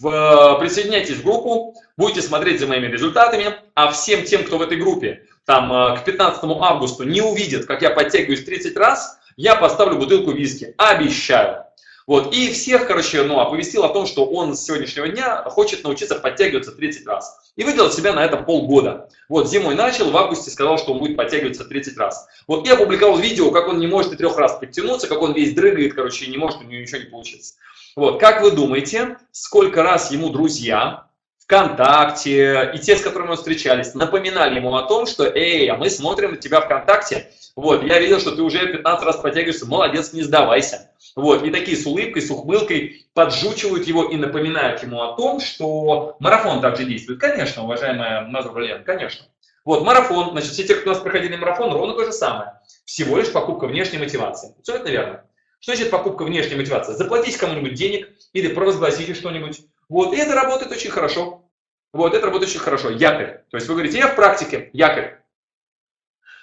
Э, 0.04 0.60
присоединяйтесь 0.60 1.18
в 1.18 1.24
группу, 1.24 1.76
будете 1.98 2.22
смотреть 2.22 2.60
за 2.60 2.68
моими 2.68 2.88
результатами, 2.88 3.56
а 3.76 3.92
всем 3.92 4.24
тем, 4.24 4.44
кто 4.44 4.58
в 4.58 4.62
этой 4.62 4.78
группе 4.78 5.24
там 5.46 5.72
э, 5.72 5.98
к 5.98 6.06
15 6.06 6.44
августа 6.44 7.06
не 7.06 7.22
увидит, 7.22 7.66
как 7.66 7.82
я 7.82 7.92
подтягиваюсь 7.92 8.44
30 8.44 8.76
раз, 8.78 9.18
я 9.38 9.56
поставлю 9.56 9.98
бутылку 9.98 10.32
виски. 10.32 10.74
Обещаю. 10.78 11.66
Вот, 12.08 12.36
и 12.36 12.52
всех, 12.52 12.86
короче, 12.86 13.24
ну, 13.24 13.40
оповестил 13.40 13.84
о 13.84 13.90
том, 13.90 14.06
что 14.06 14.26
он 14.26 14.56
с 14.56 14.64
сегодняшнего 14.64 15.08
дня 15.08 15.42
хочет 15.46 15.84
научиться 15.84 16.16
подтягиваться 16.16 16.72
30 16.72 17.08
раз. 17.08 17.52
И 17.56 17.64
выделил 17.64 17.92
себя 17.92 18.14
на 18.14 18.24
это 18.24 18.38
полгода. 18.38 19.10
Вот, 19.28 19.50
зимой 19.50 19.74
начал, 19.74 20.12
в 20.12 20.18
августе 20.18 20.52
сказал, 20.52 20.78
что 20.78 20.94
он 20.94 21.00
будет 21.00 21.18
подтягиваться 21.18 21.66
30 21.66 21.98
раз. 21.98 22.28
Вот, 22.48 22.68
я 22.68 22.76
опубликовал 22.76 23.18
видео, 23.18 23.50
как 23.50 23.68
он 23.68 23.80
не 23.80 23.88
может 23.88 24.14
и 24.14 24.18
трех 24.18 24.38
раз 24.38 24.60
подтянуться, 24.60 25.08
как 25.08 25.22
он 25.22 25.34
весь 25.34 25.56
дрыгает, 25.56 25.96
короче, 25.96 26.26
и 26.26 26.30
не 26.30 26.38
может, 26.38 26.60
у 26.60 26.64
него 26.64 26.80
ничего 26.80 27.00
не 27.00 27.06
получится. 27.06 27.56
Вот, 27.96 28.20
как 28.20 28.42
вы 28.42 28.52
думаете, 28.52 29.18
сколько 29.32 29.82
раз 29.82 30.12
ему 30.12 30.30
друзья 30.30 31.08
ВКонтакте 31.40 32.72
и 32.74 32.80
те, 32.80 32.98
с 32.98 33.02
которыми 33.02 33.30
мы 33.30 33.36
встречались, 33.38 33.94
напоминали 33.94 34.56
ему 34.56 34.76
о 34.76 34.84
том, 34.84 35.06
что 35.06 35.24
«Эй, 35.26 35.70
а 35.70 35.78
мы 35.78 35.90
смотрим 35.90 36.32
на 36.32 36.38
тебя 36.38 36.60
ВКонтакте, 36.60 37.32
вот, 37.56 37.84
я 37.84 38.00
видел, 38.00 38.20
что 38.20 38.36
ты 38.36 38.42
уже 38.42 38.68
15 38.68 39.06
раз 39.06 39.18
подтягиваешься, 39.18 39.66
молодец, 39.66 40.12
не 40.12 40.24
сдавайся». 40.24 40.92
Вот, 41.16 41.44
и 41.44 41.52
такие 41.52 41.78
с 41.78 41.86
улыбкой, 41.86 42.22
с 42.22 42.30
ухмылкой 42.30 43.06
поджучивают 43.14 43.88
его 43.88 44.04
и 44.04 44.18
напоминают 44.18 44.84
ему 44.84 45.02
о 45.02 45.16
том, 45.16 45.40
что 45.40 46.18
марафон 46.20 46.60
также 46.60 46.84
действует. 46.84 47.22
Конечно, 47.22 47.64
уважаемая 47.64 48.28
Назар 48.28 48.84
конечно. 48.84 49.26
Вот, 49.64 49.86
марафон, 49.86 50.32
значит, 50.32 50.52
все 50.52 50.64
те, 50.66 50.76
кто 50.76 50.90
у 50.90 50.94
нас 50.94 51.02
проходили 51.02 51.38
марафон, 51.38 51.72
ровно 51.72 51.94
то 51.94 52.04
же 52.04 52.12
самое. 52.12 52.60
Всего 52.84 53.18
лишь 53.18 53.32
покупка 53.32 53.68
внешней 53.68 54.00
мотивации. 54.00 54.54
Все 54.62 54.76
это 54.76 54.92
верно. 54.92 55.24
Что 55.66 55.74
значит 55.74 55.90
покупка 55.90 56.24
внешней 56.26 56.58
мотивации? 56.58 56.94
Заплатить 56.94 57.38
кому-нибудь 57.38 57.74
денег 57.74 58.10
или 58.34 58.54
провозгласите 58.54 59.16
что-нибудь. 59.16 59.62
Вот, 59.90 60.14
и 60.14 60.18
это 60.18 60.36
работает 60.36 60.72
очень 60.72 60.92
хорошо. 60.92 61.50
Вот, 61.92 62.14
это 62.14 62.24
работает 62.28 62.52
очень 62.52 62.60
хорошо. 62.60 62.92
Якорь. 62.92 63.42
То 63.50 63.58
есть 63.58 63.68
вы 63.68 63.74
говорите, 63.74 63.98
я 63.98 64.10
в 64.10 64.16
практике, 64.16 64.70
якорь. 64.74 65.24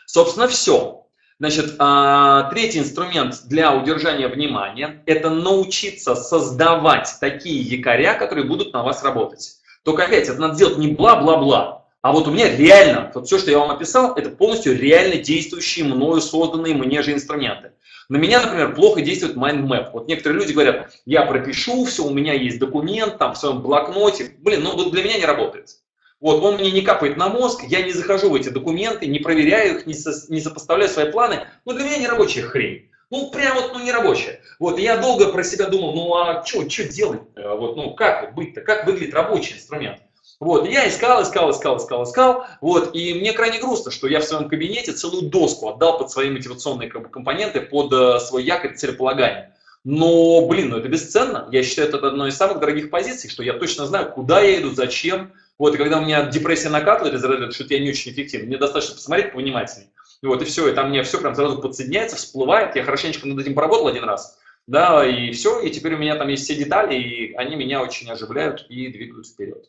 Собственно, 0.06 0.48
все. 0.48 1.06
Значит, 1.38 1.76
а, 1.78 2.50
третий 2.50 2.80
инструмент 2.80 3.42
для 3.44 3.72
удержания 3.72 4.26
внимания– 4.26 5.04
это 5.06 5.30
научиться 5.30 6.16
создавать 6.16 7.08
такие 7.20 7.62
якоря, 7.62 8.14
которые 8.14 8.44
будут 8.44 8.72
на 8.72 8.82
вас 8.82 9.04
работать. 9.04 9.58
Только 9.84 10.02
опять, 10.02 10.28
это 10.28 10.40
надо 10.40 10.56
делать 10.56 10.78
не 10.78 10.88
бла-бла-бла, 10.88 11.82
а 12.02 12.10
вот 12.10 12.26
у 12.26 12.32
меня 12.32 12.54
реально, 12.54 13.12
вот 13.14 13.26
все, 13.26 13.38
что 13.38 13.52
я 13.52 13.60
вам 13.60 13.70
описал, 13.70 14.16
это 14.16 14.30
полностью 14.30 14.76
реально 14.76 15.18
действующие 15.18 15.84
мною 15.84 16.20
созданные 16.20 16.74
мне 16.74 17.00
же 17.00 17.12
инструменты. 17.12 17.74
На 18.12 18.18
меня, 18.18 18.42
например, 18.42 18.74
плохо 18.74 19.00
действует 19.00 19.36
mind 19.36 19.66
map. 19.66 19.92
Вот 19.94 20.06
некоторые 20.06 20.38
люди 20.38 20.52
говорят, 20.52 20.92
я 21.06 21.22
пропишу 21.22 21.86
все, 21.86 22.04
у 22.04 22.12
меня 22.12 22.34
есть 22.34 22.58
документ 22.58 23.16
там 23.16 23.32
в 23.32 23.38
своем 23.38 23.62
блокноте. 23.62 24.36
Блин, 24.40 24.64
ну 24.64 24.76
вот 24.76 24.92
для 24.92 25.02
меня 25.02 25.16
не 25.16 25.24
работает. 25.24 25.78
Вот, 26.20 26.44
он 26.44 26.56
мне 26.56 26.70
не 26.70 26.82
капает 26.82 27.16
на 27.16 27.30
мозг, 27.30 27.62
я 27.66 27.80
не 27.80 27.92
захожу 27.92 28.28
в 28.28 28.34
эти 28.34 28.50
документы, 28.50 29.06
не 29.06 29.18
проверяю 29.20 29.78
их, 29.78 29.86
не, 29.86 29.94
со, 29.94 30.12
не 30.30 30.42
сопоставляю 30.42 30.90
свои 30.90 31.10
планы. 31.10 31.46
Ну, 31.64 31.72
для 31.72 31.84
меня 31.86 31.96
не 31.96 32.06
рабочая 32.06 32.42
хрень. 32.42 32.90
Ну, 33.08 33.30
прям 33.30 33.54
вот, 33.54 33.72
ну, 33.72 33.82
не 33.82 33.92
рабочая. 33.92 34.42
Вот, 34.58 34.78
и 34.78 34.82
я 34.82 34.98
долго 34.98 35.32
про 35.32 35.42
себя 35.42 35.68
думал, 35.68 35.94
ну, 35.94 36.14
а 36.14 36.44
что, 36.44 36.68
что 36.68 36.84
делать 36.84 37.22
Вот, 37.34 37.76
ну, 37.76 37.94
как 37.94 38.34
быть-то, 38.34 38.60
как 38.60 38.84
выглядит 38.84 39.14
рабочий 39.14 39.54
инструмент? 39.54 40.02
Вот, 40.42 40.68
я 40.68 40.88
искал, 40.88 41.22
искал, 41.22 41.52
искал, 41.52 41.76
искал, 41.76 42.02
искал, 42.02 42.46
вот, 42.60 42.96
и 42.96 43.14
мне 43.14 43.32
крайне 43.32 43.60
грустно, 43.60 43.92
что 43.92 44.08
я 44.08 44.18
в 44.18 44.24
своем 44.24 44.48
кабинете 44.48 44.90
целую 44.90 45.30
доску 45.30 45.68
отдал 45.68 45.98
под 45.98 46.10
свои 46.10 46.30
мотивационные 46.30 46.90
как 46.90 47.02
бы, 47.02 47.08
компоненты, 47.10 47.60
под 47.60 47.92
э, 47.92 48.18
свой 48.18 48.42
якорь 48.42 48.74
целеполагания. 48.74 49.56
Но, 49.84 50.44
блин, 50.48 50.70
ну 50.70 50.78
это 50.78 50.88
бесценно. 50.88 51.48
Я 51.52 51.62
считаю, 51.62 51.90
это 51.90 52.04
одной 52.04 52.30
из 52.30 52.36
самых 52.36 52.58
дорогих 52.58 52.90
позиций, 52.90 53.30
что 53.30 53.44
я 53.44 53.52
точно 53.52 53.86
знаю, 53.86 54.10
куда 54.10 54.40
я 54.40 54.60
иду, 54.60 54.72
зачем. 54.72 55.32
Вот, 55.60 55.76
и 55.76 55.78
когда 55.78 55.98
у 55.98 56.00
меня 56.00 56.24
депрессия 56.24 56.70
накатывает 56.70 57.14
из 57.14 57.22
разряда, 57.22 57.52
что 57.52 57.62
я 57.62 57.78
не 57.78 57.90
очень 57.90 58.10
эффективен, 58.10 58.48
мне 58.48 58.58
достаточно 58.58 58.96
посмотреть 58.96 59.34
повнимательнее. 59.34 59.90
И 60.22 60.26
вот, 60.26 60.42
и 60.42 60.44
все, 60.44 60.66
и 60.66 60.74
там 60.74 60.88
мне 60.88 61.04
все 61.04 61.20
прям 61.20 61.36
сразу 61.36 61.62
подсоединяется, 61.62 62.16
всплывает, 62.16 62.74
я 62.74 62.82
хорошенечко 62.82 63.28
над 63.28 63.38
этим 63.38 63.54
поработал 63.54 63.86
один 63.86 64.02
раз, 64.02 64.40
да, 64.66 65.06
и 65.06 65.30
все, 65.30 65.60
и 65.60 65.70
теперь 65.70 65.94
у 65.94 65.98
меня 65.98 66.16
там 66.16 66.26
есть 66.26 66.42
все 66.42 66.56
детали, 66.56 66.96
и 66.96 67.32
они 67.34 67.54
меня 67.54 67.80
очень 67.80 68.10
оживляют 68.10 68.66
и 68.68 68.88
двигают 68.88 69.28
вперед. 69.28 69.68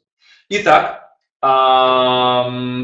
Итак, 0.56 1.18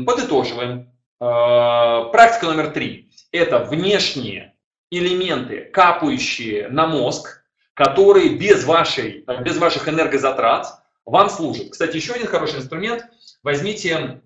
подытоживаем. 0.08 0.92
А, 1.20 2.06
практика 2.06 2.48
номер 2.48 2.72
три– 2.72 3.12
это 3.32 3.60
внешние 3.60 4.56
элементы, 4.90 5.70
капающие 5.72 6.68
на 6.70 6.88
мозг, 6.88 7.44
которые 7.76 8.30
без, 8.30 8.64
вашей, 8.64 9.24
без 9.44 9.60
ваших 9.60 9.88
энергозатрат 9.88 10.66
вам 11.06 11.30
служат. 11.30 11.70
Кстати, 11.70 11.96
еще 11.98 12.14
один 12.14 12.26
хороший 12.26 12.58
инструмент. 12.58 13.06
Возьмите 13.44 14.20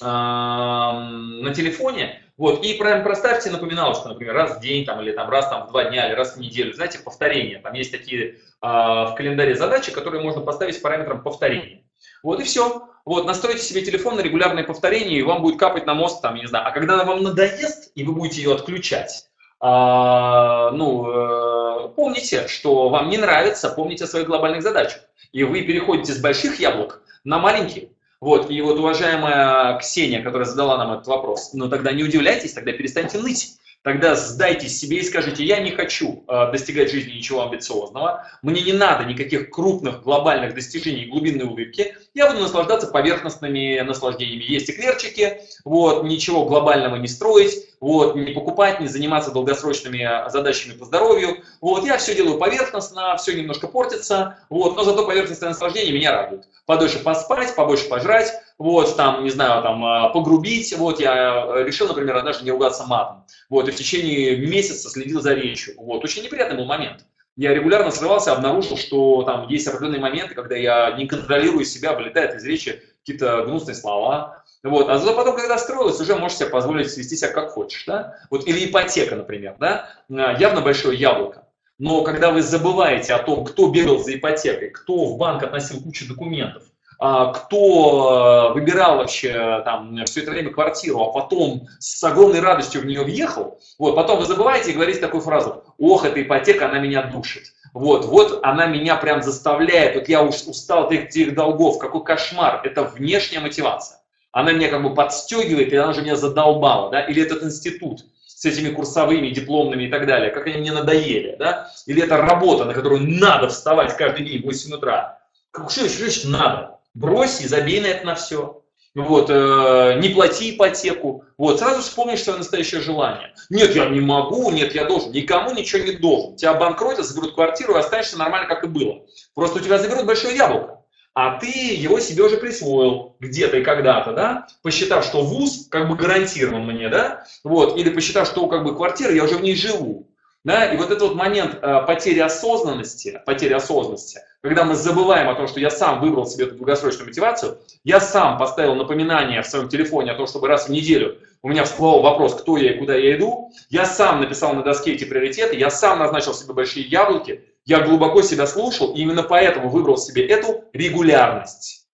на 0.00 1.52
телефоне, 1.54 2.20
вот, 2.36 2.64
и 2.64 2.74
прям 2.74 3.04
проставьте 3.04 3.50
напоминалочку, 3.50 4.08
например, 4.08 4.34
раз 4.34 4.56
в 4.56 4.60
день, 4.60 4.84
там, 4.84 5.00
или 5.02 5.12
там, 5.12 5.30
раз 5.30 5.48
там, 5.48 5.66
в 5.66 5.70
два 5.70 5.84
дня, 5.84 6.08
или 6.08 6.16
раз 6.16 6.34
в 6.34 6.40
неделю, 6.40 6.74
знаете, 6.74 6.98
повторение. 6.98 7.60
Там 7.60 7.74
есть 7.74 7.92
такие 7.92 8.30
э, 8.30 8.36
в 8.62 9.14
календаре 9.16 9.54
задачи, 9.54 9.92
которые 9.92 10.22
можно 10.22 10.40
поставить 10.40 10.74
с 10.74 10.78
параметром 10.78 11.22
повторения. 11.22 11.79
Вот 12.22 12.40
и 12.40 12.44
все. 12.44 12.88
Вот, 13.04 13.26
настройте 13.26 13.62
себе 13.62 13.82
телефон 13.82 14.16
на 14.16 14.20
регулярное 14.20 14.62
повторение, 14.62 15.18
и 15.18 15.22
вам 15.22 15.42
будет 15.42 15.58
капать 15.58 15.86
на 15.86 15.94
мозг, 15.94 16.20
там, 16.20 16.34
не 16.36 16.46
знаю. 16.46 16.66
А 16.66 16.70
когда 16.70 16.94
она 16.94 17.04
вам 17.04 17.22
надоест, 17.22 17.92
и 17.94 18.04
вы 18.04 18.12
будете 18.12 18.42
ее 18.42 18.54
отключать, 18.54 19.26
а, 19.58 20.70
ну, 20.70 21.06
э, 21.10 21.88
помните, 21.96 22.46
что 22.48 22.88
вам 22.88 23.10
не 23.10 23.18
нравится, 23.18 23.70
помните 23.70 24.04
о 24.04 24.06
своих 24.06 24.26
глобальных 24.26 24.62
задачах. 24.62 25.02
И 25.32 25.44
вы 25.44 25.62
переходите 25.62 26.12
с 26.12 26.18
больших 26.18 26.60
яблок 26.60 27.02
на 27.24 27.38
маленькие. 27.38 27.90
Вот, 28.20 28.50
и 28.50 28.60
вот 28.60 28.78
уважаемая 28.78 29.78
Ксения, 29.78 30.22
которая 30.22 30.46
задала 30.46 30.76
нам 30.76 30.92
этот 30.92 31.06
вопрос, 31.06 31.54
ну 31.54 31.70
тогда 31.70 31.92
не 31.92 32.04
удивляйтесь, 32.04 32.52
тогда 32.52 32.72
перестаньте 32.72 33.18
ныть 33.18 33.58
тогда 33.82 34.14
сдайтесь 34.14 34.78
себе 34.78 34.98
и 34.98 35.02
скажите, 35.02 35.44
я 35.44 35.60
не 35.60 35.70
хочу 35.70 36.24
э, 36.28 36.52
достигать 36.52 36.90
жизни 36.90 37.12
ничего 37.12 37.44
амбициозного, 37.44 38.26
мне 38.42 38.62
не 38.62 38.72
надо 38.72 39.04
никаких 39.04 39.50
крупных 39.50 40.02
глобальных 40.02 40.54
достижений 40.54 41.06
глубинной 41.06 41.46
улыбки, 41.46 41.96
я 42.14 42.26
буду 42.28 42.40
наслаждаться 42.40 42.88
поверхностными 42.88 43.80
наслаждениями. 43.80 44.44
Есть 44.44 44.70
эклерчики, 44.70 45.40
вот, 45.64 46.04
ничего 46.04 46.44
глобального 46.44 46.96
не 46.96 47.08
строить, 47.08 47.68
вот, 47.80 48.16
не 48.16 48.32
покупать, 48.32 48.80
не 48.80 48.88
заниматься 48.88 49.30
долгосрочными 49.30 50.28
задачами 50.30 50.76
по 50.76 50.84
здоровью. 50.84 51.38
Вот, 51.60 51.84
я 51.86 51.96
все 51.96 52.14
делаю 52.14 52.38
поверхностно, 52.38 53.16
все 53.16 53.32
немножко 53.32 53.68
портится, 53.68 54.38
вот, 54.50 54.76
но 54.76 54.84
зато 54.84 55.06
поверхностное 55.06 55.50
наслаждение 55.50 55.94
меня 55.94 56.12
радует. 56.12 56.48
Подольше 56.66 56.98
поспать, 56.98 57.54
побольше 57.54 57.88
пожрать, 57.88 58.32
вот, 58.60 58.94
там, 58.94 59.24
не 59.24 59.30
знаю, 59.30 59.62
там, 59.62 59.82
а, 59.82 60.10
погрубить, 60.10 60.76
вот, 60.76 61.00
я 61.00 61.46
э, 61.46 61.64
решил, 61.64 61.88
например, 61.88 62.18
однажды 62.18 62.44
не 62.44 62.50
ругаться 62.50 62.84
матом, 62.84 63.24
вот, 63.48 63.66
и 63.66 63.70
в 63.70 63.74
течение 63.74 64.36
месяца 64.36 64.90
следил 64.90 65.22
за 65.22 65.32
речью, 65.32 65.74
вот, 65.78 66.04
очень 66.04 66.22
неприятный 66.22 66.58
был 66.58 66.66
момент. 66.66 67.06
Я 67.36 67.54
регулярно 67.54 67.90
срывался, 67.90 68.32
обнаружил, 68.32 68.76
что 68.76 69.22
там 69.22 69.48
есть 69.48 69.66
определенные 69.66 70.02
моменты, 70.02 70.34
когда 70.34 70.56
я 70.56 70.92
не 70.92 71.06
контролирую 71.06 71.64
себя, 71.64 71.94
вылетают 71.94 72.34
из 72.34 72.44
речи 72.44 72.82
какие-то 72.98 73.44
гнусные 73.46 73.74
слова, 73.74 74.44
вот, 74.62 74.90
а 74.90 74.98
зато 74.98 75.16
потом, 75.16 75.36
когда 75.36 75.56
строилось, 75.56 75.98
уже 75.98 76.16
можешь 76.16 76.36
себе 76.36 76.50
позволить 76.50 76.90
свести 76.90 77.16
себя 77.16 77.32
как 77.32 77.52
хочешь, 77.52 77.86
да, 77.86 78.18
вот, 78.28 78.46
или 78.46 78.66
ипотека, 78.66 79.16
например, 79.16 79.56
да, 79.58 79.88
а, 80.10 80.36
явно 80.38 80.60
большое 80.60 80.98
яблоко, 80.98 81.46
но 81.78 82.02
когда 82.02 82.30
вы 82.30 82.42
забываете 82.42 83.14
о 83.14 83.22
том, 83.22 83.46
кто 83.46 83.70
бегал 83.70 84.00
за 84.00 84.14
ипотекой, 84.14 84.68
кто 84.68 85.06
в 85.06 85.16
банк 85.16 85.42
относил 85.42 85.80
кучу 85.80 86.06
документов, 86.06 86.64
кто 87.00 88.50
э, 88.50 88.52
выбирал 88.52 88.98
вообще 88.98 89.62
там 89.64 90.04
все 90.04 90.20
это 90.20 90.32
время 90.32 90.50
квартиру, 90.50 91.00
а 91.00 91.12
потом 91.12 91.66
с 91.78 92.04
огромной 92.04 92.40
радостью 92.40 92.82
в 92.82 92.84
нее 92.84 93.02
въехал, 93.02 93.58
вот, 93.78 93.96
потом 93.96 94.18
вы 94.18 94.26
забываете 94.26 94.70
и 94.70 94.74
говорите 94.74 95.00
такую 95.00 95.22
фразу, 95.22 95.64
ох, 95.78 96.04
эта 96.04 96.20
ипотека, 96.20 96.68
она 96.68 96.78
меня 96.78 97.04
душит. 97.04 97.44
Вот, 97.72 98.04
вот 98.04 98.40
она 98.42 98.66
меня 98.66 98.96
прям 98.96 99.22
заставляет, 99.22 99.94
вот 99.94 100.10
я 100.10 100.22
уж 100.22 100.42
устал 100.42 100.84
от 100.84 100.92
этих 100.92 101.34
долгов, 101.34 101.78
какой 101.78 102.04
кошмар, 102.04 102.60
это 102.64 102.82
внешняя 102.82 103.40
мотивация. 103.40 103.98
Она 104.30 104.52
меня 104.52 104.68
как 104.68 104.82
бы 104.82 104.94
подстегивает, 104.94 105.72
и 105.72 105.76
она 105.76 105.94
же 105.94 106.02
меня 106.02 106.16
задолбала, 106.16 106.90
да, 106.90 107.00
или 107.00 107.22
этот 107.22 107.42
институт 107.42 108.04
с 108.26 108.44
этими 108.44 108.68
курсовыми, 108.74 109.30
дипломными 109.30 109.84
и 109.84 109.88
так 109.88 110.06
далее, 110.06 110.30
как 110.30 110.46
они 110.46 110.58
мне 110.58 110.72
надоели, 110.72 111.36
да, 111.38 111.70
или 111.86 112.02
это 112.02 112.18
работа, 112.18 112.66
на 112.66 112.74
которую 112.74 113.08
надо 113.08 113.48
вставать 113.48 113.96
каждый 113.96 114.26
день 114.26 114.42
в 114.42 114.44
8 114.44 114.74
утра. 114.74 115.18
Как, 115.50 115.70
что, 115.70 115.88
что 115.88 116.04
значит 116.04 116.24
надо? 116.26 116.79
Брось 116.94 117.40
и 117.40 117.48
забей 117.48 117.80
на 117.80 117.86
это 117.86 118.06
на 118.06 118.14
все. 118.14 118.62
Вот, 118.94 119.30
э, 119.30 119.98
не 120.00 120.08
плати 120.08 120.50
ипотеку. 120.50 121.24
Вот, 121.38 121.60
сразу 121.60 121.80
вспомнишь 121.80 122.24
свое 122.24 122.38
настоящее 122.38 122.80
желание. 122.80 123.32
Нет, 123.48 123.74
я 123.76 123.88
не 123.88 124.00
могу, 124.00 124.50
нет, 124.50 124.74
я 124.74 124.84
должен. 124.84 125.12
Никому 125.12 125.52
ничего 125.52 125.84
не 125.84 125.92
должен. 125.92 126.36
Тебя 126.36 126.50
обанкротят, 126.52 127.06
заберут 127.06 127.34
квартиру 127.34 127.74
и 127.74 127.78
останешься 127.78 128.18
нормально, 128.18 128.48
как 128.48 128.64
и 128.64 128.66
было. 128.66 129.02
Просто 129.34 129.58
у 129.58 129.62
тебя 129.62 129.78
заберут 129.78 130.06
большое 130.06 130.36
яблоко. 130.36 130.80
А 131.14 131.38
ты 131.38 131.48
его 131.48 132.00
себе 132.00 132.24
уже 132.24 132.36
присвоил 132.36 133.16
где-то 133.20 133.58
и 133.58 133.64
когда-то, 133.64 134.12
да, 134.12 134.46
посчитав, 134.62 135.04
что 135.04 135.22
вуз 135.22 135.66
как 135.68 135.88
бы 135.88 135.96
гарантирован 135.96 136.64
мне, 136.64 136.88
да, 136.88 137.24
вот, 137.42 137.76
или 137.76 137.90
посчитав, 137.90 138.28
что 138.28 138.46
как 138.46 138.64
бы 138.64 138.76
квартира, 138.76 139.12
я 139.12 139.24
уже 139.24 139.36
в 139.36 139.42
ней 139.42 139.56
живу. 139.56 140.09
Да? 140.44 140.72
И 140.72 140.76
вот 140.76 140.90
этот 140.90 141.02
вот 141.02 141.14
момент 141.14 141.58
э, 141.60 141.82
потери 141.86 142.20
осознанности, 142.20 143.20
потери 143.26 143.52
осознанности, 143.52 144.20
когда 144.40 144.64
мы 144.64 144.74
забываем 144.74 145.28
о 145.28 145.34
том, 145.34 145.46
что 145.46 145.60
я 145.60 145.70
сам 145.70 146.00
выбрал 146.00 146.26
себе 146.26 146.46
эту 146.46 146.54
долгосрочную 146.54 147.08
мотивацию, 147.08 147.58
я 147.84 148.00
сам 148.00 148.38
поставил 148.38 148.74
напоминание 148.74 149.42
в 149.42 149.46
своем 149.46 149.68
телефоне 149.68 150.12
о 150.12 150.14
том, 150.14 150.26
чтобы 150.26 150.48
раз 150.48 150.68
в 150.68 150.70
неделю 150.70 151.18
у 151.42 151.48
меня 151.48 151.64
всплывал 151.64 152.02
вопрос, 152.02 152.34
кто 152.34 152.56
я 152.56 152.72
и 152.72 152.78
куда 152.78 152.94
я 152.94 153.16
иду, 153.16 153.52
я 153.68 153.84
сам 153.84 154.20
написал 154.20 154.54
на 154.54 154.62
доске 154.62 154.94
эти 154.94 155.04
приоритеты, 155.04 155.56
я 155.56 155.70
сам 155.70 155.98
назначил 155.98 156.32
себе 156.32 156.54
большие 156.54 156.86
яблоки, 156.86 157.44
я 157.66 157.80
глубоко 157.80 158.22
себя 158.22 158.46
слушал, 158.46 158.94
и 158.94 159.00
именно 159.00 159.22
поэтому 159.22 159.68
выбрал 159.68 159.98
себе 159.98 160.26
эту 160.26 160.64
регулярность. 160.72 161.86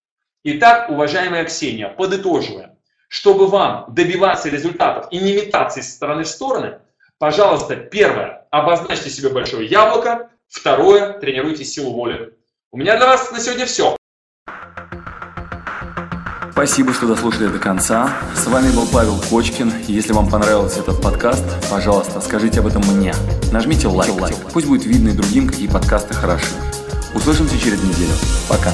Итак, 0.43 0.89
уважаемая 0.89 1.43
Ксения, 1.45 1.89
подытоживаем. 1.89 2.71
Чтобы 3.09 3.47
вам 3.47 3.85
добиваться 3.89 4.49
результатов 4.49 5.07
и 5.11 5.19
не 5.19 5.33
метаться 5.33 5.79
из 5.79 5.93
стороны 5.93 6.23
в 6.23 6.27
стороны, 6.27 6.79
Пожалуйста, 7.19 7.75
первое, 7.75 8.45
обозначьте 8.51 9.09
себе 9.09 9.29
большое 9.29 9.67
яблоко. 9.67 10.29
Второе, 10.47 11.13
тренируйте 11.13 11.65
силу 11.65 11.93
воли. 11.93 12.33
У 12.71 12.77
меня 12.77 12.95
для 12.97 13.07
вас 13.07 13.31
на 13.31 13.39
сегодня 13.39 13.65
все. 13.65 13.97
Спасибо, 16.51 16.93
что 16.93 17.07
дослушали 17.07 17.47
до 17.47 17.59
конца. 17.59 18.11
С 18.35 18.45
вами 18.47 18.71
был 18.71 18.87
Павел 18.91 19.19
Кочкин. 19.29 19.71
Если 19.87 20.13
вам 20.13 20.29
понравился 20.29 20.79
этот 20.79 21.01
подкаст, 21.01 21.43
пожалуйста, 21.69 22.21
скажите 22.21 22.59
об 22.59 22.67
этом 22.67 22.83
мне. 22.83 23.13
Нажмите 23.51 23.87
лайк. 23.87 24.13
Пусть 24.53 24.67
будет 24.67 24.85
видно 24.85 25.09
и 25.09 25.13
другим, 25.13 25.47
какие 25.47 25.67
подкасты 25.67 26.13
хороши. 26.13 26.53
Услышимся 27.15 27.59
через 27.59 27.81
неделю. 27.83 28.13
Пока. 28.47 28.71